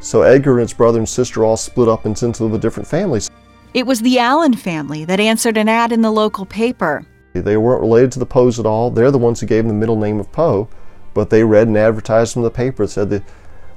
so 0.00 0.22
Edgar 0.22 0.52
and 0.52 0.60
his 0.60 0.72
brother 0.72 0.98
and 0.98 1.06
sister 1.06 1.44
all 1.44 1.58
split 1.58 1.90
up 1.90 2.06
and 2.06 2.20
into 2.22 2.48
the 2.48 2.56
different 2.56 2.88
families. 2.88 3.28
It 3.74 3.86
was 3.86 4.00
the 4.00 4.18
Allen 4.18 4.54
family 4.54 5.04
that 5.04 5.20
answered 5.20 5.58
an 5.58 5.68
ad 5.68 5.92
in 5.92 6.00
the 6.00 6.10
local 6.10 6.46
paper. 6.46 7.04
They 7.34 7.58
weren't 7.58 7.82
related 7.82 8.12
to 8.12 8.18
the 8.18 8.24
Poes 8.24 8.58
at 8.58 8.64
all. 8.64 8.90
They're 8.90 9.10
the 9.10 9.18
ones 9.18 9.40
who 9.40 9.46
gave 9.46 9.64
him 9.64 9.68
the 9.68 9.74
middle 9.74 9.96
name 9.96 10.20
of 10.20 10.32
Poe, 10.32 10.70
but 11.12 11.28
they 11.28 11.44
read 11.44 11.68
an 11.68 11.76
advertisement 11.76 12.46
in 12.46 12.50
the 12.50 12.56
paper. 12.56 12.84
that 12.84 12.92
said 12.92 13.10
that 13.10 13.24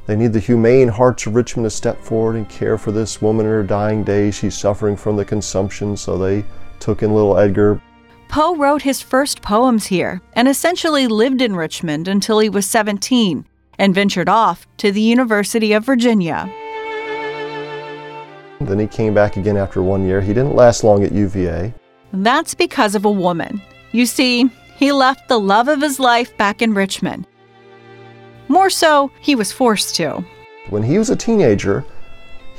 they 0.05 0.15
need 0.15 0.31
the 0.31 0.39
humane 0.39 0.87
hearts 0.87 1.27
of 1.27 1.35
Richmond 1.35 1.65
to 1.65 1.69
step 1.71 2.01
forward 2.01 2.37
and 2.37 2.47
care 2.47 2.77
for 2.77 2.93
this 2.93 3.21
woman 3.21 3.45
in 3.45 3.51
her 3.51 3.63
dying 3.63 4.05
days. 4.05 4.33
She's 4.35 4.55
suffering 4.55 4.95
from 4.95 5.17
the 5.17 5.25
consumption, 5.25 5.97
so 5.97 6.17
they 6.17 6.45
took 6.83 7.01
in 7.01 7.13
little 7.13 7.37
Edgar. 7.37 7.81
Poe 8.27 8.55
wrote 8.55 8.81
his 8.81 9.01
first 9.01 9.41
poems 9.41 9.85
here 9.85 10.21
and 10.33 10.47
essentially 10.47 11.07
lived 11.07 11.41
in 11.41 11.55
Richmond 11.55 12.07
until 12.07 12.39
he 12.39 12.49
was 12.49 12.67
17 12.67 13.45
and 13.79 13.95
ventured 13.95 14.29
off 14.29 14.67
to 14.77 14.91
the 14.91 15.01
University 15.01 15.73
of 15.73 15.85
Virginia. 15.85 16.51
Then 18.59 18.79
he 18.79 18.87
came 18.87 19.13
back 19.13 19.37
again 19.37 19.57
after 19.57 19.81
one 19.81 20.05
year. 20.05 20.21
He 20.21 20.33
didn't 20.33 20.55
last 20.55 20.83
long 20.83 21.03
at 21.03 21.11
UVA. 21.11 21.73
That's 22.11 22.53
because 22.53 22.95
of 22.95 23.05
a 23.05 23.11
woman. 23.11 23.61
You 23.91 24.05
see, 24.05 24.49
he 24.75 24.91
left 24.91 25.27
the 25.27 25.39
love 25.39 25.67
of 25.67 25.81
his 25.81 25.99
life 25.99 26.35
back 26.37 26.61
in 26.61 26.73
Richmond. 26.73 27.27
More 28.47 28.69
so, 28.69 29.11
he 29.21 29.35
was 29.35 29.51
forced 29.51 29.95
to. 29.95 30.23
When 30.69 30.83
he 30.83 30.97
was 30.97 31.09
a 31.09 31.15
teenager, 31.15 31.85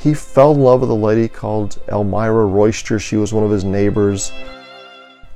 he 0.05 0.13
fell 0.13 0.53
in 0.53 0.61
love 0.61 0.83
with 0.83 0.91
a 0.91 0.95
lady 0.95 1.27
called 1.27 1.81
Elmira 1.89 2.45
Royster. 2.45 2.99
She 2.99 3.17
was 3.17 3.33
one 3.33 3.43
of 3.43 3.51
his 3.51 3.65
neighbors. 3.65 4.33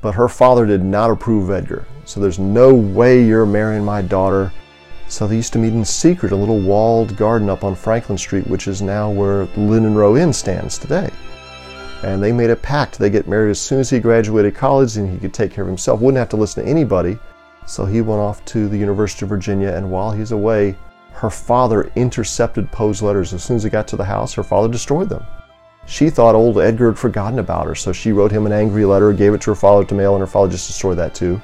But 0.03 0.15
her 0.15 0.29
father 0.29 0.67
did 0.67 0.85
not 0.85 1.11
approve 1.11 1.49
of 1.49 1.57
Edgar. 1.57 1.87
So 2.05 2.21
there's 2.21 2.39
no 2.39 2.75
way 2.75 3.25
you're 3.25 3.47
marrying 3.47 3.83
my 3.83 4.03
daughter. 4.03 4.53
So 5.09 5.27
they 5.27 5.37
used 5.37 5.55
to 5.55 5.59
meet 5.59 5.73
in 5.73 5.87
secret, 5.87 6.33
a 6.33 6.37
little 6.37 6.61
walled 6.61 7.17
garden 7.17 7.49
up 7.49 7.65
on 7.65 7.75
Franklin 7.75 8.19
Street, 8.19 8.47
which 8.47 8.69
is 8.69 8.83
now 8.83 9.11
where 9.11 9.47
Linden 9.57 9.95
Row 9.95 10.19
Inn 10.19 10.35
stands 10.35 10.77
today. 10.77 11.09
And 12.03 12.23
they 12.23 12.31
made 12.31 12.51
a 12.51 12.57
pact. 12.57 12.99
They 12.99 13.09
get 13.09 13.27
married 13.27 13.51
as 13.51 13.61
soon 13.61 13.81
as 13.81 13.89
he 13.89 13.99
graduated 13.99 14.55
college 14.55 14.99
and 14.99 15.11
he 15.11 15.17
could 15.17 15.33
take 15.33 15.51
care 15.51 15.65
of 15.65 15.69
himself, 15.69 16.01
wouldn't 16.01 16.19
have 16.19 16.29
to 16.29 16.37
listen 16.37 16.63
to 16.63 16.71
anybody. 16.71 17.19
So 17.67 17.87
he 17.87 18.03
went 18.03 18.21
off 18.21 18.45
to 18.47 18.69
the 18.69 18.77
University 18.77 19.25
of 19.25 19.31
Virginia, 19.31 19.71
and 19.71 19.91
while 19.91 20.11
he's 20.11 20.33
away, 20.33 20.77
her 21.19 21.31
father 21.31 21.91
intercepted 21.97 22.71
Poe's 22.71 23.03
letters. 23.03 23.35
As 23.35 23.43
soon 23.43 23.57
as 23.57 23.65
he 23.65 23.71
got 23.71 23.89
to 23.89 23.97
the 23.97 24.05
house, 24.05 24.35
her 24.35 24.45
father 24.45 24.69
destroyed 24.69 25.09
them. 25.09 25.27
She 25.87 26.11
thought 26.11 26.37
old 26.37 26.59
Edgar 26.59 26.91
had 26.91 26.99
forgotten 26.99 27.39
about 27.39 27.67
her, 27.67 27.75
so 27.75 27.93
she 27.93 28.13
wrote 28.13 28.31
him 28.31 28.47
an 28.47 28.53
angry 28.53 28.85
letter, 28.85 29.13
gave 29.13 29.35
it 29.35 29.41
to 29.43 29.51
her 29.51 29.57
father 29.57 29.85
to 29.87 29.95
mail, 29.95 30.15
and 30.15 30.21
her 30.21 30.27
father 30.27 30.53
just 30.53 30.69
destroyed 30.69 30.99
that 30.99 31.15
too. 31.15 31.41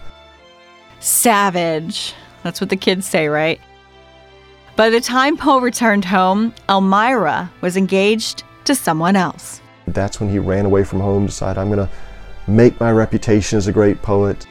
Savage. 1.01 2.15
That's 2.45 2.61
what 2.61 2.71
the 2.71 2.77
kids 2.77 3.05
say, 3.07 3.27
right? 3.27 3.61
By 4.77 4.91
the 4.91 5.01
time 5.01 5.37
Poe 5.37 5.61
returned 5.61 6.05
home, 6.05 6.55
Elmira 6.69 7.51
was 7.61 7.77
engaged 7.77 8.45
to 8.67 8.75
someone 8.75 9.17
else. 9.17 9.61
That's 9.89 10.21
when 10.21 10.29
he 10.29 10.39
ran 10.39 10.67
away 10.67 10.85
from 10.85 11.01
home, 11.01 11.27
decided, 11.27 11.59
I'm 11.59 11.71
going 11.71 11.87
to 11.87 11.93
make 12.47 12.79
my 12.79 12.93
reputation 12.93 13.57
as 13.57 13.67
a 13.67 13.73
great 13.73 14.03
poet. 14.03 14.47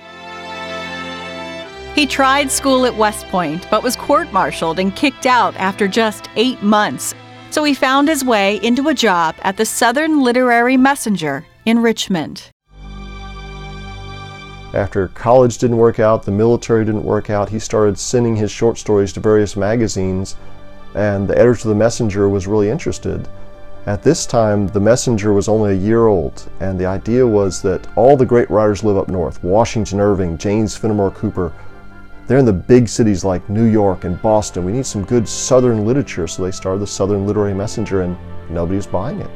He 1.95 2.07
tried 2.07 2.49
school 2.49 2.87
at 2.87 2.95
West 2.95 3.27
Point, 3.27 3.67
but 3.69 3.83
was 3.83 3.95
court 3.95 4.33
martialed 4.33 4.79
and 4.79 4.95
kicked 4.95 5.27
out 5.27 5.55
after 5.57 5.87
just 5.87 6.27
eight 6.35 6.63
months. 6.63 7.13
So 7.51 7.63
he 7.63 7.75
found 7.75 8.07
his 8.07 8.25
way 8.25 8.55
into 8.63 8.87
a 8.87 8.95
job 8.95 9.35
at 9.43 9.57
the 9.57 9.65
Southern 9.65 10.23
Literary 10.23 10.75
Messenger 10.75 11.45
in 11.65 11.83
Richmond. 11.83 12.49
After 14.73 15.09
college 15.09 15.59
didn't 15.59 15.77
work 15.77 15.99
out, 15.99 16.23
the 16.23 16.31
military 16.31 16.83
didn't 16.83 17.03
work 17.03 17.29
out, 17.29 17.47
he 17.47 17.59
started 17.59 17.99
sending 17.99 18.35
his 18.35 18.49
short 18.49 18.79
stories 18.79 19.13
to 19.13 19.19
various 19.19 19.55
magazines, 19.55 20.35
and 20.95 21.27
the 21.27 21.37
editor 21.37 21.51
of 21.51 21.63
the 21.65 21.75
Messenger 21.75 22.27
was 22.27 22.47
really 22.47 22.71
interested. 22.71 23.27
At 23.85 24.01
this 24.01 24.25
time, 24.25 24.65
the 24.65 24.79
Messenger 24.79 25.31
was 25.31 25.47
only 25.47 25.73
a 25.73 25.77
year 25.77 26.07
old, 26.07 26.49
and 26.59 26.79
the 26.79 26.87
idea 26.87 27.27
was 27.27 27.61
that 27.61 27.85
all 27.95 28.17
the 28.17 28.25
great 28.25 28.49
writers 28.49 28.83
live 28.83 28.97
up 28.97 29.09
north 29.09 29.43
Washington 29.43 29.99
Irving, 29.99 30.39
James 30.39 30.75
Fenimore 30.75 31.11
Cooper. 31.11 31.53
They're 32.25 32.37
in 32.37 32.45
the 32.45 32.53
big 32.53 32.87
cities 32.87 33.25
like 33.25 33.49
New 33.49 33.65
York 33.65 34.05
and 34.05 34.21
Boston. 34.21 34.63
We 34.63 34.71
need 34.71 34.85
some 34.85 35.03
good 35.03 35.27
Southern 35.27 35.85
literature, 35.85 36.25
so 36.25 36.43
they 36.43 36.51
started 36.51 36.79
the 36.79 36.87
Southern 36.87 37.27
Literary 37.27 37.53
Messenger, 37.53 38.03
and 38.03 38.17
nobody 38.49 38.77
was 38.77 38.87
buying 38.87 39.19
it. 39.19 39.29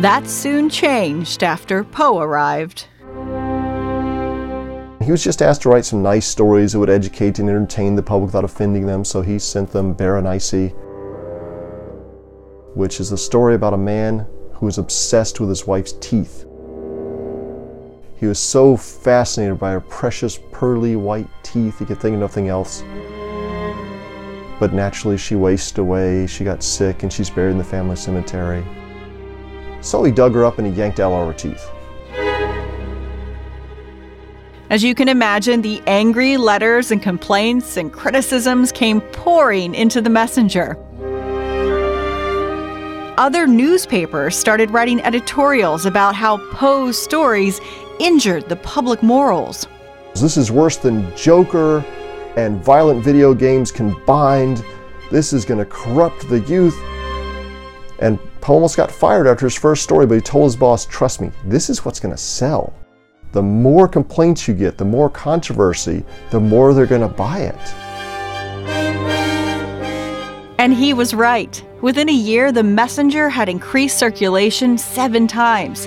That 0.00 0.26
soon 0.26 0.70
changed 0.70 1.42
after 1.42 1.82
Poe 1.82 2.18
arrived. 2.18 2.86
He 5.04 5.10
was 5.10 5.24
just 5.24 5.42
asked 5.42 5.62
to 5.62 5.68
write 5.68 5.84
some 5.84 6.02
nice 6.02 6.26
stories 6.26 6.72
that 6.72 6.78
would 6.78 6.88
educate 6.88 7.40
and 7.40 7.48
entertain 7.48 7.96
the 7.96 8.02
public 8.02 8.28
without 8.28 8.44
offending 8.44 8.86
them, 8.86 9.04
so 9.04 9.20
he 9.20 9.40
sent 9.40 9.70
them 9.70 9.94
Berenice, 9.94 10.72
which 12.74 13.00
is 13.00 13.10
a 13.10 13.18
story 13.18 13.56
about 13.56 13.74
a 13.74 13.78
man 13.78 14.24
who 14.54 14.68
is 14.68 14.78
obsessed 14.78 15.40
with 15.40 15.48
his 15.48 15.66
wife's 15.66 15.94
teeth. 16.00 16.46
He 18.22 18.28
was 18.28 18.38
so 18.38 18.76
fascinated 18.76 19.58
by 19.58 19.72
her 19.72 19.80
precious 19.80 20.38
pearly 20.52 20.94
white 20.94 21.26
teeth, 21.42 21.80
he 21.80 21.84
could 21.84 21.98
think 21.98 22.14
of 22.14 22.20
nothing 22.20 22.46
else. 22.46 22.84
But 24.60 24.72
naturally, 24.72 25.16
she 25.18 25.34
wasted 25.34 25.78
away, 25.80 26.28
she 26.28 26.44
got 26.44 26.62
sick, 26.62 27.02
and 27.02 27.12
she's 27.12 27.28
buried 27.28 27.50
in 27.50 27.58
the 27.58 27.64
family 27.64 27.96
cemetery. 27.96 28.64
So 29.80 30.04
he 30.04 30.12
dug 30.12 30.34
her 30.34 30.44
up 30.44 30.58
and 30.58 30.68
he 30.68 30.72
yanked 30.72 31.00
out 31.00 31.10
all 31.10 31.26
her 31.26 31.32
teeth. 31.32 31.68
As 34.70 34.84
you 34.84 34.94
can 34.94 35.08
imagine, 35.08 35.60
the 35.60 35.82
angry 35.88 36.36
letters 36.36 36.92
and 36.92 37.02
complaints 37.02 37.76
and 37.76 37.92
criticisms 37.92 38.70
came 38.70 39.00
pouring 39.00 39.74
into 39.74 40.00
the 40.00 40.10
messenger. 40.10 40.78
other 43.18 43.46
newspapers 43.46 44.36
started 44.36 44.70
writing 44.70 45.00
editorials 45.02 45.86
about 45.86 46.14
how 46.14 46.38
Poe's 46.52 47.00
stories 47.00 47.60
injured 48.02 48.48
the 48.48 48.56
public 48.56 49.02
morals. 49.02 49.68
This 50.14 50.36
is 50.36 50.50
worse 50.50 50.76
than 50.76 51.14
Joker 51.16 51.84
and 52.36 52.62
violent 52.62 53.02
video 53.04 53.32
games 53.32 53.70
combined. 53.70 54.64
This 55.10 55.32
is 55.32 55.44
going 55.44 55.58
to 55.58 55.66
corrupt 55.66 56.28
the 56.28 56.40
youth. 56.40 56.76
And 58.00 58.18
Poe 58.40 58.54
almost 58.54 58.76
got 58.76 58.90
fired 58.90 59.28
after 59.28 59.46
his 59.46 59.54
first 59.54 59.84
story, 59.84 60.04
but 60.06 60.16
he 60.16 60.20
told 60.20 60.46
his 60.46 60.56
boss, 60.56 60.84
Trust 60.84 61.20
me, 61.20 61.30
this 61.44 61.70
is 61.70 61.84
what's 61.84 62.00
going 62.00 62.14
to 62.14 62.20
sell. 62.20 62.74
The 63.30 63.42
more 63.42 63.86
complaints 63.86 64.48
you 64.48 64.54
get, 64.54 64.76
the 64.76 64.84
more 64.84 65.08
controversy, 65.08 66.04
the 66.30 66.40
more 66.40 66.74
they're 66.74 66.86
going 66.86 67.02
to 67.02 67.08
buy 67.08 67.38
it. 67.38 67.74
And 70.58 70.74
he 70.74 70.92
was 70.92 71.14
right. 71.14 71.64
Within 71.80 72.08
a 72.08 72.12
year, 72.12 72.52
the 72.52 72.62
messenger 72.62 73.28
had 73.28 73.48
increased 73.48 73.98
circulation 73.98 74.76
seven 74.76 75.26
times. 75.26 75.86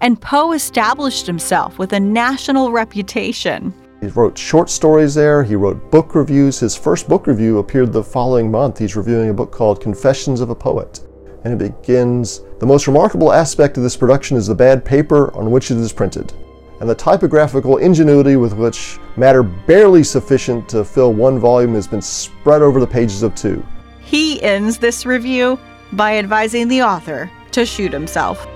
And 0.00 0.20
Poe 0.20 0.52
established 0.52 1.26
himself 1.26 1.78
with 1.78 1.92
a 1.92 2.00
national 2.00 2.70
reputation. 2.70 3.72
He 4.00 4.08
wrote 4.08 4.36
short 4.36 4.68
stories 4.68 5.14
there, 5.14 5.42
he 5.42 5.56
wrote 5.56 5.90
book 5.90 6.14
reviews. 6.14 6.60
His 6.60 6.76
first 6.76 7.08
book 7.08 7.26
review 7.26 7.58
appeared 7.58 7.92
the 7.92 8.04
following 8.04 8.50
month. 8.50 8.78
He's 8.78 8.94
reviewing 8.94 9.30
a 9.30 9.34
book 9.34 9.50
called 9.50 9.80
Confessions 9.80 10.40
of 10.40 10.50
a 10.50 10.54
Poet. 10.54 11.00
And 11.44 11.54
it 11.54 11.72
begins 11.72 12.42
The 12.60 12.66
most 12.66 12.86
remarkable 12.86 13.32
aspect 13.32 13.76
of 13.76 13.82
this 13.82 13.96
production 13.96 14.36
is 14.36 14.48
the 14.48 14.54
bad 14.54 14.84
paper 14.84 15.34
on 15.34 15.50
which 15.50 15.70
it 15.70 15.78
is 15.78 15.92
printed, 15.92 16.32
and 16.80 16.88
the 16.88 16.94
typographical 16.94 17.78
ingenuity 17.78 18.36
with 18.36 18.52
which 18.52 18.98
matter 19.16 19.42
barely 19.42 20.04
sufficient 20.04 20.68
to 20.70 20.84
fill 20.84 21.12
one 21.12 21.38
volume 21.38 21.74
has 21.74 21.86
been 21.86 22.02
spread 22.02 22.62
over 22.62 22.80
the 22.80 22.86
pages 22.86 23.22
of 23.22 23.34
two. 23.34 23.64
He 24.00 24.42
ends 24.42 24.78
this 24.78 25.06
review 25.06 25.58
by 25.92 26.18
advising 26.18 26.68
the 26.68 26.82
author 26.82 27.30
to 27.52 27.64
shoot 27.64 27.92
himself. 27.92 28.46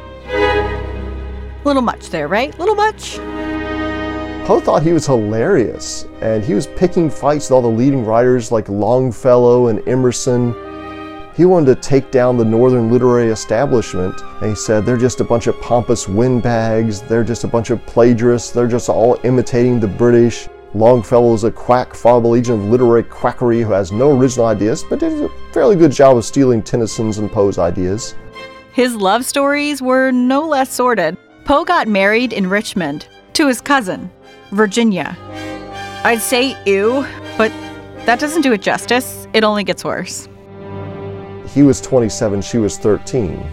Little 1.65 1.83
much 1.83 2.09
there, 2.09 2.27
right? 2.27 2.59
Little 2.59 2.75
much? 2.75 3.19
Poe 4.47 4.61
thought 4.61 4.83
he 4.83 4.93
was 4.93 5.07
hilarious, 5.07 6.07
and 6.23 6.43
he 6.43 6.55
was 6.55 6.67
picking 6.67 7.11
fights 7.11 7.51
with 7.51 7.53
all 7.53 7.63
the 7.63 7.69
leading 7.69 8.05
writers 8.05 8.51
like 8.51 8.69
Longfellow 8.69 9.69
and 9.69 9.87
Emerson. 9.87 10.55
He 11.37 11.45
wanted 11.45 11.75
to 11.75 11.89
take 11.89 12.11
down 12.11 12.37
the 12.37 12.45
Northern 12.45 12.91
literary 12.91 13.31
establishment, 13.31 14.21
and 14.41 14.51
he 14.51 14.57
said 14.57 14.85
they're 14.85 14.97
just 14.97 15.21
a 15.21 15.25
bunch 15.25 15.47
of 15.47 15.61
pompous 15.61 16.09
windbags, 16.09 17.03
they're 17.03 17.23
just 17.23 17.45
a 17.45 17.49
bunch 17.49 17.71
of 17.71 17.85
plagiarists, 17.87 18.53
they're 18.53 18.67
just 18.67 18.89
all 18.89 19.19
imitating 19.25 19.79
the 19.79 19.87
British. 19.87 20.49
Longfellow 20.75 21.35
is 21.35 21.45
a 21.45 21.51
quack, 21.51 21.95
foul 21.95 22.35
agent 22.35 22.63
of 22.63 22.71
literary 22.71 23.03
quackery 23.03 23.61
who 23.61 23.73
has 23.73 23.93
no 23.93 24.19
original 24.19 24.47
ideas, 24.47 24.83
but 24.89 24.99
did 24.99 25.13
a 25.23 25.29
fairly 25.53 25.77
good 25.77 25.93
job 25.93 26.17
of 26.17 26.25
stealing 26.25 26.63
Tennyson's 26.63 27.19
and 27.19 27.31
Poe's 27.31 27.59
ideas. 27.59 28.15
His 28.73 28.95
love 28.95 29.25
stories 29.25 29.83
were 29.83 30.11
no 30.11 30.47
less 30.49 30.73
sordid. 30.73 31.17
Poe 31.51 31.65
got 31.65 31.89
married 31.89 32.33
in 32.33 32.49
Richmond 32.49 33.09
to 33.33 33.49
his 33.49 33.61
cousin, 33.61 34.09
Virginia. 34.53 35.17
I'd 36.05 36.21
say 36.21 36.57
ew, 36.65 37.05
but 37.37 37.51
that 38.07 38.21
doesn't 38.21 38.43
do 38.43 38.53
it 38.53 38.63
justice. 38.63 39.27
It 39.33 39.43
only 39.43 39.65
gets 39.65 39.83
worse. 39.83 40.29
He 41.49 41.65
was 41.65 41.81
27, 41.81 42.41
she 42.43 42.59
was 42.59 42.79
13. 42.79 43.45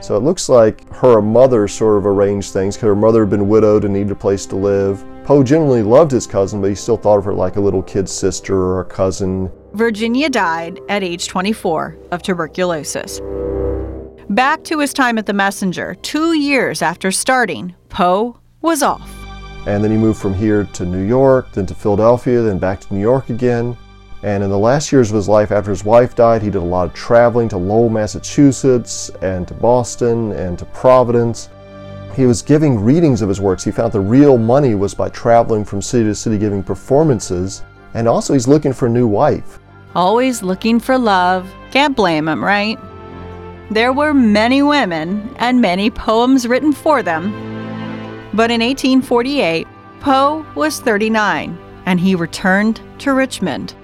So 0.00 0.16
it 0.16 0.22
looks 0.22 0.48
like 0.48 0.90
her 0.90 1.20
mother 1.20 1.68
sort 1.68 1.98
of 1.98 2.06
arranged 2.06 2.54
things 2.54 2.76
because 2.76 2.86
her 2.86 2.96
mother 2.96 3.20
had 3.20 3.30
been 3.30 3.46
widowed 3.46 3.84
and 3.84 3.92
needed 3.92 4.12
a 4.12 4.14
place 4.14 4.46
to 4.46 4.56
live. 4.56 5.04
Poe 5.24 5.42
generally 5.42 5.82
loved 5.82 6.10
his 6.10 6.26
cousin, 6.26 6.62
but 6.62 6.70
he 6.70 6.74
still 6.74 6.96
thought 6.96 7.18
of 7.18 7.26
her 7.26 7.34
like 7.34 7.56
a 7.56 7.60
little 7.60 7.82
kid 7.82 8.08
sister 8.08 8.56
or 8.56 8.80
a 8.80 8.86
cousin. 8.86 9.52
Virginia 9.74 10.30
died 10.30 10.80
at 10.88 11.02
age 11.02 11.28
24 11.28 11.98
of 12.10 12.22
tuberculosis. 12.22 13.20
Back 14.30 14.62
to 14.64 14.78
his 14.78 14.94
time 14.94 15.18
at 15.18 15.26
the 15.26 15.32
Messenger, 15.32 15.96
two 16.02 16.34
years 16.34 16.82
after 16.82 17.10
starting, 17.10 17.74
Poe 17.88 18.38
was 18.62 18.80
off. 18.80 19.10
And 19.66 19.82
then 19.82 19.90
he 19.90 19.96
moved 19.96 20.20
from 20.22 20.34
here 20.34 20.62
to 20.72 20.86
New 20.86 21.02
York, 21.02 21.50
then 21.50 21.66
to 21.66 21.74
Philadelphia, 21.74 22.40
then 22.40 22.60
back 22.60 22.78
to 22.82 22.94
New 22.94 23.00
York 23.00 23.30
again. 23.30 23.76
And 24.22 24.44
in 24.44 24.50
the 24.50 24.56
last 24.56 24.92
years 24.92 25.10
of 25.10 25.16
his 25.16 25.28
life, 25.28 25.50
after 25.50 25.72
his 25.72 25.84
wife 25.84 26.14
died, 26.14 26.42
he 26.42 26.48
did 26.48 26.62
a 26.62 26.64
lot 26.64 26.86
of 26.86 26.94
traveling 26.94 27.48
to 27.48 27.56
Lowell, 27.56 27.88
Massachusetts, 27.88 29.10
and 29.20 29.48
to 29.48 29.54
Boston, 29.54 30.30
and 30.30 30.56
to 30.60 30.64
Providence. 30.66 31.48
He 32.14 32.24
was 32.24 32.40
giving 32.40 32.78
readings 32.78 33.22
of 33.22 33.28
his 33.28 33.40
works. 33.40 33.64
He 33.64 33.72
found 33.72 33.92
the 33.92 33.98
real 33.98 34.38
money 34.38 34.76
was 34.76 34.94
by 34.94 35.08
traveling 35.08 35.64
from 35.64 35.82
city 35.82 36.04
to 36.04 36.14
city 36.14 36.38
giving 36.38 36.62
performances. 36.62 37.64
And 37.94 38.06
also, 38.06 38.34
he's 38.34 38.46
looking 38.46 38.74
for 38.74 38.86
a 38.86 38.90
new 38.90 39.08
wife. 39.08 39.58
Always 39.96 40.40
looking 40.40 40.78
for 40.78 40.96
love. 40.96 41.52
Can't 41.72 41.96
blame 41.96 42.28
him, 42.28 42.44
right? 42.44 42.78
There 43.70 43.92
were 43.92 44.12
many 44.12 44.62
women 44.62 45.32
and 45.38 45.60
many 45.60 45.90
poems 45.90 46.48
written 46.48 46.72
for 46.72 47.02
them. 47.02 47.30
But 48.34 48.50
in 48.50 48.60
1848, 48.60 49.66
Poe 50.00 50.44
was 50.56 50.80
39 50.80 51.56
and 51.86 52.00
he 52.00 52.14
returned 52.14 52.80
to 52.98 53.12
Richmond, 53.12 53.74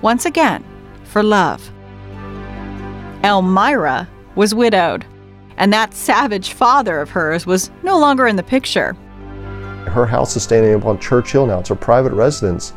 once 0.00 0.24
again 0.24 0.64
for 1.04 1.22
love. 1.22 1.70
Elmira 3.22 4.08
was 4.34 4.54
widowed, 4.54 5.04
and 5.56 5.72
that 5.72 5.94
savage 5.94 6.52
father 6.52 7.00
of 7.00 7.10
hers 7.10 7.46
was 7.46 7.70
no 7.82 7.98
longer 7.98 8.26
in 8.26 8.36
the 8.36 8.42
picture. 8.42 8.94
Her 9.86 10.06
house 10.06 10.36
is 10.36 10.42
standing 10.42 10.74
up 10.74 10.86
on 10.86 10.98
Church 10.98 11.32
Hill 11.32 11.46
now. 11.46 11.60
It's 11.60 11.68
her 11.68 11.74
private 11.74 12.12
residence. 12.12 12.72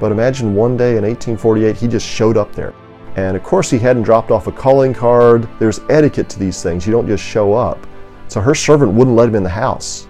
But 0.00 0.12
imagine 0.12 0.54
one 0.54 0.76
day 0.76 0.96
in 0.96 1.04
1848, 1.04 1.76
he 1.76 1.88
just 1.88 2.06
showed 2.06 2.36
up 2.36 2.52
there. 2.54 2.74
And 3.16 3.36
of 3.36 3.42
course, 3.42 3.70
he 3.70 3.78
hadn't 3.78 4.02
dropped 4.02 4.30
off 4.30 4.46
a 4.46 4.52
calling 4.52 4.92
card. 4.92 5.48
There's 5.58 5.80
etiquette 5.88 6.28
to 6.30 6.38
these 6.38 6.62
things. 6.62 6.86
You 6.86 6.92
don't 6.92 7.06
just 7.06 7.22
show 7.22 7.54
up. 7.54 7.86
So 8.28 8.40
her 8.40 8.54
servant 8.54 8.92
wouldn't 8.92 9.16
let 9.16 9.28
him 9.28 9.36
in 9.36 9.42
the 9.42 9.50
house. 9.50 10.08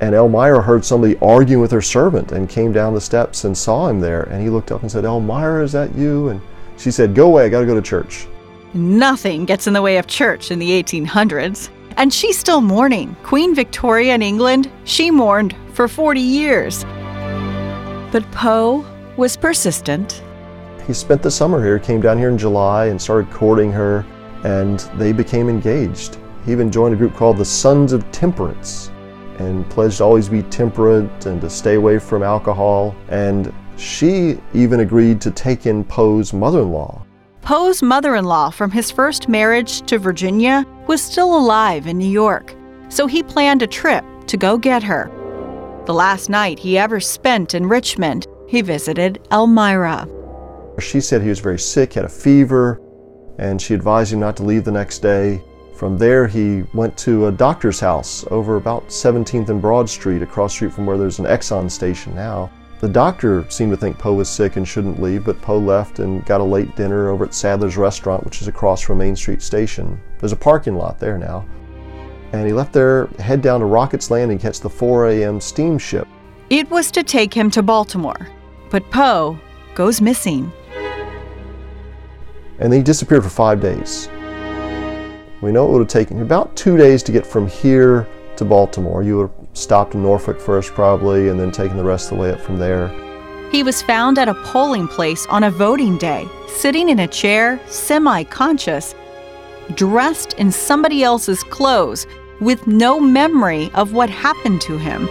And 0.00 0.14
Elmira 0.14 0.60
heard 0.60 0.84
somebody 0.84 1.16
arguing 1.22 1.62
with 1.62 1.70
her 1.70 1.80
servant 1.80 2.32
and 2.32 2.48
came 2.48 2.72
down 2.72 2.92
the 2.92 3.00
steps 3.00 3.44
and 3.44 3.56
saw 3.56 3.86
him 3.88 4.00
there. 4.00 4.24
And 4.24 4.42
he 4.42 4.50
looked 4.50 4.72
up 4.72 4.82
and 4.82 4.90
said, 4.90 5.04
Elmira, 5.04 5.62
is 5.62 5.72
that 5.72 5.94
you? 5.94 6.30
And 6.30 6.40
she 6.76 6.90
said, 6.90 7.14
Go 7.14 7.26
away, 7.26 7.44
I 7.44 7.48
gotta 7.48 7.66
go 7.66 7.74
to 7.74 7.82
church. 7.82 8.26
Nothing 8.74 9.44
gets 9.44 9.66
in 9.66 9.72
the 9.72 9.82
way 9.82 9.98
of 9.98 10.06
church 10.06 10.50
in 10.50 10.58
the 10.58 10.82
1800s. 10.82 11.70
And 11.98 12.12
she's 12.12 12.38
still 12.38 12.60
mourning. 12.60 13.14
Queen 13.22 13.54
Victoria 13.54 14.14
in 14.14 14.22
England, 14.22 14.70
she 14.84 15.10
mourned 15.10 15.54
for 15.72 15.86
40 15.86 16.20
years. 16.20 16.84
But 18.10 18.28
Poe 18.32 18.84
was 19.16 19.36
persistent. 19.36 20.22
He 20.86 20.92
spent 20.92 21.22
the 21.22 21.30
summer 21.30 21.62
here, 21.62 21.78
came 21.78 22.00
down 22.00 22.18
here 22.18 22.28
in 22.28 22.38
July 22.38 22.86
and 22.86 23.00
started 23.00 23.30
courting 23.30 23.70
her, 23.72 24.04
and 24.44 24.80
they 24.96 25.12
became 25.12 25.48
engaged. 25.48 26.18
He 26.44 26.52
even 26.52 26.72
joined 26.72 26.94
a 26.94 26.96
group 26.96 27.14
called 27.14 27.36
the 27.36 27.44
Sons 27.44 27.92
of 27.92 28.10
Temperance 28.10 28.90
and 29.38 29.68
pledged 29.70 29.98
to 29.98 30.04
always 30.04 30.28
be 30.28 30.42
temperate 30.44 31.26
and 31.26 31.40
to 31.40 31.48
stay 31.48 31.74
away 31.74 31.98
from 31.98 32.22
alcohol. 32.22 32.94
And 33.08 33.52
she 33.76 34.38
even 34.54 34.80
agreed 34.80 35.20
to 35.22 35.30
take 35.30 35.66
in 35.66 35.84
Poe's 35.84 36.32
mother 36.32 36.62
in 36.62 36.72
law. 36.72 37.02
Poe's 37.42 37.82
mother 37.82 38.16
in 38.16 38.24
law 38.24 38.50
from 38.50 38.70
his 38.70 38.90
first 38.90 39.28
marriage 39.28 39.82
to 39.82 39.98
Virginia 39.98 40.64
was 40.86 41.02
still 41.02 41.36
alive 41.36 41.86
in 41.86 41.98
New 41.98 42.10
York, 42.10 42.54
so 42.88 43.06
he 43.06 43.22
planned 43.22 43.62
a 43.62 43.66
trip 43.66 44.04
to 44.26 44.36
go 44.36 44.56
get 44.56 44.82
her. 44.82 45.10
The 45.86 45.94
last 45.94 46.28
night 46.28 46.58
he 46.58 46.78
ever 46.78 47.00
spent 47.00 47.54
in 47.54 47.66
Richmond, 47.66 48.26
he 48.46 48.62
visited 48.62 49.26
Elmira. 49.32 50.06
She 50.78 51.00
said 51.00 51.22
he 51.22 51.28
was 51.28 51.40
very 51.40 51.58
sick, 51.58 51.92
had 51.92 52.04
a 52.04 52.08
fever, 52.08 52.80
and 53.38 53.60
she 53.60 53.74
advised 53.74 54.12
him 54.12 54.20
not 54.20 54.36
to 54.38 54.42
leave 54.42 54.64
the 54.64 54.72
next 54.72 55.00
day. 55.00 55.42
From 55.74 55.98
there, 55.98 56.26
he 56.26 56.62
went 56.74 56.96
to 56.98 57.26
a 57.26 57.32
doctor's 57.32 57.80
house 57.80 58.24
over 58.30 58.56
about 58.56 58.88
17th 58.88 59.48
and 59.48 59.60
Broad 59.60 59.88
Street, 59.88 60.22
across 60.22 60.52
street 60.52 60.72
from 60.72 60.86
where 60.86 60.96
there's 60.96 61.18
an 61.18 61.24
Exxon 61.24 61.70
station 61.70 62.14
now. 62.14 62.50
The 62.80 62.88
doctor 62.88 63.48
seemed 63.48 63.70
to 63.70 63.76
think 63.76 63.98
Poe 63.98 64.14
was 64.14 64.28
sick 64.28 64.56
and 64.56 64.66
shouldn't 64.66 65.00
leave, 65.00 65.24
but 65.24 65.40
Poe 65.40 65.58
left 65.58 65.98
and 65.98 66.24
got 66.26 66.40
a 66.40 66.44
late 66.44 66.74
dinner 66.74 67.10
over 67.10 67.24
at 67.24 67.34
Sadler's 67.34 67.76
Restaurant, 67.76 68.24
which 68.24 68.42
is 68.42 68.48
across 68.48 68.80
from 68.80 68.98
Main 68.98 69.14
Street 69.14 69.40
Station. 69.40 70.00
There's 70.18 70.32
a 70.32 70.36
parking 70.36 70.74
lot 70.74 70.98
there 70.98 71.18
now. 71.18 71.46
And 72.32 72.46
he 72.46 72.52
left 72.52 72.72
there, 72.72 73.06
head 73.18 73.40
down 73.42 73.60
to 73.60 73.66
Rocketts 73.66 74.10
Landing, 74.10 74.38
catch 74.38 74.60
the 74.60 74.70
4 74.70 75.10
a.m. 75.10 75.40
steamship. 75.40 76.08
It 76.50 76.68
was 76.70 76.90
to 76.92 77.02
take 77.02 77.32
him 77.32 77.50
to 77.50 77.62
Baltimore, 77.62 78.28
but 78.70 78.88
Poe 78.90 79.38
goes 79.74 80.00
missing. 80.00 80.52
And 82.58 82.72
then 82.72 82.80
he 82.80 82.82
disappeared 82.82 83.24
for 83.24 83.30
five 83.30 83.60
days. 83.60 84.08
We 85.40 85.50
know 85.50 85.66
it 85.66 85.72
would 85.72 85.80
have 85.80 85.88
taken 85.88 86.22
about 86.22 86.54
two 86.56 86.76
days 86.76 87.02
to 87.04 87.12
get 87.12 87.26
from 87.26 87.48
here 87.48 88.06
to 88.36 88.44
Baltimore. 88.44 89.02
You 89.02 89.18
would 89.18 89.30
have 89.30 89.48
stopped 89.54 89.94
in 89.94 90.02
Norfolk 90.02 90.40
first, 90.40 90.72
probably, 90.72 91.28
and 91.28 91.38
then 91.38 91.50
taken 91.50 91.76
the 91.76 91.84
rest 91.84 92.10
of 92.10 92.18
the 92.18 92.22
way 92.22 92.30
up 92.32 92.40
from 92.40 92.58
there. 92.58 92.88
He 93.50 93.62
was 93.62 93.82
found 93.82 94.18
at 94.18 94.28
a 94.28 94.34
polling 94.34 94.88
place 94.88 95.26
on 95.26 95.44
a 95.44 95.50
voting 95.50 95.98
day, 95.98 96.26
sitting 96.48 96.88
in 96.88 97.00
a 97.00 97.08
chair, 97.08 97.60
semi 97.66 98.24
conscious, 98.24 98.94
dressed 99.74 100.34
in 100.34 100.50
somebody 100.50 101.02
else's 101.02 101.42
clothes, 101.42 102.06
with 102.40 102.66
no 102.66 102.98
memory 102.98 103.70
of 103.74 103.92
what 103.92 104.10
happened 104.10 104.60
to 104.62 104.78
him. 104.78 105.08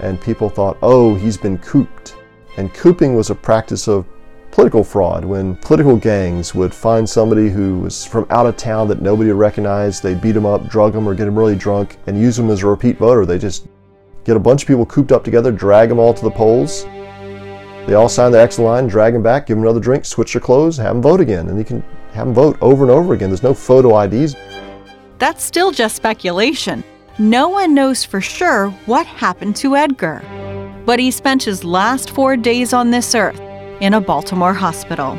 And 0.00 0.20
people 0.20 0.48
thought, 0.48 0.76
oh, 0.82 1.14
he's 1.14 1.36
been 1.36 1.58
cooped. 1.58 2.16
And 2.56 2.72
cooping 2.74 3.16
was 3.16 3.30
a 3.30 3.34
practice 3.34 3.88
of 3.88 4.06
political 4.54 4.84
fraud 4.84 5.24
when 5.24 5.56
political 5.56 5.96
gangs 5.96 6.54
would 6.54 6.72
find 6.72 7.10
somebody 7.10 7.50
who 7.50 7.80
was 7.80 8.04
from 8.04 8.24
out 8.30 8.46
of 8.46 8.56
town 8.56 8.86
that 8.86 9.02
nobody 9.02 9.28
would 9.32 9.38
recognize. 9.38 10.00
They'd 10.00 10.20
beat 10.20 10.30
them 10.30 10.46
up, 10.46 10.68
drug 10.68 10.92
them, 10.92 11.08
or 11.08 11.14
get 11.14 11.24
them 11.24 11.36
really 11.36 11.56
drunk 11.56 11.96
and 12.06 12.16
use 12.16 12.36
them 12.36 12.48
as 12.50 12.62
a 12.62 12.68
repeat 12.68 12.96
voter. 12.96 13.26
They 13.26 13.36
just 13.36 13.66
get 14.22 14.36
a 14.36 14.40
bunch 14.40 14.62
of 14.62 14.68
people 14.68 14.86
cooped 14.86 15.10
up 15.10 15.24
together, 15.24 15.50
drag 15.50 15.88
them 15.88 15.98
all 15.98 16.14
to 16.14 16.22
the 16.22 16.30
polls. 16.30 16.84
They 16.84 17.94
all 17.94 18.08
sign 18.08 18.30
the 18.30 18.38
X 18.38 18.60
line, 18.60 18.86
drag 18.86 19.12
them 19.14 19.24
back, 19.24 19.48
give 19.48 19.56
them 19.56 19.64
another 19.64 19.80
drink, 19.80 20.04
switch 20.04 20.34
their 20.34 20.40
clothes, 20.40 20.76
have 20.76 20.94
them 20.94 21.02
vote 21.02 21.20
again. 21.20 21.48
And 21.48 21.58
you 21.58 21.64
can 21.64 21.82
have 22.12 22.26
them 22.26 22.34
vote 22.34 22.56
over 22.60 22.84
and 22.84 22.92
over 22.92 23.12
again. 23.12 23.30
There's 23.30 23.42
no 23.42 23.54
photo 23.54 24.00
IDs. 24.02 24.36
That's 25.18 25.42
still 25.42 25.72
just 25.72 25.96
speculation. 25.96 26.84
No 27.18 27.48
one 27.48 27.74
knows 27.74 28.04
for 28.04 28.20
sure 28.20 28.70
what 28.86 29.04
happened 29.04 29.56
to 29.56 29.74
Edgar. 29.74 30.22
But 30.86 31.00
he 31.00 31.10
spent 31.10 31.42
his 31.42 31.64
last 31.64 32.10
four 32.10 32.36
days 32.36 32.72
on 32.72 32.92
this 32.92 33.16
earth 33.16 33.40
in 33.84 33.92
a 33.92 34.00
Baltimore 34.00 34.54
hospital. 34.54 35.14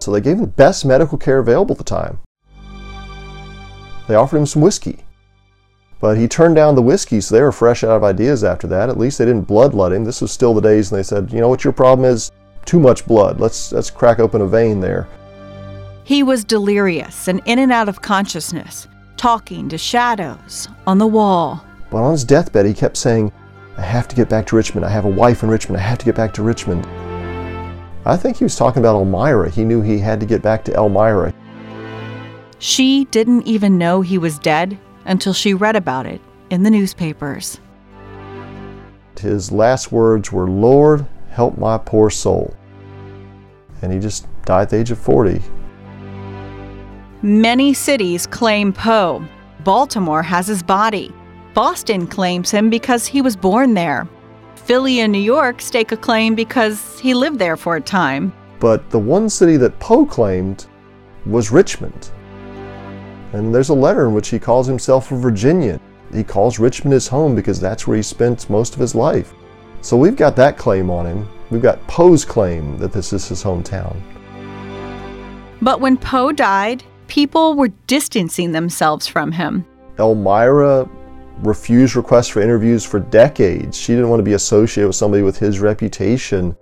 So 0.00 0.12
they 0.12 0.20
gave 0.20 0.34
him 0.34 0.42
the 0.42 0.46
best 0.46 0.84
medical 0.84 1.16
care 1.16 1.38
available 1.38 1.72
at 1.72 1.78
the 1.78 1.84
time. 1.84 2.18
They 4.06 4.14
offered 4.14 4.36
him 4.36 4.46
some 4.46 4.60
whiskey. 4.60 5.02
But 6.00 6.18
he 6.18 6.28
turned 6.28 6.54
down 6.54 6.74
the 6.74 6.82
whiskey, 6.82 7.22
so 7.22 7.34
they 7.34 7.40
were 7.40 7.50
fresh 7.50 7.82
out 7.82 7.96
of 7.96 8.04
ideas 8.04 8.44
after 8.44 8.66
that. 8.66 8.90
At 8.90 8.98
least 8.98 9.16
they 9.16 9.24
didn't 9.24 9.48
bloodlet 9.48 9.96
him. 9.96 10.04
This 10.04 10.20
was 10.20 10.30
still 10.30 10.52
the 10.52 10.60
days, 10.60 10.92
and 10.92 10.98
they 10.98 11.02
said, 11.02 11.32
you 11.32 11.40
know 11.40 11.48
what 11.48 11.64
your 11.64 11.72
problem 11.72 12.04
is? 12.04 12.30
Too 12.66 12.78
much 12.78 13.06
blood. 13.06 13.40
Let's, 13.40 13.72
let's 13.72 13.90
crack 13.90 14.18
open 14.18 14.42
a 14.42 14.46
vein 14.46 14.78
there. 14.78 15.08
He 16.04 16.22
was 16.22 16.44
delirious 16.44 17.26
and 17.26 17.40
in 17.46 17.58
and 17.58 17.72
out 17.72 17.88
of 17.88 18.02
consciousness, 18.02 18.86
talking 19.16 19.70
to 19.70 19.78
shadows 19.78 20.68
on 20.86 20.98
the 20.98 21.06
wall. 21.06 21.64
But 21.90 22.02
on 22.02 22.12
his 22.12 22.24
deathbed, 22.24 22.66
he 22.66 22.74
kept 22.74 22.98
saying, 22.98 23.32
I 23.76 23.82
have 23.82 24.08
to 24.08 24.16
get 24.16 24.28
back 24.28 24.46
to 24.46 24.56
Richmond. 24.56 24.86
I 24.86 24.88
have 24.88 25.04
a 25.04 25.10
wife 25.10 25.42
in 25.42 25.50
Richmond. 25.50 25.78
I 25.78 25.84
have 25.84 25.98
to 25.98 26.04
get 26.04 26.14
back 26.14 26.32
to 26.34 26.42
Richmond. 26.42 26.86
I 28.06 28.16
think 28.16 28.36
he 28.36 28.44
was 28.44 28.56
talking 28.56 28.80
about 28.80 28.94
Elmira. 28.94 29.50
He 29.50 29.64
knew 29.64 29.82
he 29.82 29.98
had 29.98 30.20
to 30.20 30.26
get 30.26 30.40
back 30.40 30.64
to 30.64 30.74
Elmira. 30.74 31.34
She 32.58 33.04
didn't 33.06 33.42
even 33.46 33.76
know 33.76 34.00
he 34.00 34.16
was 34.16 34.38
dead 34.38 34.78
until 35.04 35.34
she 35.34 35.52
read 35.52 35.76
about 35.76 36.06
it 36.06 36.20
in 36.50 36.62
the 36.62 36.70
newspapers. 36.70 37.60
His 39.18 39.52
last 39.52 39.92
words 39.92 40.32
were, 40.32 40.48
Lord, 40.48 41.06
help 41.30 41.58
my 41.58 41.78
poor 41.78 42.08
soul. 42.10 42.54
And 43.82 43.92
he 43.92 43.98
just 43.98 44.26
died 44.44 44.62
at 44.62 44.70
the 44.70 44.76
age 44.78 44.90
of 44.90 44.98
40. 44.98 45.42
Many 47.22 47.74
cities 47.74 48.26
claim 48.26 48.72
Poe. 48.72 49.24
Baltimore 49.64 50.22
has 50.22 50.46
his 50.46 50.62
body. 50.62 51.12
Boston 51.56 52.06
claims 52.06 52.50
him 52.50 52.68
because 52.68 53.06
he 53.06 53.22
was 53.22 53.34
born 53.34 53.72
there. 53.72 54.06
Philly 54.56 55.00
and 55.00 55.10
New 55.10 55.18
York 55.18 55.62
stake 55.62 55.90
a 55.90 55.96
claim 55.96 56.34
because 56.34 57.00
he 57.00 57.14
lived 57.14 57.38
there 57.38 57.56
for 57.56 57.76
a 57.76 57.80
time. 57.80 58.30
But 58.60 58.90
the 58.90 58.98
one 58.98 59.30
city 59.30 59.56
that 59.56 59.80
Poe 59.80 60.04
claimed 60.04 60.66
was 61.24 61.50
Richmond. 61.50 62.10
And 63.32 63.54
there's 63.54 63.70
a 63.70 63.74
letter 63.74 64.06
in 64.06 64.12
which 64.12 64.28
he 64.28 64.38
calls 64.38 64.66
himself 64.66 65.10
a 65.12 65.16
Virginian. 65.16 65.80
He 66.12 66.22
calls 66.22 66.58
Richmond 66.58 66.92
his 66.92 67.08
home 67.08 67.34
because 67.34 67.58
that's 67.58 67.86
where 67.86 67.96
he 67.96 68.02
spent 68.02 68.50
most 68.50 68.74
of 68.74 68.80
his 68.80 68.94
life. 68.94 69.32
So 69.80 69.96
we've 69.96 70.14
got 70.14 70.36
that 70.36 70.58
claim 70.58 70.90
on 70.90 71.06
him. 71.06 71.26
We've 71.48 71.62
got 71.62 71.80
Poe's 71.86 72.26
claim 72.26 72.76
that 72.80 72.92
this 72.92 73.14
is 73.14 73.26
his 73.30 73.42
hometown. 73.42 73.96
But 75.62 75.80
when 75.80 75.96
Poe 75.96 76.32
died, 76.32 76.84
people 77.08 77.54
were 77.54 77.72
distancing 77.86 78.52
themselves 78.52 79.06
from 79.06 79.32
him. 79.32 79.64
Elmira 79.98 80.86
refused 81.38 81.96
requests 81.96 82.28
for 82.28 82.40
interviews 82.40 82.84
for 82.84 83.00
decades. 83.00 83.76
She 83.76 83.92
didn't 83.92 84.08
want 84.08 84.20
to 84.20 84.24
be 84.24 84.34
associated 84.34 84.88
with 84.88 84.96
somebody 84.96 85.22
with 85.22 85.38
his 85.38 85.60
reputation. 85.60 86.56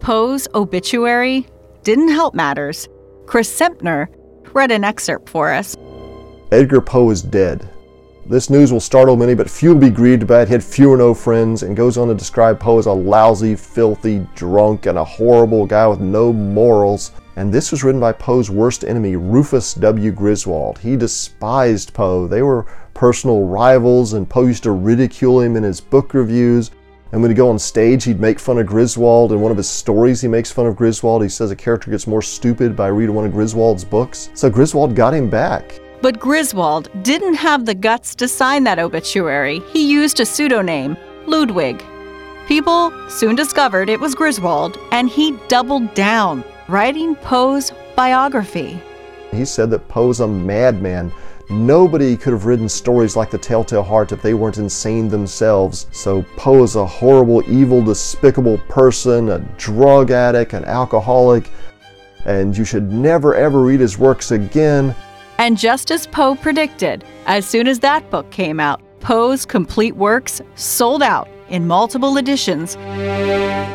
Poe's 0.00 0.48
obituary 0.54 1.46
didn't 1.82 2.08
help 2.08 2.34
matters. 2.34 2.88
Chris 3.26 3.50
Semtner 3.54 4.08
read 4.52 4.70
an 4.70 4.84
excerpt 4.84 5.28
for 5.28 5.52
us. 5.52 5.76
Edgar 6.52 6.80
Poe 6.80 7.10
is 7.10 7.22
dead. 7.22 7.68
This 8.26 8.50
news 8.50 8.72
will 8.72 8.80
startle 8.80 9.16
many, 9.16 9.34
but 9.34 9.50
few 9.50 9.70
will 9.70 9.80
be 9.80 9.90
grieved 9.90 10.26
by 10.26 10.42
it. 10.42 10.48
He 10.48 10.52
had 10.52 10.62
few 10.62 10.92
or 10.92 10.96
no 10.96 11.14
friends, 11.14 11.62
and 11.62 11.76
goes 11.76 11.96
on 11.96 12.08
to 12.08 12.14
describe 12.14 12.60
Poe 12.60 12.78
as 12.78 12.86
a 12.86 12.92
lousy, 12.92 13.56
filthy, 13.56 14.26
drunk, 14.34 14.86
and 14.86 14.98
a 14.98 15.04
horrible 15.04 15.66
guy 15.66 15.86
with 15.86 16.00
no 16.00 16.32
morals. 16.32 17.12
And 17.36 17.52
this 17.52 17.70
was 17.70 17.82
written 17.82 18.00
by 18.00 18.12
Poe's 18.12 18.50
worst 18.50 18.84
enemy, 18.84 19.16
Rufus 19.16 19.74
W. 19.74 20.12
Griswold. 20.12 20.78
He 20.78 20.96
despised 20.96 21.94
Poe. 21.94 22.26
They 22.26 22.42
were 22.42 22.66
personal 22.94 23.46
rivals, 23.46 24.12
and 24.12 24.28
Poe 24.28 24.46
used 24.46 24.62
to 24.64 24.72
ridicule 24.72 25.40
him 25.40 25.56
in 25.56 25.62
his 25.62 25.80
book 25.80 26.14
reviews. 26.14 26.70
And 27.12 27.20
when 27.20 27.30
he'd 27.30 27.36
go 27.36 27.48
on 27.50 27.58
stage, 27.58 28.04
he'd 28.04 28.20
make 28.20 28.38
fun 28.38 28.58
of 28.58 28.66
Griswold. 28.66 29.32
In 29.32 29.40
one 29.40 29.50
of 29.50 29.56
his 29.56 29.68
stories, 29.68 30.20
he 30.20 30.28
makes 30.28 30.52
fun 30.52 30.66
of 30.66 30.76
Griswold. 30.76 31.22
He 31.22 31.28
says 31.28 31.50
a 31.50 31.56
character 31.56 31.90
gets 31.90 32.06
more 32.06 32.22
stupid 32.22 32.76
by 32.76 32.86
reading 32.86 33.14
one 33.14 33.24
of 33.24 33.32
Griswold's 33.32 33.84
books. 33.84 34.30
So 34.34 34.48
Griswold 34.48 34.94
got 34.94 35.14
him 35.14 35.28
back. 35.28 35.80
But 36.02 36.20
Griswold 36.20 36.88
didn't 37.02 37.34
have 37.34 37.66
the 37.66 37.74
guts 37.74 38.14
to 38.14 38.28
sign 38.28 38.64
that 38.64 38.78
obituary. 38.78 39.60
He 39.72 39.90
used 39.90 40.20
a 40.20 40.24
pseudonym, 40.24 40.96
Ludwig. 41.26 41.84
People 42.46 42.92
soon 43.10 43.34
discovered 43.34 43.88
it 43.88 44.00
was 44.00 44.14
Griswold, 44.14 44.78
and 44.92 45.08
he 45.08 45.36
doubled 45.48 45.92
down, 45.94 46.42
writing 46.68 47.14
Poe's 47.16 47.72
biography. 47.96 48.80
He 49.30 49.44
said 49.44 49.70
that 49.70 49.88
Poe's 49.88 50.20
a 50.20 50.26
madman 50.26 51.12
Nobody 51.50 52.16
could 52.16 52.32
have 52.32 52.46
written 52.46 52.68
stories 52.68 53.16
like 53.16 53.28
The 53.28 53.38
Telltale 53.38 53.82
Heart 53.82 54.12
if 54.12 54.22
they 54.22 54.34
weren't 54.34 54.58
insane 54.58 55.08
themselves. 55.08 55.88
So 55.90 56.22
Poe 56.36 56.62
is 56.62 56.76
a 56.76 56.86
horrible, 56.86 57.42
evil, 57.50 57.82
despicable 57.82 58.58
person, 58.68 59.30
a 59.30 59.40
drug 59.58 60.12
addict, 60.12 60.52
an 60.52 60.64
alcoholic, 60.64 61.50
and 62.24 62.56
you 62.56 62.64
should 62.64 62.92
never 62.92 63.34
ever 63.34 63.62
read 63.62 63.80
his 63.80 63.98
works 63.98 64.30
again. 64.30 64.94
And 65.38 65.58
just 65.58 65.90
as 65.90 66.06
Poe 66.06 66.36
predicted, 66.36 67.04
as 67.26 67.46
soon 67.46 67.66
as 67.66 67.80
that 67.80 68.08
book 68.10 68.30
came 68.30 68.60
out, 68.60 68.80
Poe's 69.00 69.44
complete 69.44 69.96
works 69.96 70.40
sold 70.54 71.02
out 71.02 71.28
in 71.48 71.66
multiple 71.66 72.18
editions 72.18 72.76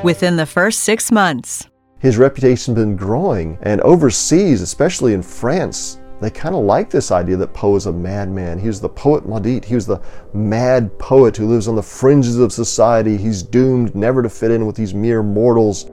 within 0.01 0.37
the 0.37 0.45
first 0.45 0.81
six 0.85 1.11
months. 1.11 1.67
His 1.99 2.17
reputation 2.17 2.73
has 2.73 2.85
been 2.85 2.95
growing, 2.95 3.57
and 3.63 3.81
overseas, 3.81 4.61
especially 4.61 5.13
in 5.13 5.23
France, 5.23 5.99
they 6.21 6.29
kind 6.29 6.55
of 6.55 6.63
like 6.63 6.89
this 6.89 7.11
idea 7.11 7.35
that 7.37 7.53
Poe 7.53 7.75
is 7.75 7.87
a 7.87 7.91
madman. 7.91 8.57
He 8.57 8.67
was 8.67 8.79
the 8.79 8.89
poet 8.89 9.27
maudit. 9.27 9.65
He 9.65 9.75
was 9.75 9.85
the 9.85 10.01
mad 10.33 10.97
poet 10.97 11.35
who 11.35 11.47
lives 11.47 11.67
on 11.67 11.75
the 11.75 11.83
fringes 11.83 12.39
of 12.39 12.53
society. 12.53 13.17
He's 13.17 13.43
doomed 13.43 13.93
never 13.95 14.23
to 14.23 14.29
fit 14.29 14.51
in 14.51 14.65
with 14.65 14.75
these 14.75 14.93
mere 14.93 15.21
mortals. 15.21 15.89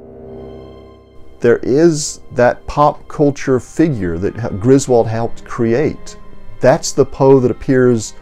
There 1.40 1.58
is 1.64 2.20
that 2.32 2.64
pop 2.68 3.08
culture 3.08 3.58
figure 3.58 4.16
that 4.18 4.60
Griswold 4.60 5.08
helped 5.08 5.44
create. 5.44 6.16
That's 6.60 6.92
the 6.92 7.04
Poe 7.04 7.40
that 7.40 7.50
appears 7.50 8.14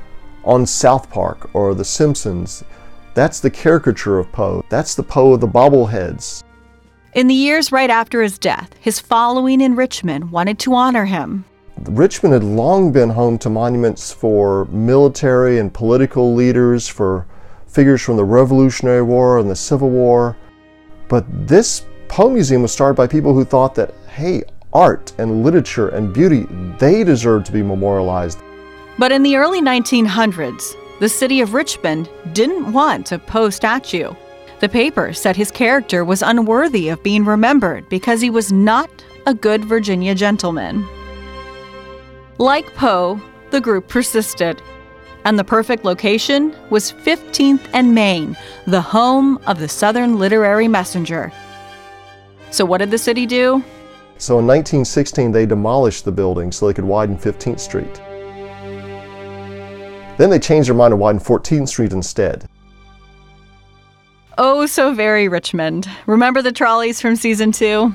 on 0.44 0.64
South 0.64 1.10
Park 1.10 1.54
or 1.54 1.74
The 1.74 1.84
Simpsons. 1.84 2.64
That's 3.12 3.40
the 3.40 3.50
caricature 3.50 4.18
of 4.18 4.32
Poe. 4.32 4.64
That's 4.70 4.94
the 4.94 5.02
Poe 5.02 5.34
of 5.34 5.40
the 5.40 5.48
bobbleheads. 5.48 6.44
In 7.12 7.26
the 7.26 7.34
years 7.34 7.72
right 7.72 7.90
after 7.90 8.22
his 8.22 8.38
death, 8.38 8.72
his 8.80 9.00
following 9.00 9.60
in 9.60 9.74
Richmond 9.74 10.30
wanted 10.30 10.58
to 10.60 10.74
honor 10.74 11.04
him. 11.04 11.44
Richmond 11.84 12.34
had 12.34 12.44
long 12.44 12.92
been 12.92 13.08
home 13.08 13.38
to 13.38 13.48
monuments 13.48 14.12
for 14.12 14.66
military 14.66 15.58
and 15.58 15.72
political 15.72 16.34
leaders, 16.34 16.86
for 16.86 17.26
figures 17.66 18.02
from 18.02 18.16
the 18.16 18.24
Revolutionary 18.24 19.02
War 19.02 19.38
and 19.38 19.48
the 19.48 19.56
Civil 19.56 19.88
War. 19.88 20.36
But 21.08 21.24
this 21.46 21.86
Poe 22.08 22.28
Museum 22.28 22.62
was 22.62 22.72
started 22.72 22.94
by 22.94 23.06
people 23.06 23.32
who 23.32 23.44
thought 23.44 23.74
that, 23.76 23.94
hey, 24.08 24.42
art 24.74 25.12
and 25.16 25.42
literature 25.42 25.88
and 25.88 26.12
beauty, 26.12 26.46
they 26.78 27.02
deserve 27.02 27.44
to 27.44 27.52
be 27.52 27.62
memorialized. 27.62 28.40
But 28.98 29.10
in 29.10 29.22
the 29.22 29.36
early 29.36 29.62
1900s, 29.62 30.74
the 31.00 31.08
city 31.08 31.40
of 31.40 31.54
Richmond 31.54 32.10
didn't 32.34 32.72
want 32.72 33.12
a 33.12 33.18
Poe 33.18 33.48
statue. 33.48 34.12
The 34.60 34.68
paper 34.68 35.14
said 35.14 35.34
his 35.34 35.50
character 35.50 36.04
was 36.04 36.20
unworthy 36.20 36.90
of 36.90 37.02
being 37.02 37.24
remembered 37.24 37.88
because 37.88 38.20
he 38.20 38.28
was 38.28 38.52
not 38.52 38.90
a 39.26 39.32
good 39.32 39.64
Virginia 39.64 40.14
gentleman. 40.14 40.86
Like 42.40 42.74
Poe, 42.74 43.20
the 43.50 43.60
group 43.60 43.86
persisted. 43.86 44.62
And 45.26 45.38
the 45.38 45.44
perfect 45.44 45.84
location 45.84 46.56
was 46.70 46.90
15th 46.90 47.68
and 47.74 47.94
Main, 47.94 48.34
the 48.66 48.80
home 48.80 49.36
of 49.46 49.58
the 49.58 49.68
Southern 49.68 50.18
Literary 50.18 50.66
Messenger. 50.66 51.30
So, 52.50 52.64
what 52.64 52.78
did 52.78 52.90
the 52.90 52.96
city 52.96 53.26
do? 53.26 53.62
So, 54.16 54.38
in 54.38 54.46
1916, 54.46 55.30
they 55.30 55.44
demolished 55.44 56.06
the 56.06 56.12
building 56.12 56.50
so 56.50 56.66
they 56.66 56.72
could 56.72 56.86
widen 56.86 57.18
15th 57.18 57.60
Street. 57.60 57.94
Then 60.16 60.30
they 60.30 60.38
changed 60.38 60.70
their 60.70 60.74
mind 60.74 60.94
and 60.94 61.00
widened 61.00 61.22
14th 61.22 61.68
Street 61.68 61.92
instead. 61.92 62.48
Oh, 64.38 64.64
so 64.64 64.94
very 64.94 65.28
Richmond. 65.28 65.90
Remember 66.06 66.40
the 66.40 66.52
trolleys 66.52 67.02
from 67.02 67.16
season 67.16 67.52
two? 67.52 67.92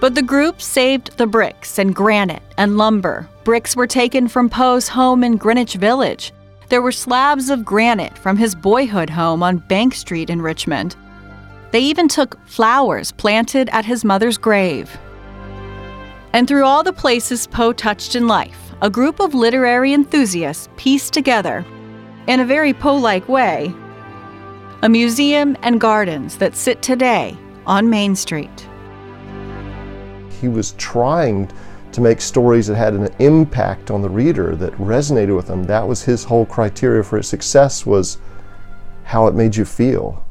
But 0.00 0.14
the 0.14 0.22
group 0.22 0.62
saved 0.62 1.18
the 1.18 1.26
bricks 1.26 1.78
and 1.78 1.94
granite 1.94 2.42
and 2.56 2.78
lumber. 2.78 3.28
Bricks 3.44 3.76
were 3.76 3.86
taken 3.86 4.28
from 4.28 4.48
Poe's 4.48 4.88
home 4.88 5.22
in 5.22 5.36
Greenwich 5.36 5.74
Village. 5.74 6.32
There 6.70 6.80
were 6.80 6.92
slabs 6.92 7.50
of 7.50 7.64
granite 7.66 8.16
from 8.16 8.38
his 8.38 8.54
boyhood 8.54 9.10
home 9.10 9.42
on 9.42 9.58
Bank 9.58 9.94
Street 9.94 10.30
in 10.30 10.40
Richmond. 10.40 10.96
They 11.70 11.80
even 11.80 12.08
took 12.08 12.38
flowers 12.46 13.12
planted 13.12 13.68
at 13.70 13.84
his 13.84 14.04
mother's 14.04 14.38
grave. 14.38 14.96
And 16.32 16.48
through 16.48 16.64
all 16.64 16.82
the 16.82 16.92
places 16.92 17.46
Poe 17.46 17.72
touched 17.72 18.16
in 18.16 18.26
life, 18.26 18.72
a 18.80 18.88
group 18.88 19.20
of 19.20 19.34
literary 19.34 19.92
enthusiasts 19.92 20.68
pieced 20.76 21.12
together, 21.12 21.64
in 22.26 22.40
a 22.40 22.46
very 22.46 22.72
Poe 22.72 22.96
like 22.96 23.28
way, 23.28 23.74
a 24.82 24.88
museum 24.88 25.58
and 25.62 25.80
gardens 25.80 26.38
that 26.38 26.56
sit 26.56 26.80
today 26.80 27.36
on 27.66 27.90
Main 27.90 28.16
Street. 28.16 28.69
He 30.40 30.48
was 30.48 30.72
trying 30.72 31.50
to 31.92 32.00
make 32.00 32.20
stories 32.20 32.66
that 32.68 32.76
had 32.76 32.94
an 32.94 33.08
impact 33.18 33.90
on 33.90 34.00
the 34.00 34.08
reader 34.08 34.56
that 34.56 34.72
resonated 34.74 35.36
with 35.36 35.48
them. 35.48 35.64
That 35.64 35.86
was 35.86 36.02
his 36.02 36.24
whole 36.24 36.46
criteria 36.46 37.02
for 37.02 37.16
his 37.18 37.28
success 37.28 37.84
was 37.84 38.18
how 39.04 39.26
it 39.26 39.34
made 39.34 39.56
you 39.56 39.64
feel. 39.64 40.24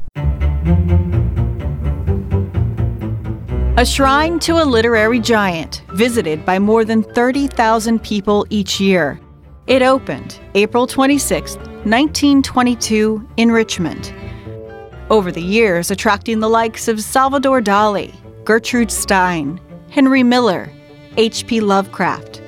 A 3.76 3.86
shrine 3.86 4.38
to 4.40 4.62
a 4.62 4.64
literary 4.64 5.20
giant, 5.20 5.84
visited 5.92 6.44
by 6.44 6.58
more 6.58 6.84
than 6.84 7.02
30,000 7.02 8.02
people 8.02 8.46
each 8.50 8.80
year. 8.80 9.20
It 9.66 9.82
opened 9.82 10.40
April 10.54 10.86
26, 10.86 11.56
1922, 11.56 13.28
in 13.36 13.50
Richmond. 13.50 14.12
Over 15.08 15.30
the 15.30 15.42
years, 15.42 15.90
attracting 15.90 16.40
the 16.40 16.48
likes 16.48 16.88
of 16.88 17.00
Salvador 17.00 17.62
Dali, 17.62 18.12
Gertrude 18.44 18.90
Stein, 18.90 19.60
Henry 19.90 20.22
Miller, 20.22 20.70
H.P. 21.16 21.60
Lovecraft. 21.60 22.40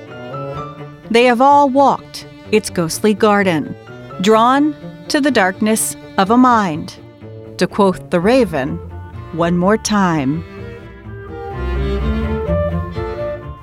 They 1.10 1.24
have 1.24 1.40
all 1.40 1.68
walked 1.68 2.24
its 2.52 2.70
ghostly 2.70 3.14
garden, 3.14 3.74
drawn 4.20 4.76
to 5.08 5.20
the 5.20 5.32
darkness 5.32 5.96
of 6.18 6.30
a 6.30 6.36
mind. 6.36 6.96
To 7.58 7.66
quote 7.66 8.12
The 8.12 8.20
Raven, 8.20 8.76
one 9.32 9.56
more 9.58 9.76
time. 9.76 10.44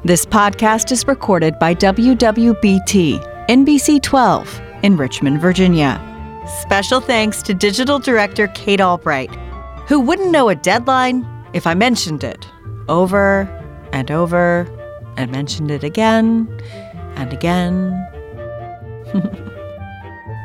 This 0.04 0.26
podcast 0.26 0.92
is 0.92 1.08
recorded 1.08 1.58
by 1.58 1.74
WWBT 1.74 3.48
NBC 3.48 4.02
12 4.02 4.62
in 4.84 4.98
Richmond, 4.98 5.40
Virginia. 5.40 6.06
Special 6.62 7.00
thanks 7.00 7.42
to 7.44 7.54
digital 7.54 7.98
director 7.98 8.48
Kate 8.48 8.82
Albright, 8.82 9.34
who 9.88 10.02
wouldn't 10.02 10.32
know 10.32 10.50
a 10.50 10.56
deadline 10.56 11.26
if 11.54 11.66
I 11.66 11.76
mentioned 11.76 12.26
it 12.26 12.46
over 12.90 13.56
and 13.92 14.12
over 14.12 14.68
and 15.18 15.32
mentioned 15.32 15.72
it 15.72 15.84
again 15.84 16.48
and 17.16 17.34
again. 17.34 17.92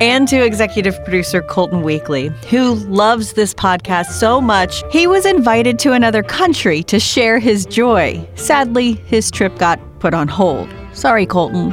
and 0.00 0.26
to 0.28 0.44
executive 0.44 1.02
producer 1.04 1.42
Colton 1.42 1.82
Weekly, 1.82 2.28
who 2.50 2.74
loves 2.74 3.34
this 3.34 3.54
podcast 3.54 4.06
so 4.06 4.40
much, 4.40 4.82
he 4.90 5.06
was 5.06 5.24
invited 5.26 5.78
to 5.80 5.92
another 5.92 6.22
country 6.22 6.82
to 6.84 6.98
share 6.98 7.38
his 7.38 7.64
joy. 7.66 8.26
Sadly, 8.34 8.94
his 9.06 9.30
trip 9.30 9.58
got 9.58 9.80
put 10.00 10.14
on 10.14 10.28
hold. 10.28 10.68
Sorry, 10.92 11.26
Colton. 11.26 11.72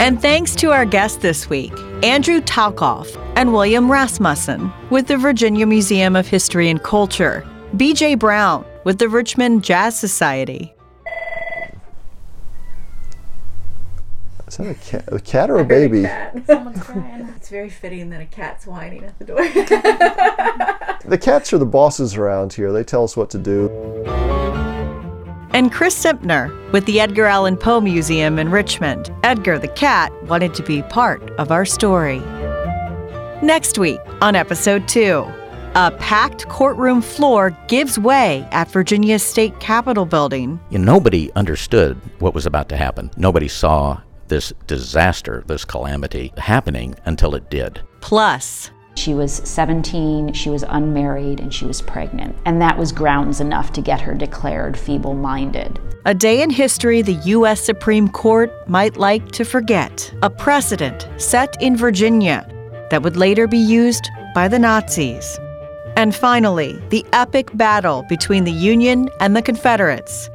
And 0.00 0.20
thanks 0.20 0.54
to 0.56 0.72
our 0.72 0.86
guests 0.86 1.18
this 1.18 1.50
week, 1.50 1.72
Andrew 2.02 2.40
Talkov 2.40 3.14
and 3.36 3.52
William 3.52 3.92
Rasmussen 3.92 4.72
with 4.88 5.06
the 5.06 5.18
Virginia 5.18 5.66
Museum 5.66 6.16
of 6.16 6.26
History 6.26 6.70
and 6.70 6.82
Culture, 6.82 7.46
BJ 7.76 8.18
Brown 8.18 8.64
with 8.84 8.98
the 8.98 9.08
Richmond 9.08 9.62
Jazz 9.62 9.98
Society, 9.98 10.74
Is 14.50 14.56
that 14.56 14.66
a 14.66 14.74
cat, 14.74 15.04
a 15.12 15.20
cat 15.20 15.48
or 15.48 15.60
a 15.60 15.64
baby? 15.64 16.04
Someone's 16.46 16.82
crying. 16.82 17.32
It's 17.36 17.48
very 17.48 17.70
fitting 17.70 18.10
that 18.10 18.20
a 18.20 18.26
cat's 18.26 18.66
whining 18.66 19.04
at 19.04 19.16
the 19.18 19.24
door. 19.24 19.38
The 21.06 21.16
cats 21.18 21.52
are 21.52 21.58
the 21.58 21.66
bosses 21.66 22.14
around 22.16 22.52
here. 22.52 22.70
They 22.72 22.84
tell 22.84 23.02
us 23.02 23.16
what 23.16 23.30
to 23.30 23.38
do. 23.38 23.68
and 25.52 25.72
Chris 25.72 25.96
Semtner 26.00 26.50
with 26.72 26.84
the 26.84 27.00
Edgar 27.00 27.24
Allan 27.26 27.56
Poe 27.56 27.80
Museum 27.80 28.38
in 28.38 28.50
Richmond. 28.50 29.10
Edgar 29.24 29.58
the 29.58 29.68
cat 29.68 30.12
wanted 30.24 30.52
to 30.54 30.62
be 30.62 30.82
part 30.82 31.22
of 31.32 31.50
our 31.50 31.64
story. 31.64 32.20
Next 33.42 33.78
week 33.78 33.98
on 34.20 34.36
episode 34.36 34.86
2, 34.88 35.24
a 35.74 35.90
packed 35.98 36.46
courtroom 36.48 37.00
floor 37.00 37.56
gives 37.66 37.98
way 37.98 38.46
at 38.52 38.70
Virginia's 38.70 39.22
state 39.22 39.58
capitol 39.58 40.04
building. 40.04 40.60
You 40.68 40.78
know, 40.78 40.92
nobody 40.92 41.32
understood 41.34 41.96
what 42.18 42.34
was 42.34 42.44
about 42.46 42.68
to 42.68 42.76
happen. 42.76 43.10
Nobody 43.16 43.48
saw 43.48 44.00
this 44.30 44.52
disaster, 44.66 45.44
this 45.46 45.66
calamity 45.66 46.32
happening 46.38 46.94
until 47.04 47.34
it 47.34 47.50
did. 47.50 47.82
Plus, 48.00 48.70
She 48.96 49.14
was 49.14 49.32
17, 49.44 50.32
she 50.32 50.50
was 50.50 50.64
unmarried, 50.68 51.40
and 51.40 51.54
she 51.54 51.64
was 51.64 51.80
pregnant. 51.80 52.36
And 52.44 52.60
that 52.60 52.76
was 52.76 52.92
grounds 52.92 53.40
enough 53.40 53.72
to 53.74 53.80
get 53.80 54.00
her 54.00 54.14
declared 54.14 54.76
feeble 54.78 55.14
minded. 55.14 55.78
a 56.06 56.14
day 56.14 56.42
in 56.42 56.50
history 56.50 57.02
the 57.02 57.20
U.S. 57.36 57.60
Supreme 57.60 58.08
Court 58.08 58.50
might 58.68 58.96
like 58.96 59.30
to 59.32 59.44
forget. 59.44 60.12
A 60.22 60.30
precedent 60.30 61.08
set 61.18 61.56
in 61.62 61.76
Virginia 61.76 62.46
that 62.90 63.02
would 63.02 63.16
later 63.16 63.46
be 63.46 63.58
used 63.58 64.08
by 64.34 64.48
the 64.48 64.58
Nazis. 64.58 65.38
And 65.96 66.14
finally, 66.14 66.80
the 66.90 67.04
epic 67.12 67.50
battle 67.54 68.04
between 68.08 68.44
the 68.44 68.52
Union 68.52 69.08
and 69.20 69.36
the 69.36 69.42
Confederates 69.42 70.30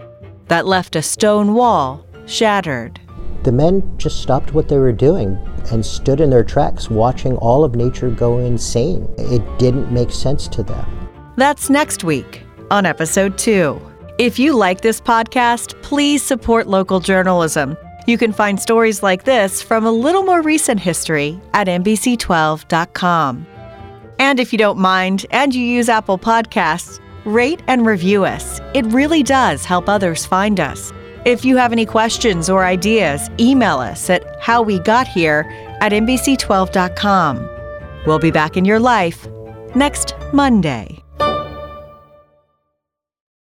that 0.48 0.66
left 0.66 0.96
a 0.96 1.02
stone 1.02 1.54
wall 1.54 2.06
shattered. 2.26 3.00
The 3.46 3.52
men 3.52 3.96
just 4.00 4.24
stopped 4.24 4.56
what 4.56 4.68
they 4.68 4.80
were 4.80 4.92
doing 4.92 5.38
and 5.72 5.86
stood 5.86 6.20
in 6.20 6.32
their 6.32 6.44
tracks 6.44 6.90
watching 6.90 7.38
all 7.38 7.64
of 7.64 7.76
nature 7.76 8.10
go 8.10 8.40
insane. 8.40 9.08
It 9.20 9.44
didn't 9.60 9.92
make 9.92 10.10
sense 10.10 10.48
to 10.48 10.64
them. 10.64 10.84
That's 11.38 11.70
next 11.70 12.04
week 12.04 12.42
on 12.72 12.88
episode 12.88 13.38
two. 13.38 13.80
If 14.18 14.40
you 14.40 14.54
like 14.54 14.82
this 14.82 15.00
podcast, 15.00 15.80
please 15.84 16.24
support 16.24 16.66
local 16.66 17.00
journalism. 17.00 17.78
You 18.08 18.18
can 18.18 18.34
find 18.34 18.60
stories 18.60 19.04
like 19.04 19.26
this 19.26 19.62
from 19.62 19.86
a 19.86 19.92
little 19.92 20.24
more 20.24 20.42
recent 20.42 20.80
history 20.80 21.40
at 21.54 21.68
NBC12.com. 21.68 23.46
And 24.18 24.40
if 24.40 24.54
you 24.54 24.58
don't 24.58 24.80
mind 24.80 25.28
and 25.30 25.54
you 25.54 25.62
use 25.62 25.88
Apple 25.88 26.18
Podcasts, 26.18 27.00
rate 27.26 27.62
and 27.68 27.86
review 27.86 28.26
us. 28.26 28.60
It 28.74 28.88
really 28.88 29.22
does 29.22 29.66
help 29.66 29.88
others 29.88 30.26
find 30.26 30.60
us. 30.60 30.92
If 31.26 31.44
you 31.44 31.58
have 31.58 31.72
any 31.72 31.88
questions 31.88 32.52
or 32.52 32.64
ideas, 32.64 33.32
email 33.40 33.80
us 33.80 34.12
at 34.12 34.40
howwegothere 34.40 35.78
at 35.82 35.92
NBC12.com. 35.92 37.50
We'll 38.06 38.20
be 38.20 38.32
back 38.32 38.58
in 38.58 38.64
your 38.64 38.80
life 38.80 39.28
next 39.74 40.14
Monday. 40.32 41.05